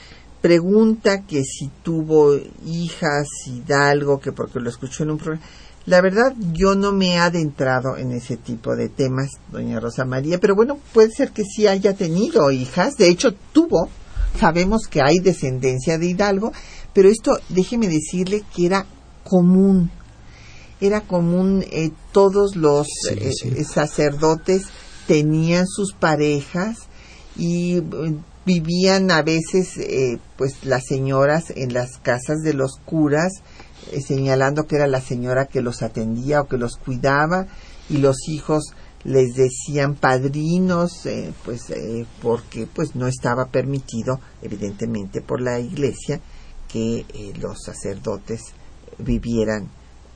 pregunta 0.40 1.22
que 1.26 1.42
si 1.42 1.68
tuvo 1.82 2.36
hijas, 2.66 3.26
Hidalgo, 3.46 4.20
que 4.20 4.30
porque 4.30 4.60
lo 4.60 4.70
escuchó 4.70 5.02
en 5.02 5.10
un 5.10 5.18
programa 5.18 5.44
la 5.86 6.00
verdad, 6.00 6.34
yo 6.52 6.74
no 6.74 6.92
me 6.92 7.14
he 7.14 7.18
adentrado 7.18 7.96
en 7.98 8.12
ese 8.12 8.36
tipo 8.36 8.74
de 8.74 8.88
temas, 8.88 9.30
doña 9.52 9.80
Rosa 9.80 10.04
María, 10.04 10.40
pero 10.40 10.54
bueno, 10.54 10.78
puede 10.92 11.10
ser 11.10 11.32
que 11.32 11.44
sí 11.44 11.66
haya 11.66 11.94
tenido 11.94 12.50
hijas, 12.50 12.96
de 12.96 13.08
hecho 13.08 13.34
tuvo, 13.52 13.90
sabemos 14.38 14.86
que 14.88 15.02
hay 15.02 15.18
descendencia 15.18 15.98
de 15.98 16.06
Hidalgo, 16.06 16.52
pero 16.94 17.10
esto 17.10 17.38
déjeme 17.50 17.88
decirle 17.88 18.44
que 18.54 18.64
era 18.66 18.86
común, 19.24 19.90
era 20.80 21.02
común, 21.02 21.64
eh, 21.70 21.90
todos 22.12 22.56
los 22.56 22.86
eh, 23.10 23.64
sacerdotes 23.64 24.66
tenían 25.06 25.66
sus 25.66 25.92
parejas 25.92 26.78
y 27.36 27.78
eh, 27.78 27.82
vivían 28.46 29.10
a 29.10 29.22
veces 29.22 29.78
pues 30.36 30.64
las 30.64 30.84
señoras 30.86 31.50
en 31.56 31.72
las 31.72 31.96
casas 31.98 32.42
de 32.42 32.52
los 32.52 32.72
curas 32.84 33.32
eh, 33.92 34.00
señalando 34.00 34.66
que 34.66 34.76
era 34.76 34.86
la 34.86 35.00
señora 35.00 35.46
que 35.46 35.60
los 35.60 35.82
atendía 35.82 36.40
o 36.40 36.48
que 36.48 36.58
los 36.58 36.76
cuidaba 36.76 37.46
y 37.88 37.98
los 37.98 38.28
hijos 38.28 38.72
les 39.04 39.34
decían 39.34 39.94
padrinos 39.94 41.04
eh, 41.06 41.32
pues 41.44 41.70
eh, 41.70 42.06
porque 42.22 42.66
pues 42.66 42.94
no 42.94 43.06
estaba 43.06 43.46
permitido 43.46 44.20
evidentemente 44.42 45.20
por 45.20 45.40
la 45.40 45.60
iglesia 45.60 46.20
que 46.68 47.04
los 47.40 47.62
sacerdotes 47.62 48.40
vivieran 48.98 49.68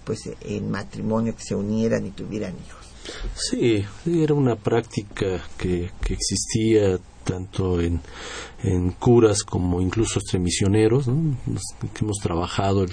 pues 0.04 0.20
en 0.40 0.70
matrimonio 0.70 1.36
que 1.36 1.42
se 1.42 1.54
unieran 1.54 2.06
y 2.06 2.10
tuvieran 2.10 2.54
hijos 2.54 2.86
Sí, 3.34 3.84
era 4.06 4.34
una 4.34 4.56
práctica 4.56 5.42
que 5.56 5.90
existía 6.08 6.98
tanto 7.28 7.80
en, 7.80 8.00
en 8.62 8.90
curas 8.92 9.42
como 9.42 9.82
incluso 9.82 10.18
entre 10.18 10.38
misioneros, 10.38 11.06
que 11.06 12.04
hemos 12.04 12.16
trabajado 12.22 12.84
el 12.84 12.90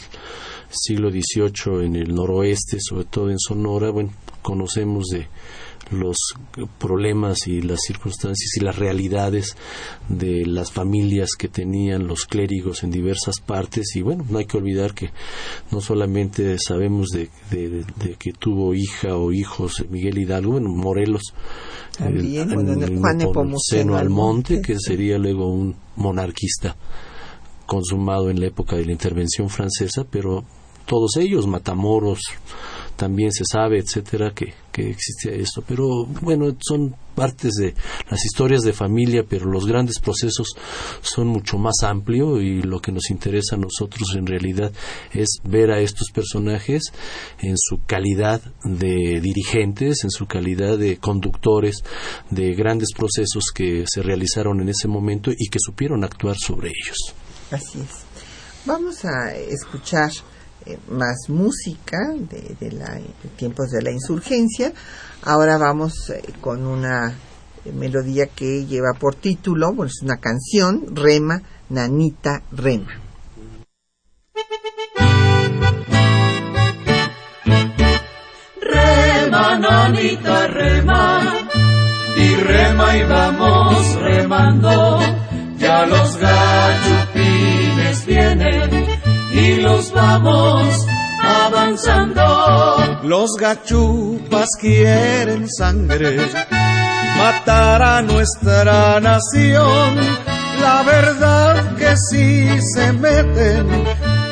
siglo 0.69 1.09
XVIII 1.09 1.85
en 1.85 1.95
el 1.95 2.13
noroeste, 2.13 2.79
sobre 2.81 3.05
todo 3.05 3.29
en 3.29 3.39
Sonora, 3.39 3.91
bueno, 3.91 4.11
conocemos 4.41 5.05
de 5.05 5.27
los 5.91 6.17
problemas 6.79 7.47
y 7.47 7.61
las 7.61 7.81
circunstancias 7.85 8.57
y 8.57 8.63
las 8.63 8.77
realidades 8.77 9.55
de 10.09 10.45
las 10.45 10.71
familias 10.71 11.31
que 11.37 11.47
tenían 11.47 12.07
los 12.07 12.25
clérigos 12.25 12.83
en 12.83 12.91
diversas 12.91 13.39
partes. 13.39 13.95
Y 13.95 14.01
bueno, 14.01 14.25
no 14.29 14.37
hay 14.37 14.45
que 14.45 14.57
olvidar 14.57 14.93
que 14.93 15.11
no 15.71 15.81
solamente 15.81 16.57
sabemos 16.59 17.09
de, 17.09 17.29
que 18.17 18.33
tuvo 18.33 18.73
hija 18.73 19.15
o 19.15 19.31
hijos 19.31 19.85
Miguel 19.89 20.17
Hidalgo, 20.17 20.53
bueno, 20.53 20.69
Morelos, 20.69 21.33
También, 21.97 22.49
Juan 22.99 23.93
Almonte, 23.93 24.61
que 24.61 24.77
sería 24.79 25.17
luego 25.17 25.51
un 25.51 25.75
monarquista 25.95 26.75
consumado 27.65 28.29
en 28.29 28.39
la 28.39 28.47
época 28.47 28.75
de 28.75 28.85
la 28.85 28.91
intervención 28.91 29.49
francesa, 29.49 30.05
pero 30.09 30.43
todos 30.85 31.17
ellos, 31.17 31.47
Matamoros, 31.47 32.21
también 32.95 33.31
se 33.31 33.43
sabe, 33.45 33.79
etcétera, 33.79 34.31
que, 34.33 34.53
que 34.71 34.89
existía 34.89 35.33
esto. 35.33 35.63
Pero 35.67 36.05
bueno, 36.21 36.55
son 36.59 36.95
partes 37.15 37.53
de 37.53 37.73
las 38.09 38.25
historias 38.25 38.61
de 38.61 38.73
familia, 38.73 39.23
pero 39.27 39.45
los 39.45 39.65
grandes 39.65 39.99
procesos 39.99 40.47
son 41.01 41.27
mucho 41.27 41.57
más 41.57 41.75
amplios 41.83 42.41
y 42.41 42.61
lo 42.61 42.79
que 42.81 42.91
nos 42.91 43.09
interesa 43.09 43.55
a 43.55 43.59
nosotros 43.59 44.15
en 44.15 44.25
realidad 44.25 44.71
es 45.13 45.39
ver 45.43 45.71
a 45.71 45.79
estos 45.79 46.09
personajes 46.11 46.91
en 47.39 47.55
su 47.57 47.79
calidad 47.85 48.41
de 48.63 49.21
dirigentes, 49.21 50.03
en 50.03 50.11
su 50.11 50.25
calidad 50.25 50.77
de 50.77 50.97
conductores 50.97 51.83
de 52.29 52.53
grandes 52.53 52.89
procesos 52.95 53.45
que 53.53 53.85
se 53.87 54.01
realizaron 54.01 54.61
en 54.61 54.69
ese 54.69 54.87
momento 54.87 55.31
y 55.31 55.49
que 55.49 55.59
supieron 55.59 56.03
actuar 56.03 56.35
sobre 56.37 56.69
ellos. 56.69 56.97
Así 57.51 57.79
es. 57.79 58.05
Vamos 58.65 59.05
a 59.05 59.35
escuchar 59.35 60.11
eh, 60.65 60.79
más 60.89 61.29
música 61.29 61.97
de, 62.13 62.55
de, 62.59 62.71
la, 62.71 62.99
tiempos 63.35 63.69
de 63.69 63.81
la 63.83 63.91
insurgencia. 63.91 64.73
Ahora 65.21 65.57
vamos 65.57 66.09
eh, 66.09 66.23
con 66.41 66.65
una 66.65 67.15
eh, 67.65 67.71
melodía 67.71 68.27
que 68.27 68.65
lleva 68.65 68.93
por 68.99 69.15
título, 69.15 69.73
bueno, 69.73 69.91
es 69.93 70.01
una 70.01 70.17
canción, 70.17 70.95
Rema, 70.95 71.41
Nanita, 71.69 72.41
Rema. 72.51 73.01
Rema, 78.61 79.59
nanita, 79.59 80.47
rema, 80.47 81.21
y 82.17 82.35
rema 82.35 82.97
y 82.97 83.03
vamos 83.03 83.95
remando, 83.95 84.99
ya 85.57 85.85
los 85.85 86.17
gachupines 86.17 88.05
vienen 88.05 88.84
y 89.35 89.55
los 89.61 89.91
vamos 89.91 90.87
avanzando. 91.21 92.99
Los 93.03 93.31
gachupas 93.39 94.49
quieren 94.59 95.49
sangre, 95.49 96.17
matar 97.17 97.81
a 97.81 98.01
nuestra 98.01 98.99
nación. 98.99 99.99
La 100.61 100.83
verdad 100.83 101.75
que 101.75 101.95
si 101.97 102.47
se 102.73 102.93
meten, 102.93 103.67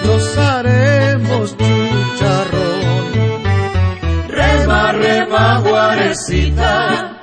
los 0.05 0.37
haremos 0.37 1.55
chicharrón. 1.57 3.03
Rema, 4.29 4.91
rema, 4.93 5.59
guarecita, 5.59 7.19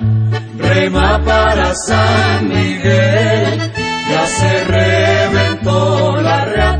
rema 0.57 1.21
para 1.25 1.73
San 1.73 2.47
Miguel. 2.47 3.71
Ya 4.09 4.27
se 4.27 4.63
reventó 4.65 6.21
la 6.21 6.45
reata 6.45 6.70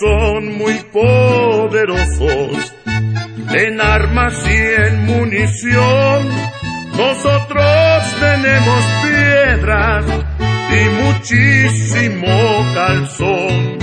son 0.00 0.56
muy 0.56 0.74
poderosos 0.92 2.74
en 3.52 3.80
armas 3.80 4.34
y 4.46 4.82
en 4.82 5.04
munición. 5.04 6.28
Nosotros 6.96 8.04
tenemos 8.18 8.84
piedras 9.04 10.04
y 10.70 10.88
muchísimo 11.04 12.64
calzón. 12.74 13.78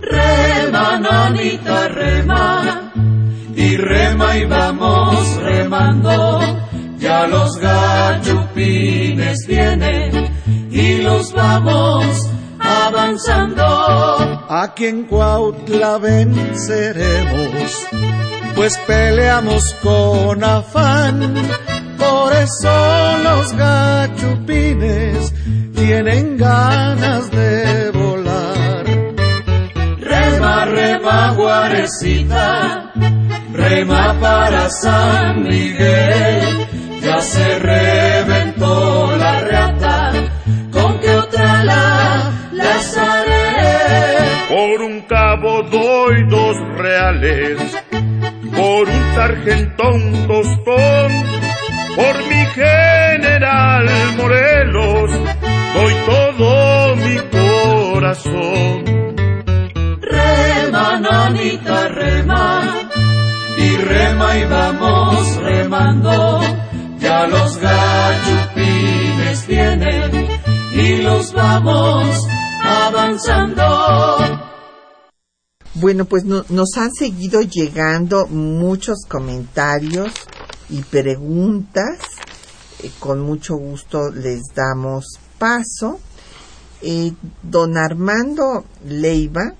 Rema, 0.00 0.98
nanita, 0.98 1.88
rema, 1.88 2.92
y 3.54 3.76
rema 3.76 4.36
y 4.36 4.44
vamos 4.44 5.36
remando. 5.36 6.40
Ya 6.98 7.26
los 7.28 7.56
gachupines 7.58 9.46
vienen 9.46 10.34
y 10.72 11.02
los 11.02 11.32
vamos 11.32 12.35
avanzando. 12.84 13.64
Aquí 14.48 14.86
en 14.86 15.04
Cuautla 15.04 15.98
venceremos, 15.98 17.86
pues 18.54 18.78
peleamos 18.86 19.74
con 19.82 20.42
afán. 20.44 21.34
Por 21.98 22.32
eso 22.34 23.18
los 23.22 23.52
gachupines 23.54 25.32
tienen 25.74 26.36
ganas 26.36 27.30
de 27.30 27.90
volar. 27.90 28.84
Rema, 30.00 30.64
rema, 30.66 31.32
guarecita, 31.32 32.92
rema 33.52 34.16
para 34.20 34.68
San 34.70 35.42
Miguel. 35.42 36.66
Ya 37.02 37.20
se 37.20 37.58
reventó 37.58 39.15
por 44.48 44.82
un 44.82 45.00
cabo 45.02 45.62
doy 45.62 46.24
dos 46.28 46.56
reales, 46.76 47.58
por 48.56 48.88
un 48.88 49.14
sargento 49.14 49.88
un 49.90 50.26
tostón, 50.26 51.12
por 51.96 52.16
mi 52.28 52.46
general 52.54 53.88
Morelos 54.16 55.10
doy 55.74 55.94
todo 56.06 56.96
mi 56.96 57.16
corazón. 57.38 58.84
Rema, 60.00 61.00
nanita, 61.00 61.88
rema, 61.88 62.62
y 63.58 63.76
rema 63.76 64.36
y 64.36 64.44
vamos 64.44 65.36
remando, 65.36 66.40
ya 66.98 67.26
los 67.26 67.58
gachupines 67.58 69.46
vienen 69.48 70.28
y 70.72 71.02
los 71.02 71.32
vamos 71.32 72.35
avanzando. 72.66 73.62
Bueno, 75.74 76.06
pues 76.06 76.24
nos 76.24 76.76
han 76.76 76.92
seguido 76.92 77.42
llegando 77.42 78.26
muchos 78.26 79.04
comentarios 79.08 80.12
y 80.70 80.82
preguntas. 80.82 81.98
Eh, 82.82 82.90
con 82.98 83.20
mucho 83.20 83.56
gusto 83.56 84.10
les 84.10 84.42
damos 84.54 85.04
paso. 85.38 86.00
Eh, 86.82 87.12
don 87.42 87.76
Armando 87.76 88.64
Leiva 88.84 89.54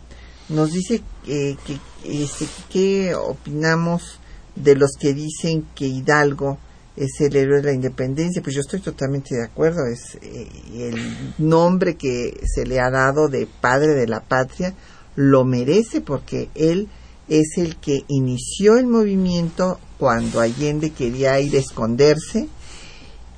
nos 0.48 0.72
dice 0.72 1.02
eh, 1.26 1.56
que 1.66 1.78
este, 2.04 2.46
qué 2.70 3.14
opinamos 3.14 4.18
de 4.54 4.76
los 4.76 4.92
que 4.98 5.12
dicen 5.12 5.66
que 5.74 5.86
Hidalgo 5.86 6.58
es 6.96 7.20
el 7.20 7.36
héroe 7.36 7.58
de 7.58 7.64
la 7.64 7.72
independencia, 7.72 8.42
pues 8.42 8.54
yo 8.54 8.60
estoy 8.60 8.80
totalmente 8.80 9.34
de 9.34 9.44
acuerdo, 9.44 9.86
es 9.86 10.16
eh, 10.22 10.48
el 10.74 10.96
nombre 11.38 11.96
que 11.96 12.40
se 12.46 12.64
le 12.64 12.80
ha 12.80 12.90
dado 12.90 13.28
de 13.28 13.46
padre 13.46 13.94
de 13.94 14.06
la 14.06 14.20
patria, 14.20 14.74
lo 15.14 15.44
merece 15.44 16.00
porque 16.00 16.48
él 16.54 16.88
es 17.28 17.58
el 17.58 17.76
que 17.76 18.04
inició 18.08 18.78
el 18.78 18.86
movimiento 18.86 19.78
cuando 19.98 20.40
Allende 20.40 20.90
quería 20.90 21.40
ir 21.40 21.56
a 21.56 21.60
esconderse 21.60 22.48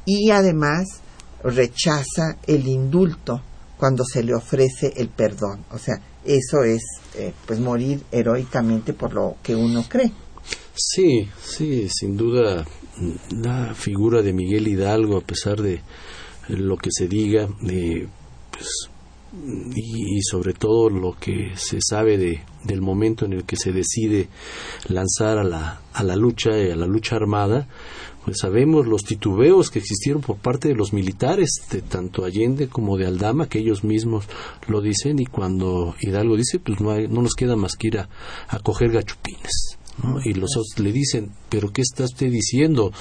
y 0.05 0.31
además 0.31 0.87
rechaza 1.43 2.37
el 2.47 2.67
indulto 2.67 3.43
cuando 3.77 4.05
se 4.05 4.23
le 4.23 4.35
ofrece 4.35 4.93
el 4.97 5.09
perdón. 5.09 5.65
O 5.71 5.79
sea, 5.79 6.01
eso 6.25 6.65
es 6.65 6.83
eh, 7.15 7.33
pues 7.47 7.61
morir 7.61 8.03
heroicamente 8.11 8.93
por 8.93 9.15
lo 9.15 9.37
que 9.43 9.55
uno 9.55 9.85
cree. 9.89 10.13
Sí, 10.75 11.29
sí, 11.43 11.89
sin 11.89 12.17
duda 12.17 12.65
la 13.31 13.75
figura 13.75 14.23
de 14.23 14.33
Miguel 14.33 14.69
Hidalgo, 14.69 15.17
a 15.17 15.23
pesar 15.23 15.61
de 15.63 15.83
lo 16.49 16.77
que 16.77 16.91
se 16.91 17.09
diga, 17.09 17.49
pues, 17.61 18.91
y, 19.75 20.21
sobre 20.23 20.55
todo 20.55 20.89
lo 20.89 21.17
que 21.19 21.53
se 21.55 21.81
sabe 21.83 22.17
de, 22.17 22.41
del 22.65 22.81
momento 22.81 23.27
en 23.27 23.35
el 23.35 23.45
que 23.45 23.57
se 23.57 23.73
decide 23.73 24.29
lanzar 24.89 25.39
a 25.39 25.45
la, 25.45 25.81
a 25.93 26.03
la 26.03 26.17
lucha, 26.17 26.51
a 26.51 26.77
la 26.77 26.87
lucha 26.87 27.17
armada, 27.17 27.69
pues 28.25 28.39
sabemos 28.41 28.87
los 28.87 29.05
titubeos 29.05 29.71
que 29.71 29.79
existieron 29.79 30.23
por 30.23 30.37
parte 30.39 30.69
de 30.69 30.75
los 30.75 30.93
militares, 30.93 31.51
de 31.71 31.83
tanto 31.83 32.25
Allende 32.25 32.69
como 32.69 32.97
de 32.97 33.07
Aldama, 33.07 33.49
que 33.49 33.59
ellos 33.59 33.85
mismos 33.85 34.27
lo 34.67 34.81
dicen, 34.81 35.19
y 35.19 35.27
cuando 35.27 35.95
Hidalgo 36.01 36.37
dice, 36.37 36.59
pues 36.59 36.81
no, 36.81 36.99
no 36.99 37.23
nos 37.23 37.35
queda 37.35 37.57
más 37.57 37.77
que 37.77 37.89
ir 37.89 37.99
a, 37.99 38.09
a 38.49 38.59
coger 38.61 38.91
gachupines. 38.93 39.78
Y 40.25 40.35
los 40.35 40.57
otros 40.57 40.79
le 40.79 40.93
dicen, 40.93 41.31
pero 41.49 41.73
¿qué 41.73 41.83
está 41.83 42.05
usted 42.05 42.31
diciendo? 42.31 42.93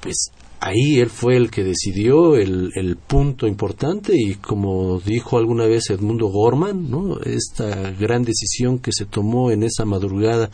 Pues 0.00 0.30
ahí 0.60 1.00
él 1.00 1.10
fue 1.10 1.36
el 1.36 1.50
que 1.50 1.64
decidió 1.64 2.36
el, 2.36 2.70
el, 2.74 2.96
punto 2.96 3.46
importante 3.46 4.12
y 4.16 4.36
como 4.36 4.98
dijo 5.00 5.38
alguna 5.38 5.66
vez 5.66 5.90
Edmundo 5.90 6.28
Gorman, 6.28 6.88
esta 7.24 7.90
gran 7.92 8.24
decisión 8.24 8.78
que 8.78 8.92
se 8.92 9.04
tomó 9.04 9.50
en 9.50 9.62
esa 9.62 9.84
madrugada 9.84 10.50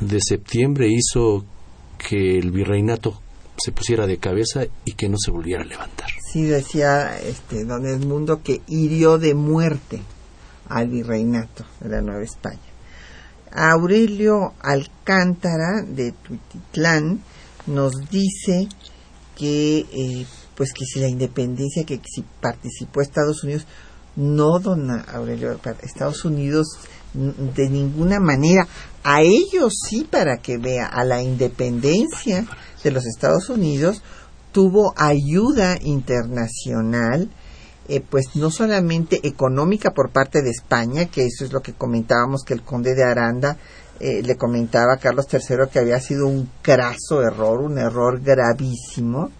de 0.00 0.18
septiembre 0.20 0.88
hizo 0.88 1.44
que 1.98 2.38
el 2.38 2.50
virreinato 2.50 3.20
se 3.58 3.72
pusiera 3.72 4.06
de 4.06 4.18
cabeza 4.18 4.64
y 4.84 4.92
que 4.92 5.08
no 5.08 5.16
se 5.18 5.30
volviera 5.30 5.62
a 5.62 5.66
levantar. 5.66 6.08
Sí, 6.32 6.44
decía 6.44 7.18
este, 7.20 7.64
don 7.64 7.86
Edmundo 7.86 8.42
que 8.42 8.62
hirió 8.66 9.18
de 9.18 9.34
muerte 9.34 10.00
al 10.68 10.88
virreinato 10.88 11.64
de 11.80 11.90
la 11.90 12.00
Nueva 12.00 12.22
España. 12.22 12.71
Aurelio 13.54 14.54
Alcántara 14.60 15.82
de 15.86 16.12
Tuititlán 16.12 17.22
nos 17.66 17.92
dice 18.10 18.68
que 19.36 19.86
eh, 19.92 20.26
pues 20.56 20.72
que 20.72 20.84
si 20.84 21.00
la 21.00 21.08
independencia 21.08 21.84
que 21.84 22.00
si 22.04 22.22
participó 22.40 23.00
Estados 23.00 23.44
Unidos 23.44 23.66
no 24.16 24.58
dona 24.58 25.00
Aurelio 25.02 25.58
Estados 25.82 26.24
Unidos 26.24 26.78
de 27.14 27.68
ninguna 27.68 28.20
manera. 28.20 28.66
A 29.04 29.22
ellos 29.22 29.74
sí 29.88 30.06
para 30.08 30.38
que 30.38 30.58
vea 30.58 30.86
a 30.86 31.04
la 31.04 31.22
independencia 31.22 32.46
de 32.82 32.90
los 32.90 33.04
Estados 33.06 33.48
Unidos 33.50 34.02
tuvo 34.52 34.94
ayuda 34.96 35.78
internacional 35.80 37.30
eh, 37.88 38.00
pues 38.00 38.36
no 38.36 38.50
solamente 38.50 39.26
económica 39.26 39.90
por 39.90 40.10
parte 40.10 40.40
de 40.40 40.50
España, 40.50 41.06
que 41.06 41.26
eso 41.26 41.44
es 41.44 41.52
lo 41.52 41.62
que 41.62 41.72
comentábamos 41.72 42.44
que 42.44 42.54
el 42.54 42.62
conde 42.62 42.94
de 42.94 43.02
Aranda 43.02 43.56
eh, 43.98 44.22
le 44.22 44.36
comentaba 44.36 44.94
a 44.94 44.98
Carlos 44.98 45.26
III 45.32 45.68
que 45.72 45.80
había 45.80 45.98
sido 45.98 46.28
un 46.28 46.48
craso 46.62 47.22
error, 47.22 47.60
un 47.60 47.78
error 47.78 48.20
gravísimo, 48.20 49.30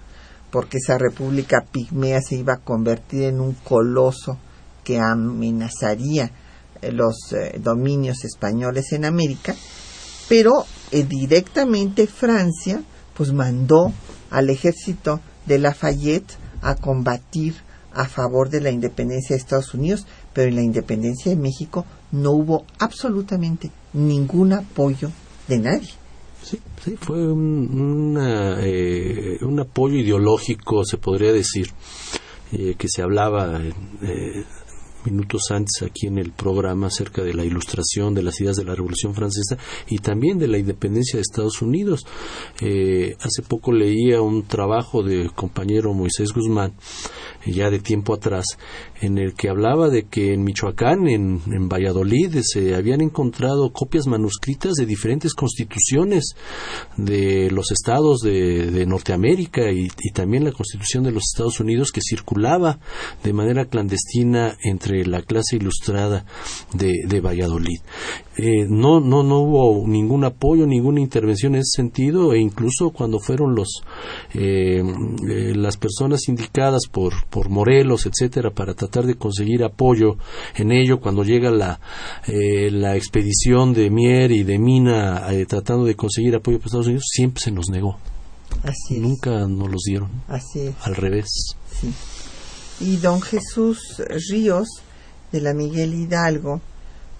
porque 0.50 0.78
esa 0.78 0.98
república 0.98 1.64
pigmea 1.70 2.20
se 2.20 2.34
iba 2.34 2.54
a 2.54 2.64
convertir 2.64 3.22
en 3.22 3.40
un 3.40 3.54
coloso 3.54 4.38
que 4.82 4.98
amenazaría 4.98 6.32
eh, 6.80 6.90
los 6.90 7.14
dominios 7.60 8.24
españoles 8.24 8.92
en 8.92 9.04
América, 9.04 9.54
pero 10.28 10.66
directamente 10.90 12.08
Francia 12.08 12.82
pues 13.14 13.32
mandó 13.32 13.92
al 14.30 14.50
ejército 14.50 15.20
de 15.46 15.58
Lafayette 15.58 16.32
a 16.60 16.74
combatir 16.74 17.54
a 17.94 18.06
favor 18.06 18.48
de 18.50 18.60
la 18.60 18.70
independencia 18.70 19.34
de 19.34 19.40
Estados 19.40 19.74
Unidos, 19.74 20.06
pero 20.32 20.48
en 20.48 20.56
la 20.56 20.62
independencia 20.62 21.30
de 21.30 21.40
México 21.40 21.84
no 22.10 22.32
hubo 22.32 22.64
absolutamente 22.78 23.70
ningún 23.92 24.52
apoyo 24.52 25.10
de 25.48 25.58
nadie. 25.58 25.90
Sí, 26.42 26.58
sí 26.84 26.96
fue 27.00 27.32
un, 27.32 28.18
eh, 28.20 29.38
un 29.42 29.60
apoyo 29.60 29.96
ideológico, 29.96 30.84
se 30.84 30.98
podría 30.98 31.32
decir, 31.32 31.68
eh, 32.52 32.74
que 32.76 32.88
se 32.88 33.02
hablaba 33.02 33.60
eh, 34.02 34.44
minutos 35.04 35.50
antes 35.50 35.82
aquí 35.82 36.06
en 36.06 36.18
el 36.18 36.32
programa 36.32 36.88
acerca 36.88 37.22
de 37.22 37.34
la 37.34 37.44
ilustración 37.44 38.14
de 38.14 38.22
las 38.22 38.40
ideas 38.40 38.56
de 38.56 38.64
la 38.64 38.74
Revolución 38.74 39.14
Francesa 39.14 39.58
y 39.88 39.98
también 39.98 40.38
de 40.38 40.48
la 40.48 40.58
independencia 40.58 41.16
de 41.16 41.22
Estados 41.22 41.62
Unidos. 41.62 42.06
hace 42.58 43.42
poco 43.48 43.72
leía 43.72 44.20
un 44.20 44.44
trabajo 44.44 45.02
del 45.02 45.32
compañero 45.32 45.94
Moisés 45.94 46.32
Guzmán 46.32 46.72
ya 47.46 47.70
de 47.70 47.80
tiempo 47.80 48.14
atrás, 48.14 48.44
en 49.02 49.18
el 49.18 49.34
que 49.34 49.48
hablaba 49.48 49.90
de 49.90 50.04
que 50.04 50.32
en 50.32 50.44
Michoacán, 50.44 51.08
en, 51.08 51.42
en 51.46 51.68
Valladolid, 51.68 52.38
se 52.42 52.76
habían 52.76 53.00
encontrado 53.00 53.72
copias 53.72 54.06
manuscritas 54.06 54.74
de 54.74 54.86
diferentes 54.86 55.34
constituciones 55.34 56.36
de 56.96 57.50
los 57.50 57.72
estados 57.72 58.20
de, 58.20 58.86
Norteamérica 58.86 59.70
y, 59.72 59.88
también 60.12 60.44
la 60.44 60.52
constitución 60.52 61.02
de 61.02 61.10
los 61.10 61.24
Estados 61.32 61.58
Unidos 61.58 61.90
que 61.90 62.00
circulaba 62.00 62.78
de 63.24 63.32
manera 63.32 63.64
clandestina 63.64 64.56
entre 64.62 65.04
la 65.04 65.22
clase 65.22 65.56
ilustrada 65.56 66.24
de, 66.72 66.92
de 67.06 67.20
Valladolid. 67.20 67.80
Eh, 68.36 68.66
no, 68.66 69.00
no, 69.00 69.22
no 69.22 69.40
hubo 69.40 69.86
ningún 69.86 70.24
apoyo, 70.24 70.66
ninguna 70.66 71.00
intervención 71.00 71.54
en 71.54 71.60
ese 71.60 71.82
sentido, 71.82 72.32
e 72.32 72.40
incluso 72.40 72.90
cuando 72.90 73.18
fueron 73.18 73.54
los, 73.54 73.82
eh, 74.34 74.82
eh, 75.28 75.54
las 75.54 75.76
personas 75.76 76.28
indicadas 76.28 76.86
por, 76.90 77.26
por 77.26 77.50
Morelos, 77.50 78.06
etcétera, 78.06 78.50
para 78.50 78.74
tratar 78.74 79.04
de 79.04 79.16
conseguir 79.16 79.64
apoyo 79.64 80.16
en 80.56 80.72
ello, 80.72 81.00
cuando 81.00 81.24
llega 81.24 81.50
la, 81.50 81.80
la 82.26 82.96
expedición 82.96 83.74
de 83.74 83.90
Mier 83.90 84.32
y 84.32 84.44
de 84.44 84.58
Mina 84.58 85.26
tratando 85.46 85.84
de 85.84 85.94
conseguir 85.94 86.34
apoyo 86.34 86.58
por 86.58 86.66
Estados 86.66 86.86
Unidos, 86.86 87.04
siempre 87.10 87.42
se 87.42 87.50
nos 87.50 87.68
negó. 87.68 87.98
Así 88.62 88.98
Nunca 88.98 89.46
nos 89.46 89.70
los 89.70 89.82
dieron. 89.82 90.10
Así 90.28 90.72
Al 90.82 90.94
revés. 90.94 91.26
Y 92.80 92.96
don 92.96 93.20
Jesús 93.20 94.02
Ríos, 94.30 94.68
de 95.32 95.40
la 95.40 95.54
Miguel 95.54 95.94
Hidalgo, 95.94 96.60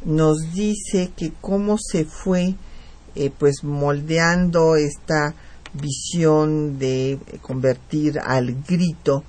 nos 0.05 0.53
dice 0.53 1.13
que 1.17 1.33
cómo 1.41 1.77
se 1.79 2.05
fue 2.05 2.55
eh, 3.15 3.31
pues 3.39 3.63
moldeando 3.63 4.77
esta 4.77 5.35
visión 5.75 6.79
de 6.79 7.19
convertir 7.41 8.19
al 8.19 8.63
grito 8.63 9.25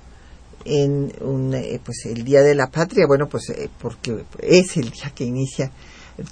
en 0.64 1.12
un, 1.20 1.54
eh, 1.54 1.80
pues 1.84 2.06
el 2.06 2.24
día 2.24 2.40
de 2.40 2.54
la 2.54 2.68
patria. 2.68 3.06
Bueno 3.06 3.28
pues 3.28 3.50
eh, 3.50 3.68
porque 3.80 4.24
es 4.40 4.76
el 4.76 4.90
día 4.90 5.12
que 5.14 5.24
inicia. 5.24 5.70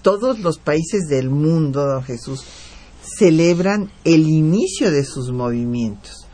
Todos 0.02 0.38
los 0.38 0.58
países 0.58 1.08
del 1.08 1.28
mundo 1.28 1.86
don 1.86 2.02
Jesús 2.04 2.44
celebran 3.18 3.90
el 4.04 4.28
inicio 4.28 4.90
de 4.90 5.04
sus 5.04 5.32
movimientos 5.32 6.26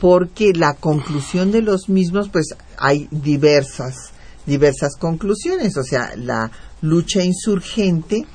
porque 0.00 0.52
la 0.54 0.74
conclusión 0.74 1.50
de 1.50 1.60
los 1.60 1.88
mismos 1.88 2.28
pues 2.28 2.54
hay 2.78 3.08
diversas 3.10 4.12
diversas 4.46 4.96
conclusiones. 4.96 5.76
O 5.76 5.82
sea 5.82 6.14
la 6.16 6.50
lucha 6.84 7.24
insurgente 7.24 8.26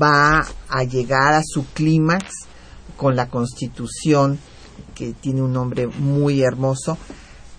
va 0.00 0.46
a 0.68 0.84
llegar 0.84 1.34
a 1.34 1.42
su 1.44 1.66
clímax 1.74 2.46
con 2.96 3.16
la 3.16 3.28
constitución 3.28 4.38
que 4.94 5.12
tiene 5.12 5.42
un 5.42 5.52
nombre 5.52 5.86
muy 5.86 6.42
hermoso, 6.42 6.96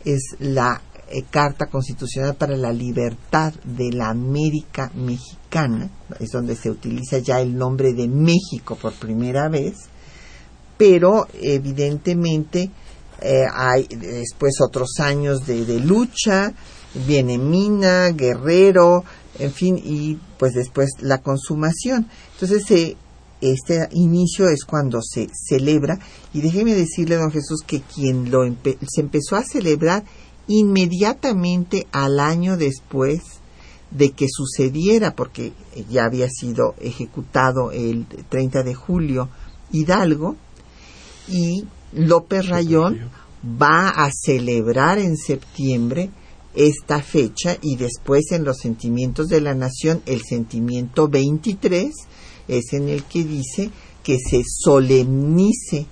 es 0.03 0.35
la 0.39 0.81
eh, 1.09 1.23
Carta 1.29 1.67
Constitucional 1.67 2.35
para 2.35 2.55
la 2.57 2.71
Libertad 2.71 3.53
de 3.63 3.91
la 3.91 4.09
América 4.09 4.91
Mexicana, 4.95 5.89
es 6.19 6.31
donde 6.31 6.55
se 6.55 6.71
utiliza 6.71 7.19
ya 7.19 7.39
el 7.39 7.55
nombre 7.55 7.93
de 7.93 8.07
México 8.07 8.75
por 8.75 8.93
primera 8.93 9.49
vez, 9.49 9.75
pero 10.77 11.27
evidentemente 11.33 12.71
eh, 13.21 13.43
hay 13.53 13.87
después 13.87 14.55
otros 14.61 14.99
años 14.99 15.45
de, 15.45 15.65
de 15.65 15.79
lucha, 15.79 16.53
viene 17.05 17.37
Mina, 17.37 18.09
Guerrero, 18.09 19.03
en 19.39 19.51
fin, 19.51 19.79
y 19.83 20.17
pues 20.37 20.53
después 20.53 20.91
la 20.99 21.21
consumación. 21.21 22.07
Entonces, 22.33 22.95
este 23.41 23.89
inicio 23.91 24.47
es 24.47 24.63
cuando 24.63 25.01
se 25.01 25.29
celebra, 25.33 25.99
y 26.33 26.41
déjeme 26.41 26.75
decirle, 26.75 27.15
don 27.15 27.31
Jesús, 27.31 27.61
que 27.65 27.81
quien 27.81 28.31
lo 28.31 28.43
se 28.43 29.01
empezó 29.01 29.35
a 29.35 29.43
celebrar 29.43 30.03
inmediatamente 30.47 31.87
al 31.91 32.19
año 32.19 32.57
después 32.57 33.21
de 33.91 34.11
que 34.11 34.27
sucediera, 34.29 35.15
porque 35.15 35.53
ya 35.89 36.05
había 36.05 36.29
sido 36.29 36.75
ejecutado 36.79 37.71
el 37.71 38.05
30 38.29 38.63
de 38.63 38.73
julio 38.73 39.29
Hidalgo, 39.71 40.35
y 41.27 41.65
López 41.93 42.47
Rayón 42.47 43.09
va 43.43 43.89
a 43.89 44.09
celebrar 44.11 44.99
en 44.99 45.17
septiembre 45.17 46.09
esta 46.55 47.01
fecha 47.01 47.57
y 47.61 47.77
después 47.77 48.31
en 48.31 48.43
los 48.43 48.57
sentimientos 48.59 49.27
de 49.27 49.41
la 49.41 49.53
nación 49.53 50.01
el 50.05 50.21
sentimiento 50.21 51.07
23 51.07 51.91
es 52.47 52.73
en 52.73 52.89
el 52.89 53.03
que 53.05 53.23
dice 53.23 53.71
que 54.03 54.17
se 54.19 54.43
solemnice 54.45 55.87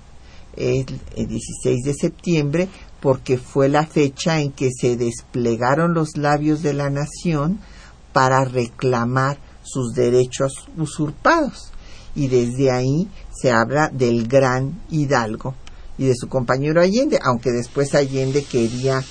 el, 0.56 0.86
16 1.16 1.84
de 1.84 1.94
septiembre 1.94 2.68
porque 3.00 3.38
fue 3.38 3.68
la 3.68 3.86
fecha 3.86 4.40
en 4.40 4.52
que 4.52 4.70
se 4.70 4.96
desplegaron 4.96 5.94
los 5.94 6.16
labios 6.16 6.62
de 6.62 6.74
la 6.74 6.90
nación 6.90 7.58
para 8.12 8.44
reclamar 8.44 9.38
sus 9.62 9.94
derechos 9.94 10.52
usurpados. 10.76 11.72
Y 12.14 12.28
desde 12.28 12.70
ahí 12.70 13.08
se 13.32 13.50
habla 13.50 13.88
del 13.88 14.28
gran 14.28 14.82
Hidalgo 14.90 15.54
y 15.98 16.04
de 16.04 16.14
su 16.14 16.28
compañero 16.28 16.80
Allende, 16.80 17.18
aunque 17.22 17.50
después 17.50 17.94
Allende 17.94 18.44
quería 18.44 19.02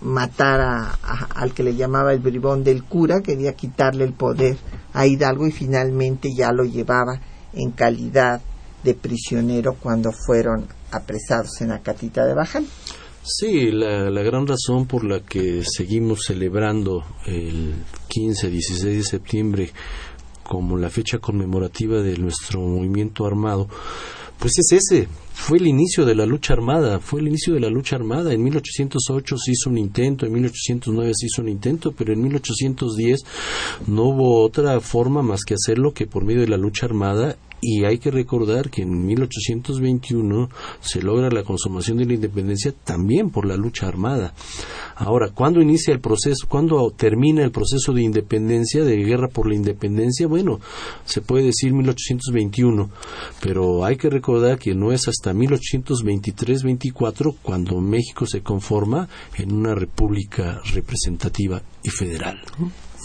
matar 0.00 0.60
a, 0.60 0.98
al 1.34 1.52
que 1.54 1.62
le 1.62 1.74
llamaba 1.74 2.12
el 2.12 2.20
bribón 2.20 2.62
del 2.62 2.84
cura, 2.84 3.20
quería 3.22 3.54
quitarle 3.54 4.04
el 4.04 4.12
poder 4.12 4.56
a 4.92 5.06
Hidalgo 5.06 5.46
y 5.46 5.52
finalmente 5.52 6.30
ya 6.36 6.52
lo 6.52 6.64
llevaba 6.64 7.20
en 7.52 7.70
calidad 7.70 8.40
de 8.82 8.94
prisionero 8.94 9.74
cuando 9.74 10.12
fueron 10.12 10.66
apresados 10.92 11.60
en 11.60 11.68
la 11.68 11.80
catita 11.80 12.24
de 12.24 12.34
Baján. 12.34 12.66
Sí, 13.22 13.72
la, 13.72 14.08
la, 14.08 14.22
gran 14.22 14.46
razón 14.46 14.86
por 14.86 15.02
la 15.02 15.20
que 15.20 15.64
seguimos 15.64 16.26
celebrando 16.26 17.02
el 17.26 17.74
15-16 18.08 18.82
de 18.82 19.02
septiembre 19.02 19.72
como 20.44 20.76
la 20.76 20.90
fecha 20.90 21.18
conmemorativa 21.18 22.00
de 22.02 22.16
nuestro 22.18 22.60
movimiento 22.60 23.26
armado, 23.26 23.68
pues 24.38 24.52
es 24.58 24.72
ese, 24.72 25.08
fue 25.32 25.58
el 25.58 25.66
inicio 25.66 26.04
de 26.04 26.14
la 26.14 26.26
lucha 26.26 26.54
armada, 26.54 26.98
fue 26.98 27.20
el 27.20 27.28
inicio 27.28 27.54
de 27.54 27.60
la 27.60 27.68
lucha 27.68 27.96
armada. 27.96 28.32
En 28.32 28.42
1808 28.42 29.36
se 29.38 29.52
hizo 29.52 29.70
un 29.70 29.78
intento, 29.78 30.26
en 30.26 30.32
1809 30.32 31.12
se 31.14 31.26
hizo 31.26 31.42
un 31.42 31.48
intento, 31.48 31.92
pero 31.92 32.12
en 32.12 32.22
1810 32.22 33.24
no 33.86 34.04
hubo 34.04 34.42
otra 34.42 34.80
forma 34.80 35.22
más 35.22 35.44
que 35.44 35.54
hacerlo 35.54 35.92
que 35.92 36.06
por 36.06 36.24
medio 36.24 36.40
de 36.40 36.48
la 36.48 36.56
lucha 36.56 36.86
armada 36.86 37.36
y 37.60 37.84
hay 37.84 37.98
que 37.98 38.10
recordar 38.10 38.70
que 38.70 38.82
en 38.82 39.06
1821 39.06 40.48
se 40.80 41.02
logra 41.02 41.30
la 41.30 41.42
consumación 41.42 41.98
de 41.98 42.06
la 42.06 42.14
independencia 42.14 42.72
también 42.84 43.30
por 43.30 43.46
la 43.46 43.56
lucha 43.56 43.88
armada. 43.88 44.34
Ahora, 44.96 45.30
¿cuándo 45.30 45.60
inicia 45.60 45.92
el 45.92 46.00
proceso? 46.00 46.46
¿Cuándo 46.48 46.92
termina 46.96 47.42
el 47.42 47.50
proceso 47.50 47.92
de 47.92 48.02
independencia, 48.02 48.84
de 48.84 48.96
guerra 48.96 49.28
por 49.28 49.48
la 49.48 49.54
independencia? 49.54 50.26
Bueno, 50.26 50.60
se 51.04 51.20
puede 51.20 51.46
decir 51.46 51.72
1821, 51.72 52.90
pero 53.40 53.84
hay 53.84 53.96
que 53.96 54.10
recordar 54.10 54.58
que 54.58 54.74
no 54.74 54.92
es 54.92 55.08
hasta 55.08 55.32
1823-24 55.32 57.36
cuando 57.42 57.80
México 57.80 58.26
se 58.26 58.42
conforma 58.42 59.08
en 59.36 59.52
una 59.52 59.74
república 59.74 60.60
representativa 60.72 61.62
y 61.82 61.90
federal. 61.90 62.40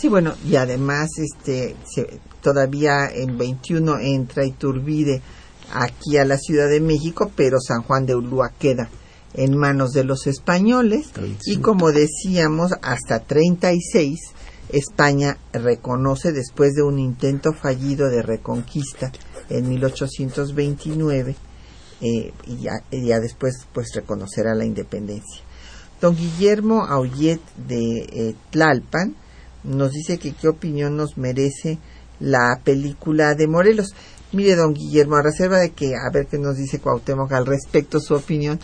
Sí, 0.01 0.09
bueno, 0.09 0.33
y 0.43 0.55
además 0.55 1.09
este 1.19 1.75
todavía 2.41 3.05
en 3.13 3.37
21 3.37 3.99
entra 3.99 4.43
Iturbide 4.43 5.21
aquí 5.71 6.17
a 6.17 6.25
la 6.25 6.39
Ciudad 6.39 6.67
de 6.69 6.79
México, 6.79 7.31
pero 7.35 7.59
San 7.59 7.83
Juan 7.83 8.07
de 8.07 8.15
Ulúa 8.15 8.51
queda 8.57 8.89
en 9.35 9.55
manos 9.55 9.91
de 9.91 10.03
los 10.03 10.25
españoles 10.25 11.11
y 11.45 11.57
como 11.57 11.91
decíamos 11.91 12.71
hasta 12.81 13.19
36 13.19 14.17
España 14.69 15.37
reconoce 15.53 16.31
después 16.31 16.73
de 16.73 16.81
un 16.81 16.97
intento 16.97 17.53
fallido 17.53 18.09
de 18.09 18.23
reconquista 18.23 19.11
en 19.49 19.69
1829 19.69 21.35
eh, 22.01 22.33
y, 22.47 22.57
ya, 22.57 23.19
después 23.19 23.67
pues 23.71 23.93
reconocerá 23.93 24.55
la 24.55 24.65
independencia. 24.65 25.43
Don 26.01 26.15
Guillermo 26.15 26.85
Aullet 26.85 27.39
de 27.55 27.99
eh, 28.11 28.35
Tlalpan 28.49 29.15
nos 29.63 29.91
dice 29.91 30.17
que 30.17 30.33
qué 30.33 30.47
opinión 30.47 30.97
nos 30.97 31.17
merece 31.17 31.77
la 32.19 32.59
película 32.63 33.35
de 33.35 33.47
Morelos. 33.47 33.93
Mire, 34.31 34.55
don 34.55 34.73
Guillermo, 34.73 35.15
a 35.15 35.21
reserva 35.21 35.59
de 35.59 35.71
que 35.71 35.95
a 35.95 36.09
ver 36.13 36.27
qué 36.27 36.37
nos 36.37 36.55
dice 36.55 36.79
Cuauhtémoc 36.79 37.31
al 37.33 37.45
respecto, 37.45 37.99
su 37.99 38.15
opinión, 38.15 38.59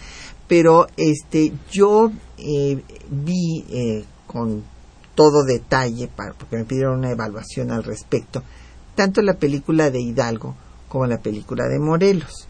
pero 0.47 0.87
este 0.95 1.51
yo 1.71 2.11
eh, 2.37 2.81
vi 3.09 3.65
eh, 3.69 4.05
con 4.25 4.63
todo 5.13 5.43
detalle, 5.43 6.07
para, 6.07 6.33
porque 6.33 6.57
me 6.57 6.65
pidieron 6.65 6.99
una 6.99 7.11
evaluación 7.11 7.71
al 7.71 7.83
respecto, 7.83 8.43
tanto 8.95 9.21
la 9.21 9.33
película 9.33 9.89
de 9.89 9.99
Hidalgo 9.99 10.55
como 10.87 11.05
la 11.05 11.19
película 11.19 11.67
de 11.67 11.79
Morelos. 11.79 12.47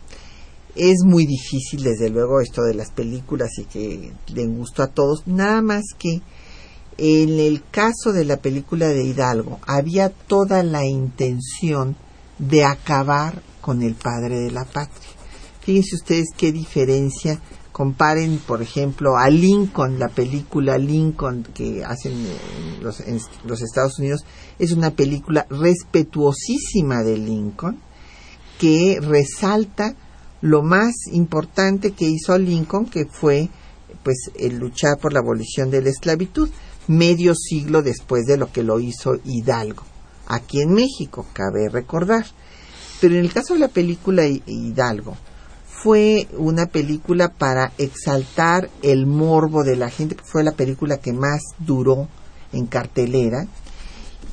Es 0.75 0.97
muy 1.03 1.25
difícil, 1.25 1.81
desde 1.83 2.09
luego, 2.09 2.39
esto 2.39 2.61
de 2.61 2.75
las 2.75 2.91
películas 2.91 3.49
y 3.57 3.63
que 3.63 4.11
den 4.31 4.57
gusto 4.57 4.83
a 4.83 4.87
todos, 4.87 5.25
nada 5.25 5.61
más 5.63 5.83
que 5.97 6.21
en 6.97 7.39
el 7.39 7.63
caso 7.69 8.11
de 8.11 8.25
la 8.25 8.37
película 8.37 8.87
de 8.87 9.03
Hidalgo 9.03 9.59
había 9.65 10.09
toda 10.09 10.63
la 10.63 10.85
intención 10.85 11.95
de 12.39 12.65
acabar 12.65 13.41
con 13.61 13.83
el 13.83 13.95
padre 13.95 14.39
de 14.39 14.51
la 14.51 14.65
patria. 14.65 15.09
Fíjense 15.61 15.95
ustedes 15.95 16.27
qué 16.35 16.51
diferencia. 16.51 17.39
Comparen, 17.71 18.39
por 18.39 18.63
ejemplo, 18.63 19.17
a 19.17 19.29
Lincoln, 19.29 19.99
la 19.99 20.07
película 20.07 20.79
Lincoln 20.79 21.43
que 21.53 21.85
hacen 21.85 22.13
los, 22.81 23.01
en 23.01 23.19
los 23.45 23.61
Estados 23.61 23.99
Unidos, 23.99 24.25
es 24.57 24.71
una 24.71 24.91
película 24.91 25.45
respetuosísima 25.49 27.03
de 27.03 27.17
Lincoln 27.17 27.79
que 28.57 28.99
resalta 28.99 29.93
lo 30.41 30.63
más 30.63 30.95
importante 31.11 31.91
que 31.91 32.09
hizo 32.09 32.35
Lincoln, 32.37 32.85
que 32.87 33.05
fue 33.05 33.49
pues 34.03 34.31
el 34.35 34.57
luchar 34.57 34.97
por 34.97 35.13
la 35.13 35.19
abolición 35.19 35.69
de 35.69 35.81
la 35.81 35.89
esclavitud 35.89 36.49
medio 36.87 37.35
siglo 37.35 37.81
después 37.81 38.25
de 38.25 38.37
lo 38.37 38.51
que 38.51 38.63
lo 38.63 38.79
hizo 38.79 39.15
Hidalgo, 39.23 39.83
aquí 40.27 40.61
en 40.61 40.73
México, 40.73 41.25
cabe 41.33 41.69
recordar. 41.69 42.25
Pero 42.99 43.15
en 43.15 43.21
el 43.21 43.31
caso 43.31 43.53
de 43.53 43.59
la 43.59 43.67
película 43.67 44.25
Hidalgo, 44.25 45.15
fue 45.67 46.27
una 46.37 46.65
película 46.65 47.29
para 47.29 47.71
exaltar 47.77 48.69
el 48.81 49.05
morbo 49.05 49.63
de 49.63 49.75
la 49.75 49.89
gente, 49.89 50.17
fue 50.23 50.43
la 50.43 50.53
película 50.53 50.97
que 50.97 51.13
más 51.13 51.41
duró 51.59 52.07
en 52.51 52.65
cartelera 52.65 53.47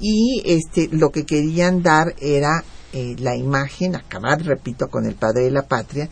y 0.00 0.42
este 0.44 0.88
lo 0.90 1.10
que 1.10 1.24
querían 1.24 1.82
dar 1.82 2.14
era 2.18 2.64
eh, 2.92 3.16
la 3.18 3.36
imagen, 3.36 3.96
acabar, 3.96 4.42
repito, 4.44 4.88
con 4.88 5.04
el 5.04 5.16
padre 5.16 5.44
de 5.44 5.50
la 5.50 5.66
patria, 5.66 6.08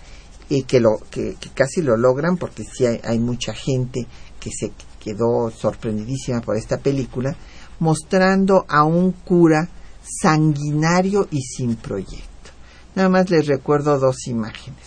y 0.48 0.64
que, 0.64 0.80
lo, 0.80 0.98
que, 1.10 1.36
casi 1.54 1.80
lo 1.80 1.96
logran 1.96 2.36
porque 2.36 2.64
sí 2.64 2.84
hay 2.84 3.18
mucha 3.18 3.54
gente 3.54 4.06
que 4.40 4.50
se 4.50 4.72
quedó 5.02 5.50
sorprendidísima 5.50 6.40
por 6.40 6.56
esta 6.56 6.78
película, 6.78 7.34
mostrando 7.80 8.64
a 8.68 8.84
un 8.84 9.10
cura 9.10 9.68
sanguinario 10.02 11.26
y 11.30 11.42
sin 11.42 11.74
proyecto. 11.76 12.50
Nada 12.94 13.08
más 13.08 13.30
les 13.30 13.46
recuerdo 13.46 13.98
dos 13.98 14.28
imágenes. 14.28 14.80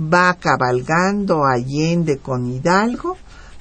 Va 0.00 0.34
cabalgando 0.34 1.44
Allende 1.44 2.18
con 2.18 2.46
Hidalgo 2.46 3.16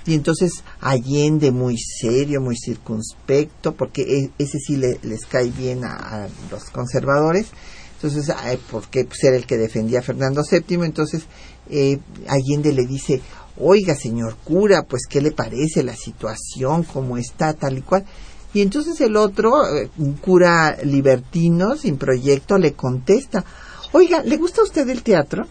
y 0.05 0.15
entonces 0.15 0.63
Allende 0.79 1.51
muy 1.51 1.77
serio, 1.77 2.41
muy 2.41 2.55
circunspecto, 2.57 3.73
porque 3.73 4.01
e, 4.01 4.31
ese 4.39 4.57
sí 4.57 4.77
les 4.77 5.25
cae 5.25 5.51
bien 5.51 5.83
a, 5.83 6.27
los 6.49 6.63
conservadores. 6.71 7.47
Entonces, 7.95 8.33
porque 8.71 9.05
pues, 9.05 9.23
era 9.23 9.35
el 9.35 9.45
que 9.45 9.57
defendía 9.57 9.99
a 9.99 10.01
Fernando 10.01 10.41
VII, 10.49 10.85
entonces 10.85 11.27
eh, 11.69 11.99
Allende 12.27 12.73
le 12.73 12.87
dice, 12.87 13.21
oiga, 13.57 13.95
señor 13.95 14.35
cura, 14.43 14.83
pues, 14.83 15.03
¿qué 15.09 15.21
le 15.21 15.31
parece 15.31 15.83
la 15.83 15.95
situación, 15.95 16.83
cómo 16.83 17.17
está, 17.17 17.53
tal 17.53 17.77
y 17.77 17.81
cual? 17.81 18.05
Y 18.53 18.61
entonces 18.61 18.99
el 19.01 19.15
otro, 19.15 19.65
eh, 19.75 19.89
un 19.97 20.13
cura 20.13 20.77
libertino, 20.83 21.75
sin 21.77 21.97
proyecto, 21.97 22.57
le 22.57 22.73
contesta, 22.73 23.45
oiga, 23.93 24.23
¿le 24.23 24.37
gusta 24.37 24.61
a 24.61 24.65
usted 24.65 24.87
el 24.89 25.03
teatro? 25.03 25.45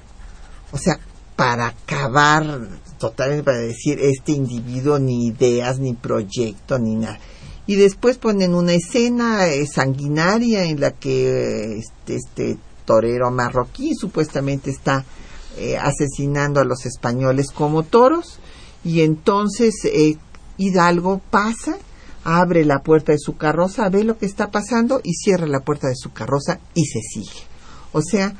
O 0.72 0.78
sea, 0.78 0.98
para 1.36 1.68
acabar 1.68 2.68
totalmente, 2.98 3.44
para 3.44 3.58
decir, 3.58 3.98
este 4.00 4.32
individuo 4.32 4.98
ni 4.98 5.28
ideas, 5.28 5.78
ni 5.78 5.94
proyecto, 5.94 6.78
ni 6.78 6.96
nada. 6.96 7.18
Y 7.66 7.76
después 7.76 8.18
ponen 8.18 8.54
una 8.54 8.74
escena 8.74 9.46
eh, 9.46 9.66
sanguinaria 9.66 10.64
en 10.64 10.80
la 10.80 10.90
que 10.90 11.78
este, 11.78 12.16
este 12.16 12.58
torero 12.84 13.30
marroquí 13.30 13.94
supuestamente 13.94 14.70
está 14.70 15.04
eh, 15.60 15.76
asesinando 15.76 16.58
a 16.58 16.64
los 16.64 16.86
españoles 16.86 17.50
como 17.52 17.82
toros 17.82 18.38
y 18.82 19.02
entonces 19.02 19.74
eh, 19.84 20.16
Hidalgo 20.56 21.20
pasa, 21.30 21.76
abre 22.24 22.64
la 22.64 22.82
puerta 22.82 23.12
de 23.12 23.18
su 23.18 23.36
carroza, 23.36 23.90
ve 23.90 24.02
lo 24.04 24.16
que 24.16 24.24
está 24.24 24.50
pasando 24.50 25.02
y 25.04 25.12
cierra 25.12 25.46
la 25.46 25.60
puerta 25.60 25.88
de 25.88 25.96
su 25.96 26.12
carroza 26.12 26.60
y 26.74 26.86
se 26.86 27.00
sigue. 27.02 27.42
O 27.92 28.00
sea, 28.00 28.34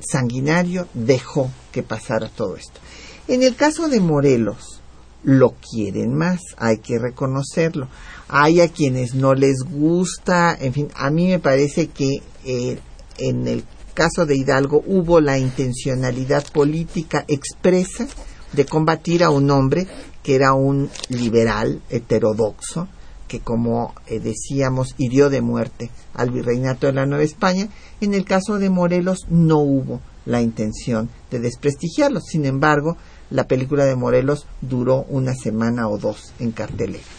Sanguinario 0.00 0.86
dejó 0.92 1.50
que 1.72 1.82
pasara 1.82 2.28
todo 2.28 2.56
esto. 2.56 2.78
En 3.26 3.42
el 3.42 3.56
caso 3.56 3.88
de 3.88 4.00
Morelos, 4.00 4.82
lo 5.22 5.54
quieren 5.54 6.14
más, 6.14 6.40
hay 6.58 6.76
que 6.76 6.98
reconocerlo. 6.98 7.88
Hay 8.28 8.60
a 8.60 8.68
quienes 8.68 9.14
no 9.14 9.34
les 9.34 9.62
gusta, 9.62 10.54
en 10.60 10.74
fin, 10.74 10.88
a 10.94 11.08
mí 11.08 11.28
me 11.28 11.38
parece 11.38 11.88
que 11.88 12.22
eh, 12.44 12.78
en 13.16 13.48
el 13.48 13.64
caso 13.98 14.26
de 14.26 14.36
Hidalgo 14.36 14.84
hubo 14.86 15.20
la 15.20 15.40
intencionalidad 15.40 16.46
política 16.52 17.24
expresa 17.26 18.06
de 18.52 18.64
combatir 18.64 19.24
a 19.24 19.30
un 19.30 19.50
hombre 19.50 19.88
que 20.22 20.36
era 20.36 20.52
un 20.52 20.88
liberal 21.08 21.82
heterodoxo, 21.90 22.86
que 23.26 23.40
como 23.40 23.96
eh, 24.06 24.20
decíamos 24.20 24.94
hirió 24.98 25.30
de 25.30 25.40
muerte 25.40 25.90
al 26.14 26.30
virreinato 26.30 26.86
de 26.86 26.92
la 26.92 27.06
Nueva 27.06 27.24
España. 27.24 27.70
En 28.00 28.14
el 28.14 28.24
caso 28.24 28.60
de 28.60 28.70
Morelos 28.70 29.26
no 29.30 29.58
hubo 29.58 30.00
la 30.26 30.42
intención 30.42 31.10
de 31.32 31.40
desprestigiarlo. 31.40 32.20
Sin 32.20 32.46
embargo, 32.46 32.96
la 33.30 33.48
película 33.48 33.84
de 33.84 33.96
Morelos 33.96 34.46
duró 34.60 35.06
una 35.08 35.34
semana 35.34 35.88
o 35.88 35.98
dos 35.98 36.34
en 36.38 36.52
cartelera. 36.52 37.17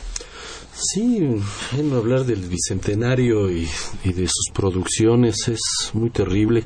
Sí, 0.82 1.20
bueno, 1.74 1.98
hablar 1.98 2.24
del 2.24 2.40
bicentenario 2.48 3.52
y, 3.52 3.68
de 4.06 4.28
sus 4.28 4.50
producciones 4.54 5.50
es 5.50 5.92
muy 5.92 6.10
terrible, 6.10 6.64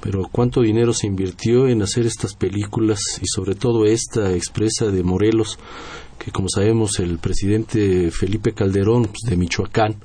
pero 0.00 0.28
cuánto 0.30 0.62
dinero 0.62 0.92
se 0.92 1.06
invirtió 1.06 1.68
en 1.68 1.82
hacer 1.82 2.04
estas 2.04 2.34
películas 2.34 3.00
y 3.22 3.26
sobre 3.26 3.54
todo 3.54 3.84
esta 3.84 4.32
expresa 4.32 4.86
de 4.86 5.04
Morelos, 5.04 5.56
que 6.18 6.32
como 6.32 6.48
sabemos 6.48 6.98
el 6.98 7.18
presidente 7.18 8.10
Felipe 8.10 8.54
Calderón 8.54 9.04
pues, 9.04 9.20
de 9.30 9.36
Michoacán, 9.36 10.02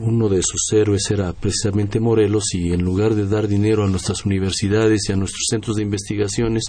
uno 0.00 0.28
de 0.28 0.42
sus 0.42 0.72
héroes 0.72 1.10
era 1.10 1.32
precisamente 1.32 2.00
Morelos 2.00 2.54
y 2.54 2.72
en 2.72 2.82
lugar 2.82 3.14
de 3.14 3.26
dar 3.26 3.48
dinero 3.48 3.84
a 3.84 3.88
nuestras 3.88 4.24
universidades 4.24 5.08
y 5.08 5.12
a 5.12 5.16
nuestros 5.16 5.46
centros 5.50 5.76
de 5.76 5.82
investigaciones 5.82 6.64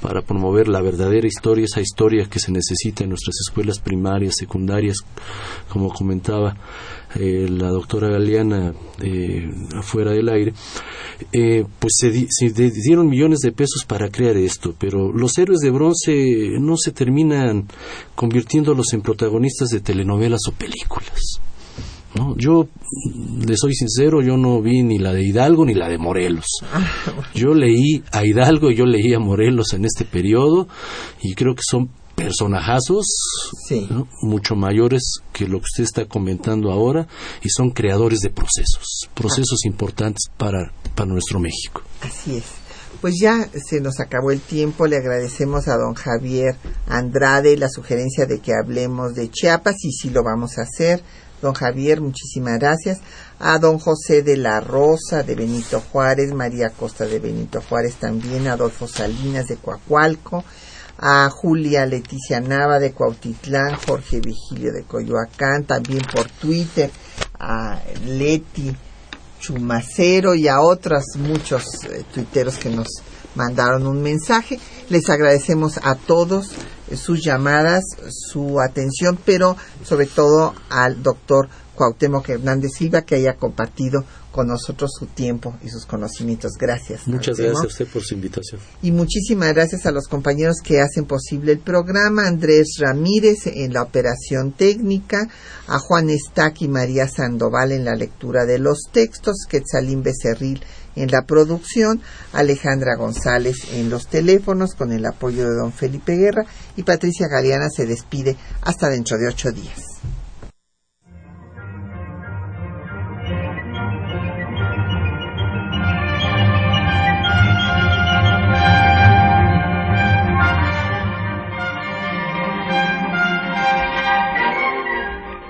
para 0.00 0.22
promover 0.22 0.68
la 0.68 0.82
verdadera 0.82 1.26
historia, 1.26 1.64
esa 1.64 1.80
historia 1.80 2.28
que 2.28 2.40
se 2.40 2.52
necesita 2.52 3.04
en 3.04 3.10
nuestras 3.10 3.36
escuelas 3.46 3.78
primarias, 3.78 4.34
secundarias, 4.38 4.98
como 5.68 5.92
comentaba 5.92 6.56
eh, 7.14 7.48
la 7.48 7.70
doctora 7.70 8.10
Galeana 8.10 8.74
eh, 9.00 9.48
afuera 9.74 10.10
del 10.12 10.28
aire, 10.28 10.52
eh, 11.32 11.64
pues 11.78 11.94
se, 11.96 12.10
dieron 12.50 13.08
millones 13.08 13.40
de 13.40 13.52
pesos 13.52 13.84
para 13.86 14.10
crear 14.10 14.36
esto, 14.36 14.74
pero 14.78 15.12
los 15.12 15.38
héroes 15.38 15.60
de 15.60 15.70
bronce 15.70 16.50
no 16.60 16.76
se 16.76 16.92
terminan 16.92 17.68
convirtiéndolos 18.14 18.92
en 18.92 19.02
protagonistas 19.02 19.68
de 19.70 19.80
telenovelas 19.80 20.40
o 20.48 20.52
películas. 20.52 21.40
¿No? 22.16 22.36
Yo, 22.36 22.68
le 23.46 23.56
soy 23.56 23.74
sincero, 23.74 24.22
yo 24.22 24.36
no 24.36 24.60
vi 24.62 24.82
ni 24.82 24.98
la 24.98 25.12
de 25.12 25.24
Hidalgo 25.24 25.64
ni 25.64 25.74
la 25.74 25.88
de 25.88 25.98
Morelos. 25.98 26.46
Yo 27.34 27.54
leí 27.54 28.02
a 28.12 28.24
Hidalgo 28.24 28.70
y 28.70 28.76
yo 28.76 28.86
leí 28.86 29.14
a 29.14 29.18
Morelos 29.18 29.72
en 29.74 29.84
este 29.84 30.04
periodo 30.04 30.68
y 31.22 31.34
creo 31.34 31.54
que 31.54 31.62
son 31.68 31.90
personajazos 32.16 33.06
mucho 34.22 34.56
mayores 34.56 35.20
que 35.32 35.46
lo 35.46 35.58
que 35.58 35.66
usted 35.70 35.84
está 35.84 36.06
comentando 36.06 36.72
ahora 36.72 37.06
y 37.42 37.50
son 37.50 37.70
creadores 37.70 38.20
de 38.20 38.30
procesos, 38.30 39.08
procesos 39.14 39.64
importantes 39.66 40.30
para, 40.36 40.72
para 40.94 41.10
nuestro 41.10 41.38
México. 41.38 41.82
Así 42.02 42.38
es. 42.38 42.44
Pues 43.00 43.16
ya 43.20 43.46
se 43.52 43.80
nos 43.80 44.00
acabó 44.00 44.30
el 44.30 44.40
tiempo, 44.40 44.86
le 44.86 44.96
agradecemos 44.96 45.68
a 45.68 45.76
don 45.76 45.94
Javier 45.94 46.56
Andrade 46.88 47.56
la 47.56 47.68
sugerencia 47.68 48.24
de 48.24 48.40
que 48.40 48.52
hablemos 48.54 49.14
de 49.14 49.30
Chiapas 49.30 49.76
y 49.84 49.92
sí 49.92 50.08
lo 50.10 50.22
vamos 50.24 50.58
a 50.58 50.62
hacer. 50.62 51.02
Don 51.46 51.54
Javier, 51.54 52.00
muchísimas 52.00 52.58
gracias. 52.58 52.98
A 53.38 53.60
don 53.60 53.78
José 53.78 54.22
de 54.22 54.36
la 54.36 54.58
Rosa 54.58 55.22
de 55.22 55.36
Benito 55.36 55.80
Juárez, 55.80 56.34
María 56.34 56.70
Costa 56.70 57.06
de 57.06 57.20
Benito 57.20 57.60
Juárez 57.60 57.94
también, 58.00 58.48
Adolfo 58.48 58.88
Salinas 58.88 59.46
de 59.46 59.54
Coacualco, 59.54 60.42
a 60.98 61.30
Julia 61.30 61.86
Leticia 61.86 62.40
Nava 62.40 62.80
de 62.80 62.90
Cuautitlán, 62.90 63.76
Jorge 63.76 64.20
Vigilio 64.20 64.72
de 64.72 64.82
Coyoacán, 64.82 65.66
también 65.66 66.02
por 66.12 66.28
Twitter, 66.28 66.90
a 67.38 67.80
Leti 68.04 68.76
Chumacero 69.38 70.34
y 70.34 70.48
a 70.48 70.60
otros 70.60 71.04
muchos 71.14 71.62
eh, 71.84 72.02
tuiteros 72.12 72.56
que 72.56 72.70
nos 72.70 72.88
mandaron 73.36 73.86
un 73.86 74.02
mensaje. 74.02 74.58
Les 74.88 75.08
agradecemos 75.08 75.78
a 75.84 75.94
todos 75.94 76.50
sus 76.94 77.24
llamadas, 77.24 77.84
su 78.10 78.60
atención, 78.60 79.18
pero 79.24 79.56
sobre 79.82 80.06
todo 80.06 80.54
al 80.70 81.02
doctor 81.02 81.48
Cuauhtémoc 81.74 82.28
Hernández 82.28 82.72
Silva 82.76 83.02
que 83.02 83.16
haya 83.16 83.36
compartido 83.36 84.04
con 84.32 84.48
nosotros 84.48 84.90
su 84.98 85.06
tiempo 85.06 85.56
y 85.62 85.70
sus 85.70 85.86
conocimientos. 85.86 86.52
Gracias. 86.58 87.06
Muchas 87.06 87.38
gracias 87.38 87.64
a 87.64 87.66
usted 87.66 87.86
por 87.86 88.02
su 88.02 88.14
invitación. 88.14 88.60
Y 88.82 88.92
muchísimas 88.92 89.54
gracias 89.54 89.86
a 89.86 89.92
los 89.92 90.08
compañeros 90.08 90.56
que 90.62 90.80
hacen 90.80 91.06
posible 91.06 91.52
el 91.52 91.58
programa, 91.60 92.26
Andrés 92.26 92.76
Ramírez 92.78 93.46
en 93.46 93.72
la 93.72 93.82
operación 93.82 94.52
técnica, 94.52 95.28
a 95.66 95.78
Juan 95.78 96.10
Estac 96.10 96.60
y 96.60 96.68
María 96.68 97.08
Sandoval 97.08 97.72
en 97.72 97.86
la 97.86 97.94
lectura 97.94 98.44
de 98.44 98.58
los 98.58 98.88
textos, 98.92 99.46
Quetzalín 99.48 100.02
Becerril 100.02 100.62
en 100.96 101.10
la 101.10 101.22
producción, 101.22 102.02
Alejandra 102.32 102.96
González 102.96 103.56
en 103.74 103.90
los 103.90 104.08
teléfonos 104.08 104.74
con 104.74 104.92
el 104.92 105.06
apoyo 105.06 105.48
de 105.48 105.54
don 105.54 105.72
Felipe 105.72 106.16
Guerra 106.16 106.44
y 106.76 106.82
Patricia 106.82 107.28
Galeana 107.28 107.68
se 107.70 107.86
despide 107.86 108.36
hasta 108.62 108.88
dentro 108.88 109.18
de 109.18 109.28
ocho 109.28 109.52
días. 109.52 109.82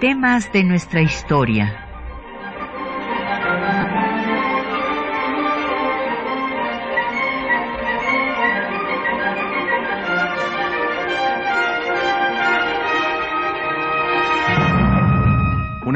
Temas 0.00 0.52
de 0.52 0.62
nuestra 0.62 1.00
historia. 1.00 1.85